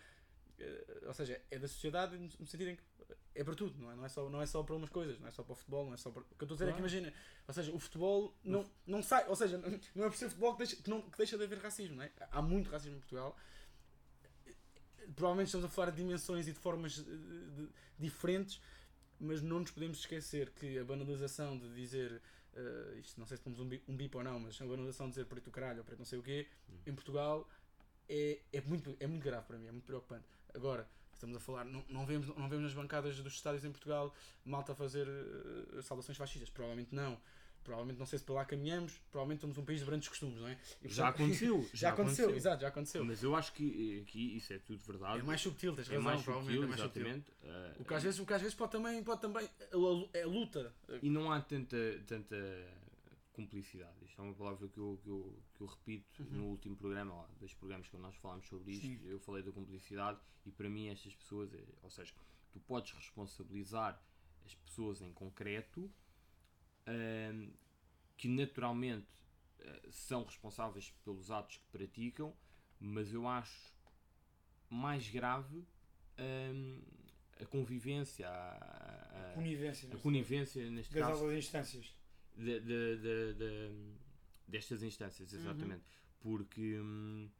ou 1.06 1.14
seja, 1.14 1.40
é 1.50 1.58
da 1.58 1.68
sociedade 1.68 2.16
no 2.18 2.46
sentido 2.46 2.70
em 2.70 2.76
que 2.76 2.82
é 3.34 3.42
para 3.42 3.54
tudo, 3.54 3.78
não 3.80 3.90
é? 3.90 3.94
Não 3.96 4.04
é, 4.04 4.08
só, 4.08 4.28
não 4.28 4.42
é 4.42 4.46
só 4.46 4.62
para 4.62 4.74
umas 4.76 4.90
coisas, 4.90 5.18
não 5.18 5.26
é 5.26 5.30
só 5.30 5.42
para 5.42 5.52
o 5.52 5.56
futebol, 5.56 5.86
não 5.86 5.94
é 5.94 5.96
só 5.96 6.10
para. 6.10 6.22
O 6.22 6.24
que 6.24 6.30
eu 6.42 6.44
estou 6.44 6.54
a 6.54 6.58
dizer 6.58 6.64
é 6.64 6.72
que 6.72 6.78
Claro. 6.80 6.94
imagina, 6.96 7.12
ou 7.48 7.54
seja, 7.54 7.72
o 7.72 7.78
futebol 7.78 8.34
não, 8.44 8.70
não 8.86 9.02
sai, 9.02 9.26
ou 9.28 9.34
seja, 9.36 9.58
não 9.94 10.04
é 10.04 10.08
por 10.10 10.16
ser 10.16 10.28
futebol 10.28 10.52
que 10.52 10.58
deixa, 10.58 10.76
que, 10.76 10.90
não, 10.90 11.02
que 11.02 11.16
deixa 11.18 11.38
de 11.38 11.44
haver 11.44 11.58
racismo, 11.58 11.96
não 11.96 12.02
é? 12.04 12.12
Há 12.30 12.42
muito 12.42 12.70
racismo 12.70 12.96
em 12.96 13.00
Portugal. 13.00 13.36
Provavelmente 15.16 15.48
estamos 15.48 15.66
a 15.66 15.68
falar 15.68 15.90
de 15.90 15.96
dimensões 15.96 16.46
e 16.46 16.52
de 16.52 16.58
formas 16.58 16.98
eh, 16.98 17.02
de- 17.02 17.68
diferentes, 17.98 18.60
mas 19.18 19.42
não 19.42 19.60
nos 19.60 19.70
podemos 19.70 19.98
esquecer 19.98 20.50
que 20.50 20.78
a 20.78 20.84
banalização 20.84 21.58
de 21.58 21.72
dizer 21.74 22.20
eh, 22.54 22.98
isto 23.00 23.18
não 23.18 23.26
sei 23.26 23.36
se 23.36 23.42
pomos 23.42 23.58
um, 23.60 23.68
bi- 23.68 23.82
um 23.88 23.96
bip 23.96 24.16
ou 24.16 24.22
não, 24.22 24.38
mas 24.38 24.60
a 24.60 24.64
banalização 24.66 25.06
de 25.06 25.12
dizer 25.12 25.26
preto 25.26 25.50
caralho 25.50 25.78
ou 25.78 25.84
preto 25.84 25.98
não 25.98 26.06
sei 26.06 26.18
o 26.18 26.22
quê, 26.22 26.46
em 26.86 26.94
Portugal 26.94 27.48
é, 28.12 28.38
é, 28.52 28.60
muito, 28.60 28.94
é 29.00 29.06
muito 29.06 29.22
grave 29.24 29.46
para 29.46 29.56
mim, 29.58 29.66
é 29.68 29.72
muito 29.72 29.84
preocupante. 29.86 30.24
Agora, 30.54 30.86
estamos 31.14 31.34
a 31.36 31.40
falar, 31.40 31.64
não, 31.64 31.82
não, 31.88 32.04
vemos, 32.04 32.26
não 32.36 32.48
vemos 32.48 32.64
nas 32.66 32.74
bancadas 32.74 33.16
dos 33.18 33.32
estádios 33.32 33.64
em 33.64 33.70
Portugal 33.70 34.14
malta 34.44 34.72
a 34.72 34.74
fazer 34.74 35.06
eh, 35.08 35.80
saudações 35.82 36.18
fascistas, 36.18 36.50
provavelmente 36.50 36.94
não. 36.94 37.18
Provavelmente 37.64 37.96
não 38.00 38.06
sei 38.06 38.18
se 38.18 38.24
para 38.24 38.34
lá 38.34 38.44
caminhamos, 38.44 39.00
provavelmente 39.08 39.40
somos 39.42 39.56
um 39.56 39.64
país 39.64 39.78
de 39.78 39.86
grandes 39.86 40.08
costumes, 40.08 40.36
não 40.40 40.48
é? 40.48 40.58
E, 40.82 40.88
Já 40.88 41.04
portanto, 41.12 41.22
aconteceu. 41.26 41.68
já, 41.72 41.90
aconteceu, 41.90 42.34
exato, 42.34 42.60
já 42.62 42.68
aconteceu. 42.68 43.04
Mas 43.04 43.22
eu 43.22 43.36
acho 43.36 43.52
que 43.52 43.98
eh, 43.98 44.02
aqui 44.02 44.36
isso 44.36 44.52
é 44.52 44.58
tudo 44.58 44.82
verdade. 44.84 45.20
É 45.20 45.22
mais 45.22 45.40
subtil, 45.40 45.72
tens 45.74 45.88
É 45.88 45.94
razão, 45.94 46.02
mais 46.02 46.22
provavelmente 46.22 46.56
subtil, 46.56 46.64
é 46.64 46.68
mais 46.76 46.80
subtil. 46.80 47.06
exatamente. 47.06 47.32
Eh, 47.44 47.80
O 47.80 47.84
que 47.84 47.94
às 47.94 48.02
vezes, 48.02 48.18
o 48.20 48.26
que 48.26 48.34
às 48.34 48.40
vezes 48.42 48.54
pode 48.56 48.72
também, 48.72 49.02
pode 49.04 49.20
também 49.20 49.48
é 50.12 50.24
luta. 50.26 50.74
E 51.00 51.08
não 51.08 51.30
há 51.30 51.40
tanta, 51.40 51.76
tanta 52.04 52.36
cumplicidade. 53.32 54.04
Isto 54.04 54.20
é 54.20 54.24
uma 54.24 54.34
palavra 54.34 54.68
que 54.68 54.78
eu, 54.78 55.00
que 55.02 55.08
eu, 55.08 55.42
que 55.54 55.60
eu 55.62 55.66
repito 55.66 56.22
Uhum. 56.22 56.28
no 56.38 56.44
último 56.46 56.76
programa, 56.76 57.14
lá, 57.14 57.28
dois 57.38 57.54
programas 57.54 57.88
que 57.88 57.96
nós 57.96 58.14
falámos 58.16 58.46
sobre 58.46 58.72
isto. 58.72 58.86
Sim. 58.86 59.00
Eu 59.08 59.18
falei 59.18 59.42
da 59.42 59.50
cumplicidade 59.52 60.20
e 60.44 60.50
para 60.52 60.68
mim 60.68 60.88
estas 60.88 61.14
pessoas, 61.14 61.52
é- 61.54 61.64
ou 61.82 61.90
seja, 61.90 62.12
tu 62.52 62.60
podes 62.60 62.92
responsabilizar 62.92 64.00
as 64.44 64.54
pessoas 64.54 65.00
em 65.00 65.12
concreto 65.12 65.90
ahm, 66.86 67.50
que 68.16 68.28
naturalmente 68.28 69.06
ah, 69.64 69.80
são 69.90 70.24
responsáveis 70.24 70.90
pelos 71.04 71.30
atos 71.30 71.56
que 71.56 71.66
praticam, 71.70 72.34
mas 72.78 73.12
eu 73.12 73.26
acho 73.28 73.72
mais 74.68 75.08
grave 75.08 75.64
ahm, 76.18 76.80
a 77.40 77.46
convivência, 77.46 78.28
a, 78.28 79.30
a- 79.30 79.34
Conivência. 79.34 79.86
a 79.86 79.90
neste 79.90 80.02
conivência 80.02 80.70
neste 80.70 80.92
caso, 80.92 81.06
Das 81.06 81.08
caso 81.12 81.22
aulas 81.24 81.38
instâncias. 81.38 81.94
De- 82.36 82.60
de- 82.60 82.96
de- 82.98 83.34
de- 83.34 83.94
destas 84.48 84.82
instâncias, 84.82 85.32
exatamente. 85.32 85.84
Porque, 86.20 86.78
hum, 86.80 87.30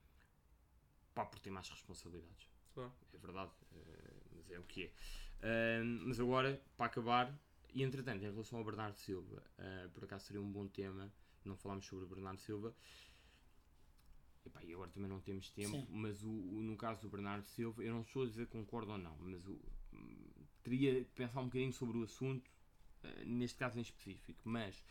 pá, 1.14 1.24
porque 1.26 1.42
tem 1.44 1.52
mais 1.52 1.68
responsabilidades. 1.68 2.48
Claro. 2.74 2.92
É 3.12 3.18
verdade, 3.18 3.52
eh, 3.72 4.14
mas 4.34 4.50
é 4.50 4.58
o 4.58 4.64
que 4.64 4.84
é. 4.84 5.82
Hum, 5.82 6.04
mas 6.06 6.18
agora, 6.20 6.62
para 6.76 6.86
acabar, 6.86 7.38
e 7.72 7.82
entretanto, 7.82 8.22
em 8.24 8.30
relação 8.30 8.58
ao 8.58 8.64
Bernardo 8.64 8.96
Silva, 8.96 9.42
eh, 9.58 9.88
por 9.92 10.04
acaso 10.04 10.26
seria 10.26 10.40
um 10.40 10.50
bom 10.50 10.66
tema, 10.68 11.12
não 11.44 11.56
falámos 11.56 11.86
sobre 11.86 12.04
o 12.04 12.08
Bernardo 12.08 12.40
Silva. 12.40 12.74
Epá, 14.44 14.62
e 14.64 14.72
agora 14.72 14.90
também 14.90 15.08
não 15.08 15.20
temos 15.20 15.50
tempo, 15.50 15.70
Sim. 15.70 15.86
mas 15.88 16.22
o, 16.24 16.28
o- 16.30 16.62
no 16.62 16.76
caso 16.76 17.02
do 17.02 17.08
Bernardo 17.08 17.44
Silva, 17.46 17.82
eu 17.84 17.92
não 17.94 18.02
estou 18.02 18.24
a 18.24 18.26
dizer 18.26 18.46
concordo 18.48 18.90
ou 18.92 18.98
não, 18.98 19.16
mas 19.20 19.46
o, 19.46 19.60
hum, 19.92 20.30
teria 20.64 21.04
que 21.04 21.10
pensar 21.12 21.40
um 21.40 21.44
bocadinho 21.44 21.72
sobre 21.72 21.98
o 21.98 22.02
assunto, 22.02 22.50
neste 23.24 23.58
caso 23.58 23.78
em 23.78 23.82
específico, 23.82 24.40
mas 24.44 24.82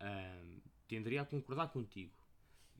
hum, 0.00 0.60
tenderia 0.86 1.22
a 1.22 1.26
concordar 1.26 1.68
contigo. 1.68 2.12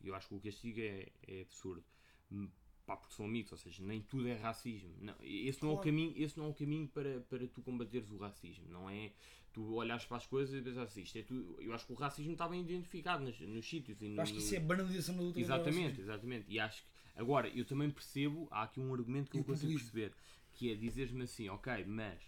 Eu 0.02 0.14
acho 0.14 0.28
que 0.28 0.34
o 0.34 0.40
castigo 0.40 0.80
é, 0.80 1.08
é 1.26 1.42
absurdo. 1.42 1.84
Hum, 2.30 2.48
Pá, 2.86 2.96
porque 2.96 3.14
são 3.14 3.26
amigos, 3.26 3.52
ou 3.52 3.58
seja, 3.58 3.84
nem 3.84 4.00
tudo 4.00 4.26
é 4.26 4.34
racismo. 4.34 4.94
Não, 4.98 5.14
esse, 5.20 5.62
não 5.62 5.72
é 5.72 5.72
o 5.72 5.76
Claro. 5.76 5.90
caminho, 5.90 6.14
esse 6.16 6.38
não 6.38 6.46
é 6.46 6.48
o 6.48 6.54
caminho 6.54 6.88
para, 6.88 7.20
para 7.20 7.46
tu 7.46 7.60
combateres 7.60 8.10
o 8.10 8.16
racismo. 8.16 8.66
Não 8.70 8.88
é 8.88 9.12
tu 9.52 9.74
olhares 9.74 10.06
para 10.06 10.16
as 10.16 10.26
coisas 10.26 10.58
e 10.58 10.62
pensar 10.62 10.84
assim, 10.84 11.02
isto 11.02 11.18
é 11.18 11.22
tu, 11.22 11.54
eu 11.60 11.74
acho 11.74 11.84
que 11.84 11.92
o 11.92 11.96
racismo 11.96 12.32
está 12.32 12.48
bem 12.48 12.62
identificado 12.62 13.22
nos, 13.22 13.38
nos 13.40 13.68
sítios. 13.68 14.00
E 14.00 14.06
Eu 14.06 14.14
no, 14.14 14.22
acho 14.22 14.32
que 14.32 14.38
isso 14.38 14.54
é 14.54 14.60
banalização 14.60 15.16
da 15.18 15.22
luta 15.22 15.38
Exatamente, 15.38 16.00
exatamente. 16.00 16.46
E 16.50 16.58
acho 16.58 16.82
que. 16.82 16.88
Agora, 17.14 17.48
eu 17.48 17.66
também 17.66 17.90
percebo, 17.90 18.48
há 18.50 18.62
aqui 18.62 18.80
um 18.80 18.94
argumento 18.94 19.30
que 19.30 19.36
eu 19.36 19.42
o 19.42 19.44
consigo 19.44 19.74
perceber, 19.74 20.14
que 20.54 20.72
é 20.72 20.74
dizer-me 20.74 21.24
assim, 21.24 21.50
ok, 21.50 21.84
mas 21.84 22.22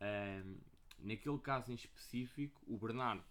ahm, 0.00 0.56
naquele 1.02 1.38
caso 1.38 1.70
em 1.72 1.74
específico, 1.74 2.62
o 2.66 2.76
Bernardo 2.78 3.24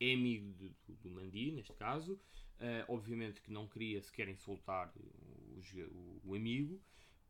é 0.00 0.12
amigo 0.12 0.52
de- 0.54 0.74
do, 0.86 0.94
do 1.02 1.10
Mandi, 1.10 1.52
neste 1.52 1.72
caso, 1.74 2.20
ah, 2.60 2.84
obviamente 2.88 3.40
que 3.40 3.50
não 3.50 3.66
queria 3.66 4.00
sequer 4.02 4.28
insultar 4.28 4.92
o, 4.96 5.60
o- 5.90 6.20
o 6.24 6.34
amigo, 6.34 6.80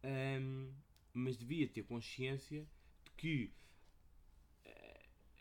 ahm, 0.03 0.72
mas 1.12 1.37
devia 1.37 1.66
ter 1.68 1.84
consciência 1.84 2.66
de 3.05 3.11
que 3.16 3.53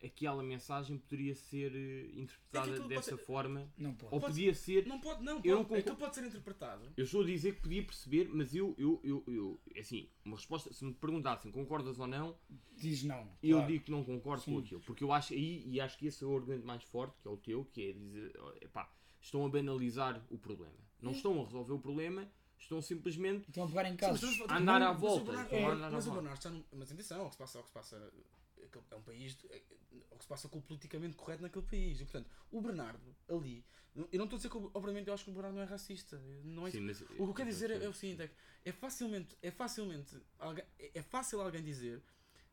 aquela 0.05 0.43
mensagem 0.43 0.97
poderia 0.97 1.33
ser 1.35 1.73
eh, 1.75 2.11
interpretada 2.19 2.75
pode 2.77 2.87
dessa 2.89 3.17
ser- 3.17 3.25
forma, 3.25 3.71
Não 3.77 3.93
pode. 3.93 4.13
ou 4.13 4.19
Pode 4.19 4.33
podia 4.33 4.53
ser 4.53 4.85
Não 4.85 4.99
pode, 4.99 5.23
não, 5.23 5.41
Eu 5.43 5.55
não 5.57 5.65
pode, 5.65 5.81
concordo. 5.81 5.81
aquilo 5.81 5.95
pode 5.97 6.15
ser 6.15 6.23
interpretado. 6.25 6.93
eu 6.95 7.03
estou 7.03 7.21
a 7.21 7.25
dizer 7.25 7.55
que 7.55 7.61
podia 7.61 7.83
perceber, 7.83 8.29
mas 8.29 8.53
eu, 8.55 8.75
eu, 8.77 9.01
eu, 9.03 9.23
eu 9.27 9.59
assim, 9.79 10.09
uma 10.23 10.35
resposta, 10.37 10.71
se 10.73 10.85
me 10.85 10.93
perguntassem 10.93 11.51
concordas 11.51 11.99
ou 11.99 12.07
não, 12.07 12.37
Diz 12.77 13.03
não. 13.03 13.27
eu 13.41 13.57
claro. 13.57 13.71
digo 13.71 13.83
que 13.85 13.91
não 13.91 14.03
concordo 14.03 14.43
com 14.43 14.51
Sim. 14.51 14.59
aquilo. 14.59 14.81
Porque 14.81 15.03
eu 15.03 15.11
acho 15.11 15.33
aí, 15.33 15.63
e 15.67 15.79
acho 15.81 15.97
que 15.97 16.07
esse 16.07 16.23
é 16.23 16.27
o 16.27 16.35
argumento 16.35 16.65
mais 16.65 16.83
forte, 16.83 17.15
que 17.21 17.27
é 17.27 17.31
o 17.31 17.37
teu, 17.37 17.65
que 17.65 17.89
é 17.89 17.93
dizer, 17.93 18.31
epá, 18.61 18.91
estão 19.21 19.45
a 19.45 19.49
banalizar 19.49 20.23
o 20.29 20.37
problema. 20.37 20.75
Não 21.01 21.11
estão 21.11 21.39
a 21.41 21.43
resolver 21.45 21.73
o 21.73 21.79
problema, 21.79 22.29
estão 22.59 22.81
simplesmente. 22.81 23.47
Estão 23.49 23.63
a 23.63 23.67
pegar 23.67 23.85
em 23.85 23.91
Sim, 23.91 23.97
casos. 23.97 24.21
mas 24.21 24.31
estamos- 24.31 24.51
A 24.51 24.57
andar 24.57 24.81
à 24.81 24.87
mas 24.93 24.97
o 24.97 24.99
volta, 25.01 25.25
Bernardo- 25.25 25.53
é, 25.55 25.61
Mas 25.61 25.71
o 25.75 25.89
volta. 25.91 26.11
Bernardo 26.11 26.37
está 26.37 26.49
num. 26.49 26.63
Mas 26.73 26.91
atenção, 26.91 27.21
ao 27.21 27.25
que 27.27 27.33
se 27.33 27.37
passa, 27.37 27.57
ao 27.57 27.63
que 27.63 27.69
se 27.69 27.73
passa. 27.73 28.13
É 28.91 28.95
um 28.95 29.01
país. 29.01 29.37
É, 29.49 29.61
ao 30.11 30.17
que 30.17 30.23
se 30.23 30.27
passa 30.27 30.49
com 30.49 30.59
o 30.59 30.61
politicamente 30.61 31.15
correto 31.15 31.41
naquele 31.41 31.65
país. 31.65 31.99
E 32.01 32.03
portanto, 32.03 32.29
o 32.51 32.61
Bernardo 32.61 33.15
ali. 33.29 33.65
Eu 34.11 34.17
não 34.17 34.25
estou 34.25 34.35
a 34.35 34.39
dizer 34.39 34.49
que, 34.49 34.57
obviamente, 34.73 35.07
eu 35.07 35.13
acho 35.13 35.23
que 35.23 35.29
o 35.29 35.33
Bernardo 35.33 35.55
não 35.55 35.61
é 35.61 35.65
racista. 35.65 36.21
Não 36.43 36.67
é 36.67 36.71
Sim, 36.71 36.81
mas, 36.81 37.01
O 37.01 37.05
que 37.05 37.21
eu 37.21 37.33
quero 37.33 37.49
dizer 37.49 37.71
é, 37.71 37.85
é 37.85 37.87
o 37.87 37.93
seguinte: 37.93 38.23
é, 38.23 38.27
que 38.27 38.35
é 38.65 38.71
facilmente. 38.73 39.37
É 39.41 39.51
facilmente. 39.51 40.21
é 40.77 40.91
é 40.95 41.01
fácil 41.01 41.39
alguém 41.39 41.63
dizer 41.63 42.03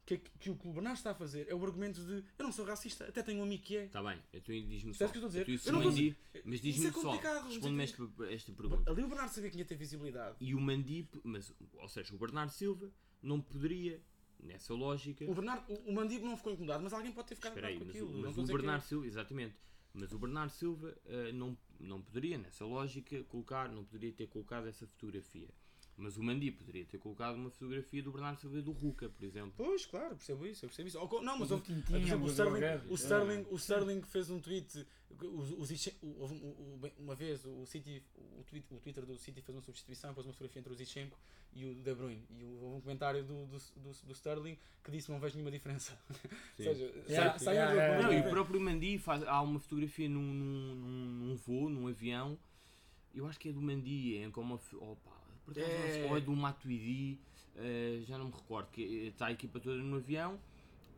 que, 0.04 0.18
que 0.18 0.50
o 0.50 0.56
que 0.56 0.68
o 0.68 0.72
Bernardo 0.72 0.96
está 0.96 1.12
a 1.12 1.14
fazer 1.14 1.46
é 1.48 1.54
o 1.54 1.64
argumento 1.64 2.00
de 2.04 2.24
eu 2.38 2.44
não 2.44 2.52
sou 2.52 2.64
racista, 2.64 3.04
até 3.08 3.22
tenho 3.22 3.40
um 3.40 3.44
amigo 3.44 3.62
que 3.62 3.76
é. 3.76 3.84
Está 3.84 4.02
bem, 4.02 4.20
então 4.32 4.54
diz-me 4.54 4.94
só. 4.94 5.06
O 5.06 5.10
que 5.10 5.18
eu 5.18 5.26
estou 5.26 5.40
a 5.40 5.44
dizer? 5.44 5.48
Isso 5.48 5.68
Eu 5.68 5.72
não 5.74 5.80
o 5.80 5.84
Mandi, 5.84 6.16
mas 6.44 6.54
Isso 6.54 6.62
diz-me 6.62 6.86
é 6.86 6.92
só, 6.92 7.10
responde-me 7.12 7.76
mas 7.76 7.90
esta, 7.90 8.32
esta 8.32 8.52
pergunta. 8.52 8.90
Ali 8.90 9.02
o 9.02 9.08
Bernardo 9.08 9.32
sabia 9.32 9.50
que 9.50 9.56
tinha 9.56 9.64
ter 9.64 9.76
visibilidade. 9.76 10.36
E 10.40 10.54
o 10.54 10.60
Mandi, 10.60 11.08
mas, 11.22 11.52
ou 11.74 11.88
seja, 11.88 12.14
o 12.14 12.18
Bernardo 12.18 12.50
Silva 12.50 12.92
não 13.22 13.40
poderia, 13.40 14.02
nessa 14.42 14.74
lógica. 14.74 15.24
O 15.30 15.34
Bernardo, 15.34 15.72
o, 15.72 15.90
o 15.90 15.94
Mandibo 15.94 16.26
não 16.26 16.36
ficou 16.36 16.52
incomodado, 16.52 16.82
mas 16.82 16.92
alguém 16.92 17.12
pode 17.12 17.28
ter 17.28 17.34
ficado 17.36 17.54
incomodado 17.54 17.78
com 17.78 17.84
mas, 17.86 17.94
o- 17.94 17.98
aquilo. 17.98 18.12
Não 18.12 18.20
mas 18.22 18.32
o 18.38 18.44
que 18.44 18.50
é- 18.50 18.54
Bernardo 18.56 18.82
Silva, 18.82 19.06
exatamente, 19.06 19.56
mas 19.94 20.12
o 20.12 20.18
Bernardo 20.18 20.50
Silva 20.50 20.96
eh, 21.06 21.32
não, 21.32 21.56
não 21.78 22.02
poderia, 22.02 22.38
nessa 22.38 22.64
lógica, 22.64 23.22
colocar, 23.24 23.68
não 23.70 23.84
poderia 23.84 24.12
ter 24.12 24.26
colocado 24.26 24.66
essa 24.66 24.86
fotografia. 24.86 25.48
Mas 25.96 26.16
o 26.16 26.22
Mandi 26.22 26.50
poderia 26.50 26.84
ter 26.86 26.98
colocado 26.98 27.36
uma 27.36 27.50
fotografia 27.50 28.02
do 28.02 28.10
Bernardo 28.10 28.40
Silva 28.40 28.58
e 28.58 28.62
do 28.62 28.72
Ruca, 28.72 29.10
por 29.10 29.22
exemplo. 29.24 29.52
Pois, 29.56 29.84
claro, 29.84 30.16
percebo 30.16 30.46
isso, 30.46 30.64
eu 30.64 30.68
percebo 30.70 30.88
isso. 30.88 30.98
Ou 30.98 31.22
não, 31.22 31.38
mas 31.38 31.50
houve- 31.50 31.64
Tintin, 31.64 31.82
por 31.82 31.96
exemplo, 32.00 32.24
o 32.26 32.30
Sterling, 32.30 32.64
o 32.88 32.94
Sterling, 32.94 33.46
o 33.50 33.56
Sterling 33.56 34.02
fez 34.02 34.30
um 34.30 34.40
tweet, 34.40 34.86
os, 35.20 35.50
os, 35.52 35.86
o- 36.00 36.06
um- 36.24 36.80
o- 36.82 36.92
uma 36.98 37.14
vez 37.14 37.44
o 37.44 37.66
City, 37.66 38.02
o, 38.16 38.42
tweet, 38.44 38.66
o 38.72 38.80
Twitter 38.80 39.04
do 39.04 39.18
City 39.18 39.42
fez 39.42 39.54
uma 39.54 39.60
substituição, 39.62 40.14
pôs 40.14 40.26
uma 40.26 40.32
fotografia 40.32 40.60
entre 40.60 40.72
o 40.72 40.74
Zichenko 40.76 41.16
e 41.52 41.66
o 41.66 41.74
De 41.74 41.94
Bruyne. 41.94 42.24
E 42.30 42.42
houve 42.42 42.76
um 42.78 42.80
comentário 42.80 43.22
do, 43.22 43.46
do, 43.46 43.58
do, 43.58 43.90
do 44.06 44.12
Sterling 44.12 44.56
que 44.82 44.90
disse 44.90 45.10
não 45.10 45.20
vejo 45.20 45.34
nenhuma 45.34 45.50
diferença. 45.52 45.92
Ou 46.58 46.64
seja, 46.64 46.84
Yeah, 47.06 47.32
sai, 47.32 47.38
sai 47.38 47.54
yeah, 47.56 47.72
yeah, 47.74 47.94
argumento 47.98 48.12
Não, 48.12 48.18
e 48.18 48.22
o 48.22 48.26
é. 48.28 48.30
próprio 48.30 48.58
Mandi 48.60 48.98
faz, 48.98 49.22
há 49.24 49.42
uma 49.42 49.60
fotografia 49.60 50.08
num, 50.08 50.22
num, 50.22 50.74
num, 50.74 51.04
num 51.28 51.36
voo, 51.36 51.68
num 51.68 51.86
avião, 51.86 52.38
eu 53.14 53.26
acho 53.26 53.38
que 53.38 53.50
é 53.50 53.52
do 53.52 53.60
Mandi, 53.60 54.16
é 54.16 54.30
como. 54.30 54.54
Opa, 54.54 55.21
por 55.52 55.62
É. 55.62 56.06
ou 56.08 56.16
é 56.16 56.20
do 56.20 56.32
Matuidi, 56.32 57.18
eh, 57.56 58.02
já 58.06 58.18
não 58.18 58.26
me 58.26 58.32
recordo, 58.32 58.68
que 58.72 58.82
está 58.82 59.26
a 59.26 59.32
equipa 59.32 59.60
toda 59.60 59.76
no 59.76 59.96
avião. 59.96 60.38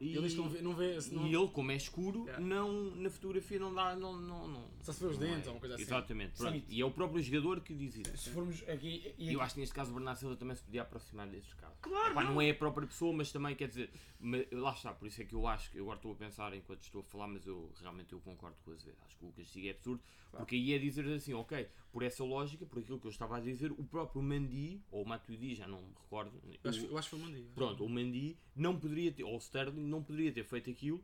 E, 0.05 0.13
Ele 0.17 0.23
diz 0.23 0.33
que 0.35 0.39
não 0.41 0.49
vê, 0.49 0.61
não 0.63 0.75
vê 0.75 1.01
se 1.01 1.15
não, 1.15 1.27
e 1.27 1.35
ele, 1.35 1.49
como 1.49 1.71
é 1.73 1.77
escuro, 1.77 2.25
Yeah. 2.25 2.45
não, 2.45 2.95
na 2.97 3.09
fotografia 3.11 3.59
não 3.59 3.75
dá. 3.75 3.97
Não, 3.97 4.21
não, 4.21 4.47
não, 4.49 4.69
Só 4.83 4.93
se 4.93 5.01
vê 5.01 5.07
os 5.07 5.19
dentes 5.19 5.47
ou 5.47 5.55
uma 5.55 5.61
coisa 5.61 5.75
assim. 5.75 5.85
Exatamente, 5.85 6.37
pronto. 6.37 6.63
E 6.69 6.81
é 6.81 6.85
o 6.85 6.91
próprio 6.91 7.23
jogador 7.23 7.61
que 7.61 7.75
diz 7.75 7.97
isso. 7.97 8.17
Se 8.17 8.31
formos 8.31 8.63
aqui. 8.69 9.15
E 9.19 9.25
E 9.31 9.33
eu 9.33 9.41
aqui 9.41 9.47
acho 9.47 9.55
que 9.55 9.61
neste 9.61 9.75
caso 9.75 9.91
o 9.91 9.95
Bernardo 9.95 10.19
Silva 10.19 10.37
também 10.37 10.55
se 10.57 10.63
podia 10.63 10.83
aproximar 10.83 11.27
destes 11.29 11.55
casos. 11.55 11.79
Claro, 11.81 12.13
Epá, 12.13 12.25
não. 12.25 12.35
não 12.35 12.41
é 12.43 12.51
a 12.51 12.55
própria 12.55 12.87
pessoa, 12.87 13.13
mas 13.13 13.31
também 13.33 13.55
quer 13.57 13.69
dizer, 13.69 13.91
mas, 14.21 14.47
lá 14.53 14.73
está, 14.73 14.93
por 14.93 15.07
isso 15.09 15.21
é 15.23 15.25
que 15.25 15.35
eu 15.35 15.47
acho 15.47 15.71
que 15.71 15.79
eu 15.79 15.85
agora 15.85 15.97
estou 15.99 16.13
a 16.13 16.17
pensar 16.17 16.55
enquanto 16.55 16.83
estou 16.83 17.01
a 17.01 17.05
falar, 17.05 17.29
mas 17.29 17.47
eu 17.47 17.71
realmente 17.81 18.13
eu 18.13 18.21
concordo 18.21 18.57
com 18.65 18.71
o 18.71 18.75
Azevedo. 18.75 18.99
Acho 19.07 19.17
que 19.17 19.25
o 19.25 19.33
castigo 19.33 19.67
é 19.67 19.71
absurdo, 19.71 20.03
porque 20.33 20.55
aí 20.57 20.73
é 20.75 20.79
dizer 20.79 21.07
assim, 21.13 21.33
ok, 21.35 21.67
por 21.93 22.03
essa 22.03 22.25
lógica, 22.25 22.67
por 22.67 22.79
aquilo 22.81 22.99
que 22.99 23.07
eu 23.07 23.11
estava 23.11 23.37
a 23.37 23.41
dizer, 23.41 23.71
o 23.73 23.85
próprio 23.85 24.21
Mandi, 24.23 24.81
ou 24.91 25.03
o 25.05 25.09
Matuidi, 25.09 25.55
já 25.55 25.69
não 25.69 25.81
me 25.83 25.93
recordo, 26.03 26.33
Eu 26.63 26.71
acho, 26.71 26.87
o- 26.87 26.91
eu 26.91 26.99
acho 26.99 27.11
que 27.11 27.17
foi 27.17 27.21
o 27.21 27.31
Mandibo. 27.31 27.49
Pronto, 27.55 27.85
o 27.85 27.89
Mandi 27.89 28.37
não 28.57 28.79
poderia 28.79 29.13
ter, 29.13 29.23
ou 29.25 29.35
o 29.35 29.39
Sterling 29.39 29.87
não 29.95 30.03
poderia 30.03 30.33
ter 30.33 30.45
feito 30.45 30.71
aquilo 30.71 31.03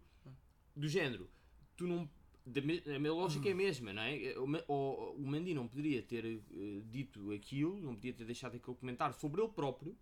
do 0.76 0.88
género. 0.88 1.28
Tu 1.76 1.86
não 1.86 2.09
da 2.45 2.61
a 2.61 2.99
minha 2.99 3.12
lógica 3.12 3.49
é 3.49 3.53
a 3.53 3.55
mesma, 3.55 3.93
não 3.93 4.03
é? 4.03 4.34
O, 4.38 4.72
o, 4.72 5.14
o 5.22 5.26
Mandy 5.26 5.55
não 5.55 5.68
poderia 5.68 6.03
ter 6.03 6.24
eh, 6.26 6.80
dito 6.91 7.30
aquilo, 7.32 7.80
não 7.80 7.95
podia 7.95 8.12
ter 8.12 8.24
deixado 8.24 8.57
aquele 8.57 8.76
comentário 8.76 9.14
sobre 9.18 9.41
ele 9.43 9.51
próprio, 9.53 9.97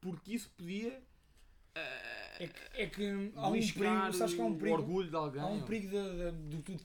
porque 0.00 0.34
isso 0.34 0.50
podia 0.56 1.02
É 2.38 2.46
que, 2.46 2.82
é 2.82 2.86
que 2.86 3.32
há 3.34 3.48
um 3.48 3.52
perigo, 3.52 4.12
sabes 4.12 4.34
que 4.34 4.40
há 4.40 4.44
um 4.44 4.52
o 4.52 4.56
perigo, 4.58 4.76
orgulho 4.76 5.08
de 5.10 5.16
alguém. 5.16 5.40
há 5.42 5.46
um 5.46 5.62
perigo 5.62 5.88
de, 5.88 6.30
de- 6.32 6.56
do 6.56 6.62
que 6.62 6.76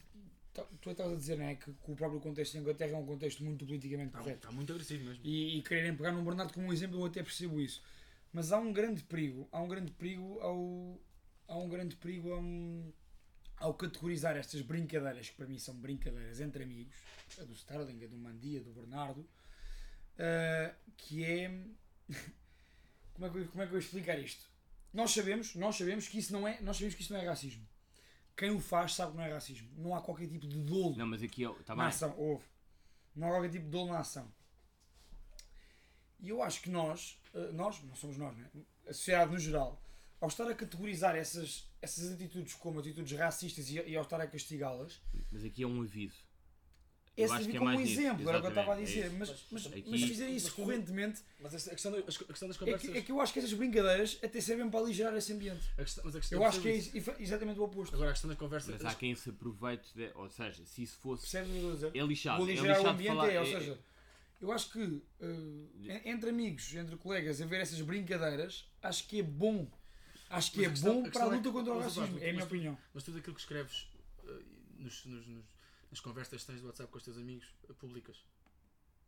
tu, 0.81 0.89
estás 0.89 1.11
a 1.11 1.15
dizer, 1.15 1.37
não 1.37 1.45
é? 1.45 1.55
Que, 1.55 1.71
que 1.71 1.91
o 1.91 1.95
próprio 1.95 2.19
contexto 2.19 2.53
da 2.53 2.59
Inglaterra 2.59 2.91
é 2.91 2.97
um 2.97 3.05
contexto 3.05 3.43
muito 3.43 3.65
politicamente 3.65 4.07
Está, 4.09 4.19
correto. 4.19 4.39
está 4.39 4.51
muito 4.51 4.71
agressivo 4.71 5.03
mesmo. 5.05 5.21
E, 5.23 5.57
e 5.57 5.61
quererem 5.61 5.95
pegar 5.95 6.11
no 6.13 6.23
Bernardo 6.23 6.53
como 6.53 6.67
um 6.67 6.73
exemplo, 6.73 6.99
eu 6.99 7.05
até 7.05 7.21
percebo 7.21 7.59
isso. 7.61 7.83
Mas 8.33 8.51
há 8.51 8.57
um 8.59 8.71
grande 8.73 9.03
perigo, 9.03 9.47
há 9.51 9.61
um 9.61 9.67
grande 9.67 9.91
perigo 9.91 10.39
ao, 10.39 10.99
há 11.49 11.57
um 11.57 11.67
grande 11.67 11.95
perigo 11.97 12.31
ao, 12.31 13.67
ao 13.67 13.73
categorizar 13.73 14.37
estas 14.37 14.61
brincadeiras, 14.61 15.29
que 15.29 15.35
para 15.35 15.47
mim 15.47 15.59
são 15.59 15.75
brincadeiras 15.75 16.39
entre 16.39 16.63
amigos, 16.63 16.95
a 17.37 17.43
do 17.43 17.53
Sterling, 17.53 18.03
a 18.05 18.07
do 18.07 18.17
Mandia, 18.17 18.61
do 18.61 18.71
Bernardo, 18.71 19.27
ah, 20.17 20.73
que 20.95 21.23
é. 21.25 21.49
como, 23.13 23.25
é 23.27 23.29
que, 23.29 23.37
eu- 23.39 23.47
como 23.49 23.61
é 23.63 23.65
que 23.65 23.69
eu 23.69 23.69
vou 23.71 23.79
explicar 23.79 24.17
isto? 24.19 24.47
Nós 24.93 25.11
sabemos, 25.11 25.53
nós 25.55 25.75
sabemos 25.75 26.07
que 26.07 26.17
isso 26.19 26.31
não 26.33 26.47
é, 26.47 26.59
nós 26.61 26.77
sabemos 26.77 26.95
que 26.95 27.01
isso 27.03 27.13
não 27.13 27.19
é 27.19 27.25
racismo. 27.27 27.67
Quem 28.35 28.51
o 28.51 28.59
faz 28.59 28.93
sabe 28.95 29.11
que 29.11 29.17
não 29.17 29.23
é 29.25 29.33
racismo. 29.33 29.69
Não 29.77 29.93
há 29.93 30.01
qualquer 30.01 30.27
tipo 30.27 30.47
de 30.47 30.57
dolo 30.61 30.95
Não, 30.95 31.05
mas 31.05 31.21
aqui 31.21 31.43
está 31.43 31.75
na 31.75 31.83
bem. 31.83 31.89
ação. 31.89 32.15
Houve. 32.17 32.45
Não 33.15 33.27
há 33.27 33.31
qualquer 33.31 33.49
tipo 33.51 33.65
de 33.65 33.71
dolo 33.71 33.91
na 33.91 33.99
ação. 33.99 34.31
E 36.21 36.29
eu 36.29 36.41
acho 36.41 36.61
que 36.61 36.69
nós, 36.69 37.19
eh, 37.33 37.51
nós, 37.51 37.81
não 37.83 37.95
somos 37.95 38.17
nós, 38.17 38.35
né? 38.37 38.49
a 38.87 38.93
sociedade 38.93 39.31
no 39.31 39.39
geral, 39.39 39.81
ao 40.21 40.27
estar 40.27 40.49
a 40.49 40.53
categorizar 40.55 41.15
essas, 41.15 41.67
essas 41.81 42.11
atitudes 42.11 42.53
como 42.55 42.79
atitudes 42.79 43.17
racistas 43.17 43.69
e, 43.69 43.75
e 43.81 43.95
ao 43.95 44.03
estar 44.03 44.19
a 44.21 44.27
castigá-las, 44.27 44.99
Mas 45.31 45.43
aqui 45.45 45.63
é 45.63 45.67
um 45.67 45.81
aviso. 45.81 46.27
Eu 47.17 47.25
esse 47.25 47.49
que 47.49 47.57
é 47.57 47.59
como 47.59 47.71
um 47.71 47.81
exemplo, 47.81 48.29
era 48.29 48.37
o 48.37 48.41
que 48.41 48.47
eu 48.47 48.49
estava 48.51 48.73
a 48.75 48.79
é 48.79 48.83
dizer. 48.85 49.07
isso. 49.07 49.15
mas, 49.17 49.45
mas, 49.51 49.65
Aqui- 49.67 49.83
mas 49.89 50.03
fizerem 50.03 50.35
isso 50.37 50.45
Mas 50.45 50.55
correntemente, 50.55 51.21
Mas 51.41 51.67
a 51.67 51.71
questão, 51.71 51.91
da- 51.91 51.97
a 51.97 52.01
questão 52.03 52.47
das 52.47 52.55
é 52.55 52.59
conversas. 52.59 52.89
que, 52.89 52.97
é 52.97 53.01
que 53.01 53.11
eu 53.11 53.19
acho 53.19 53.33
que 53.33 53.39
essas 53.39 53.51
brincadeiras 53.51 54.17
até 54.23 54.39
servem 54.39 54.69
para 54.69 54.79
aligerar 54.79 55.13
esse 55.17 55.33
ambiente. 55.33 55.69
a 55.77 55.83
questão- 55.83 56.03
mas 56.05 56.15
a 56.15 56.19
questão 56.21 56.39
Eu 56.39 56.45
acho 56.45 56.61
que 56.61 56.69
é 56.69 56.75
isso- 56.75 56.91
exatamente 57.19 57.59
o 57.59 57.63
oposto. 57.63 57.93
Agora 57.93 58.11
a 58.11 58.13
questão 58.13 58.29
das 58.29 58.37
conversas. 58.39 58.71
Mas 58.81 58.85
há 58.85 58.95
quem 58.95 59.13
se 59.15 59.29
aproveite, 59.31 59.93
de, 59.93 60.09
ou 60.15 60.29
seja, 60.29 60.65
se 60.65 60.81
isso 60.83 60.97
fosse. 60.99 61.23
Percebes 61.23 61.49
o 61.49 61.51
que 61.51 61.57
eu 61.59 61.73
estou 61.73 61.87
a 61.87 61.91
dizer? 61.91 61.99
É 61.99 62.07
lixado. 62.07 62.41
O 62.41 62.45
É 62.45 62.51
aligerar 62.51 62.69
o 62.69 62.77
lixado 62.79 62.97
de 62.97 63.09
ambiente 63.09 63.15
falar. 63.17 63.33
é, 63.33 63.39
ou 63.41 63.45
seja, 63.45 63.79
eu 64.39 64.51
acho 64.53 64.71
que 64.71 65.01
eh, 65.19 66.01
entre 66.09 66.29
amigos, 66.29 66.73
entre 66.73 66.95
colegas, 66.95 67.41
a 67.41 67.45
ver 67.45 67.59
essas 67.59 67.81
brincadeiras, 67.81 68.65
acho 68.81 69.05
que 69.07 69.19
é 69.19 69.23
bom. 69.23 69.69
Acho 70.29 70.51
que 70.51 70.63
é 70.65 70.69
questão- 70.69 71.01
bom 71.03 71.09
para 71.09 71.23
a 71.23 71.27
é 71.27 71.29
luta 71.31 71.43
que- 71.43 71.51
contra 71.51 71.73
o 71.73 71.79
racismo, 71.79 72.19
é 72.19 72.29
a 72.29 72.33
minha 72.33 72.45
opinião. 72.45 72.77
Mas 72.93 73.03
tudo 73.03 73.17
aquilo 73.17 73.35
que 73.35 73.41
escreves 73.41 73.87
eh, 74.27 74.41
nos, 74.77 75.05
nos- 75.05 75.27
nos- 75.27 75.45
nas 75.89 75.99
conversas 75.99 76.41
que 76.41 76.47
tens 76.47 76.61
do 76.61 76.67
WhatsApp 76.67 76.91
com 76.91 76.97
os 76.97 77.03
teus 77.03 77.17
amigos 77.17 77.47
eh, 77.69 77.73
públicas, 77.73 78.23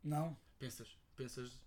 Não, 0.02 0.36
pensas, 0.58 0.88
pensas, 1.16 1.60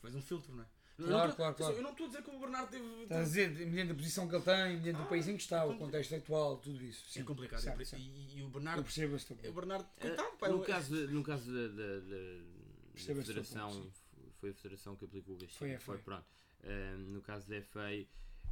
fazes 0.00 0.16
um 0.16 0.22
filtro, 0.22 0.54
não 0.54 0.62
é? 0.64 0.66
Eu 0.98 1.06
Claro, 1.08 1.28
não 1.28 1.36
claro, 1.36 1.54
claro. 1.54 1.74
Eu 1.76 1.82
não 1.82 1.90
estou 1.90 2.06
a 2.06 2.08
dizer 2.08 2.22
que 2.22 2.30
o 2.30 2.40
Bernardo 2.40 2.70
teve. 2.70 3.02
estás 3.02 3.20
a 3.20 3.24
dizer, 3.24 3.50
mediante 3.50 3.92
a 3.92 3.94
posição 3.94 4.26
que 4.28 4.34
ele 4.34 4.44
tem, 4.44 4.76
mediante 4.76 5.02
o 5.02 5.06
país 5.06 5.28
em 5.28 5.36
que 5.36 5.42
está, 5.42 5.62
o 5.64 5.68
compli- 5.68 5.84
contexto 5.84 6.14
atual, 6.14 6.56
tudo 6.56 6.82
isso. 6.82 7.04
É 7.06 7.12
Sim, 7.12 7.24
complicado. 7.24 7.60
certo, 7.60 7.82
e- 7.82 7.86
certo. 7.86 8.02
E, 8.02 8.38
e 8.38 8.42
o 8.42 8.46
Eu 8.46 8.48
Bernardo. 8.50 8.82
percebo 8.82 9.14
esse 9.14 9.26
teu 9.34 9.50
O. 9.50 9.54
Bernardo, 9.54 9.86
Eh, 9.98 10.08
coitado, 10.08 10.36
pá, 10.38 10.48
no, 10.48 10.54
eu- 10.56 10.60
caso, 10.64 10.96
de- 11.06 11.12
no 11.12 11.22
caso 11.22 11.52
da, 11.52 11.68
da, 11.68 11.74
da- 11.74 12.00
da 12.00 12.92
Percebo 12.94 13.20
Federação, 13.22 13.70
ponto, 13.70 13.92
foi 14.40 14.50
a 14.50 14.54
Federação 14.54 14.96
que 14.96 15.04
aplicou 15.04 15.34
o 15.34 15.38
castigo. 15.38 15.58
Foi 15.58 15.74
a 15.74 15.78
FA. 15.80 15.98
pronto. 15.98 16.26
Eh, 16.62 16.96
no 16.96 17.20
caso 17.20 17.46
da 17.46 17.56
FA, 17.60 17.90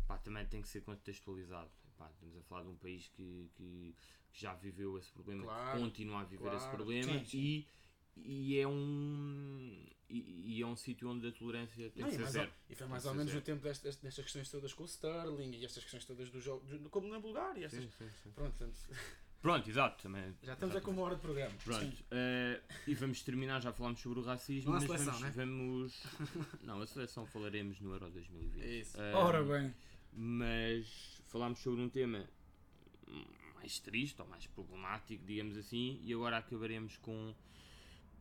pá, 0.06 0.18
também 0.18 0.44
tem 0.46 0.62
que 0.62 0.68
ser 0.68 0.82
contextualizado. 0.82 1.70
Pá, 1.96 2.10
estamos 2.10 2.36
a 2.36 2.42
falar 2.42 2.62
de 2.64 2.68
um 2.70 2.76
país 2.76 3.08
que, 3.08 3.50
que, 3.54 3.94
que 4.32 4.40
já 4.40 4.54
viveu 4.54 4.98
esse 4.98 5.10
problema, 5.12 5.44
Claro, 5.44 5.78
que 5.78 5.84
continua 5.84 6.20
a 6.20 6.24
viver 6.24 6.48
esse 6.48 6.56
claro. 6.58 6.76
problema 6.76 7.18
Sim, 7.20 7.24
sim. 7.24 7.38
E, 7.38 7.68
e 8.16 8.58
é 8.60 8.66
um 8.68 9.86
e, 10.08 10.56
e 10.58 10.62
é 10.62 10.66
um 10.66 10.76
sítio 10.76 11.08
onde 11.08 11.26
a 11.26 11.32
tolerância 11.32 11.90
tem 11.90 12.02
Não, 12.02 12.08
que 12.10 12.16
ser 12.16 12.26
zero. 12.26 12.48
ou, 12.48 12.54
e 12.70 12.74
foi 12.76 12.86
mais 12.86 13.04
ou 13.06 13.12
menos 13.14 13.28
o 13.30 13.34
zero. 13.34 13.44
tempo 13.44 13.62
destas, 13.62 13.96
destas 13.96 14.24
questões 14.24 14.48
todas 14.50 14.72
com 14.72 14.82
o 14.82 14.86
Sterling 14.86 15.52
e 15.56 15.64
estas 15.64 15.82
questões 15.82 16.04
todas 16.04 16.30
do 16.30 16.40
jogo, 16.40 16.64
do- 16.78 16.90
como 16.90 17.08
na 17.08 17.18
Bulgária. 17.18 17.66
Estas, 17.66 17.82
Sim, 17.84 17.90
sim, 17.90 18.10
sim. 18.22 18.30
Pronto, 18.32 18.56
portanto, 18.56 18.78
Pronto, 19.42 19.68
exato. 19.68 20.02
Também, 20.02 20.34
já 20.42 20.54
estamos 20.54 20.74
a 20.76 20.80
com 20.80 20.90
uma 20.92 21.02
hora 21.02 21.16
de 21.16 21.20
programa. 21.20 21.54
Pronto, 21.64 22.04
eh, 22.10 22.62
e 22.86 22.94
vamos 22.94 23.22
terminar, 23.22 23.60
já 23.60 23.72
falámos 23.72 24.00
sobre 24.00 24.20
o 24.20 24.22
racismo, 24.22 24.72
Não 24.72 24.78
mas 24.80 24.86
seleção, 24.90 25.18
vamos, 25.20 25.36
vamos... 25.36 26.02
Não, 26.62 26.80
a 26.80 26.86
seleção 26.86 27.26
falaremos 27.26 27.78
no 27.80 27.92
Euro 27.92 28.10
2020. 28.10 28.62
É 28.64 28.74
isso. 28.80 28.96
Eh, 28.98 29.12
Ora 29.14 29.42
bem, 29.44 29.74
Mas 30.14 31.22
falámos 31.26 31.58
sobre 31.58 31.82
um 31.82 31.88
tema 31.88 32.28
mais 33.54 33.78
triste 33.78 34.20
ou 34.20 34.28
mais 34.28 34.46
problemático, 34.46 35.24
digamos 35.24 35.56
assim, 35.56 36.00
e 36.02 36.12
agora 36.12 36.38
acabaremos 36.38 36.96
com, 36.98 37.34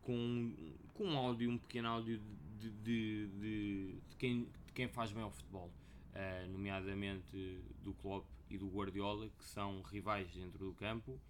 com, 0.02 0.74
com 0.94 1.04
um 1.04 1.16
áudio, 1.16 1.50
um 1.50 1.58
pequeno 1.58 1.88
áudio 1.88 2.18
de, 2.58 2.70
de, 2.70 3.26
de, 3.28 4.00
de 4.08 4.16
quem, 4.16 4.44
de 4.44 4.72
quem 4.72 4.88
faz 4.88 5.12
bem 5.12 5.22
ao 5.22 5.30
futebol, 5.30 5.70
eh, 6.14 6.46
nomeadamente 6.48 7.62
do 7.82 7.92
Klopp 7.94 8.26
e 8.48 8.56
do 8.56 8.68
Guardiola, 8.68 9.28
que 9.38 9.44
são 9.44 9.82
rivais 9.82 10.32
dentro 10.32 10.58
do 10.58 10.74
campo 10.74 11.20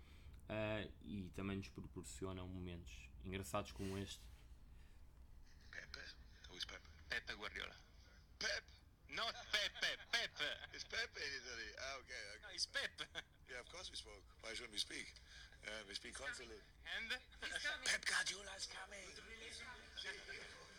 eh, 0.48 0.88
e 1.02 1.30
também 1.34 1.56
nos 1.56 1.68
proporcionam 1.68 2.46
momentos 2.48 3.10
engraçados 3.24 3.72
como 3.72 3.98
este. 3.98 4.22
Pepe. 5.70 6.00
Who's 6.50 6.64
Pepe? 6.64 6.88
Pepe 7.08 7.34
Guardiola. 7.34 7.73
Pepe 11.04 11.20
in 11.20 11.36
Italy. 11.36 11.68
Ah, 11.84 12.00
okay. 12.00 12.16
okay. 12.16 12.48
No, 12.48 12.48
it's 12.56 12.64
Pepe. 12.64 13.04
Yeah, 13.52 13.60
of 13.60 13.68
course 13.68 13.92
we 13.92 13.96
spoke. 14.00 14.24
Why 14.40 14.56
shouldn't 14.56 14.72
we 14.72 14.80
speak? 14.80 15.04
Uh, 15.68 15.84
we 15.84 15.92
speak 15.92 16.16
constantly. 16.16 16.56
And 16.96 17.12
Pep 17.84 18.00
Guardiola 18.08 18.48
is 18.56 18.64
coming. 18.72 19.04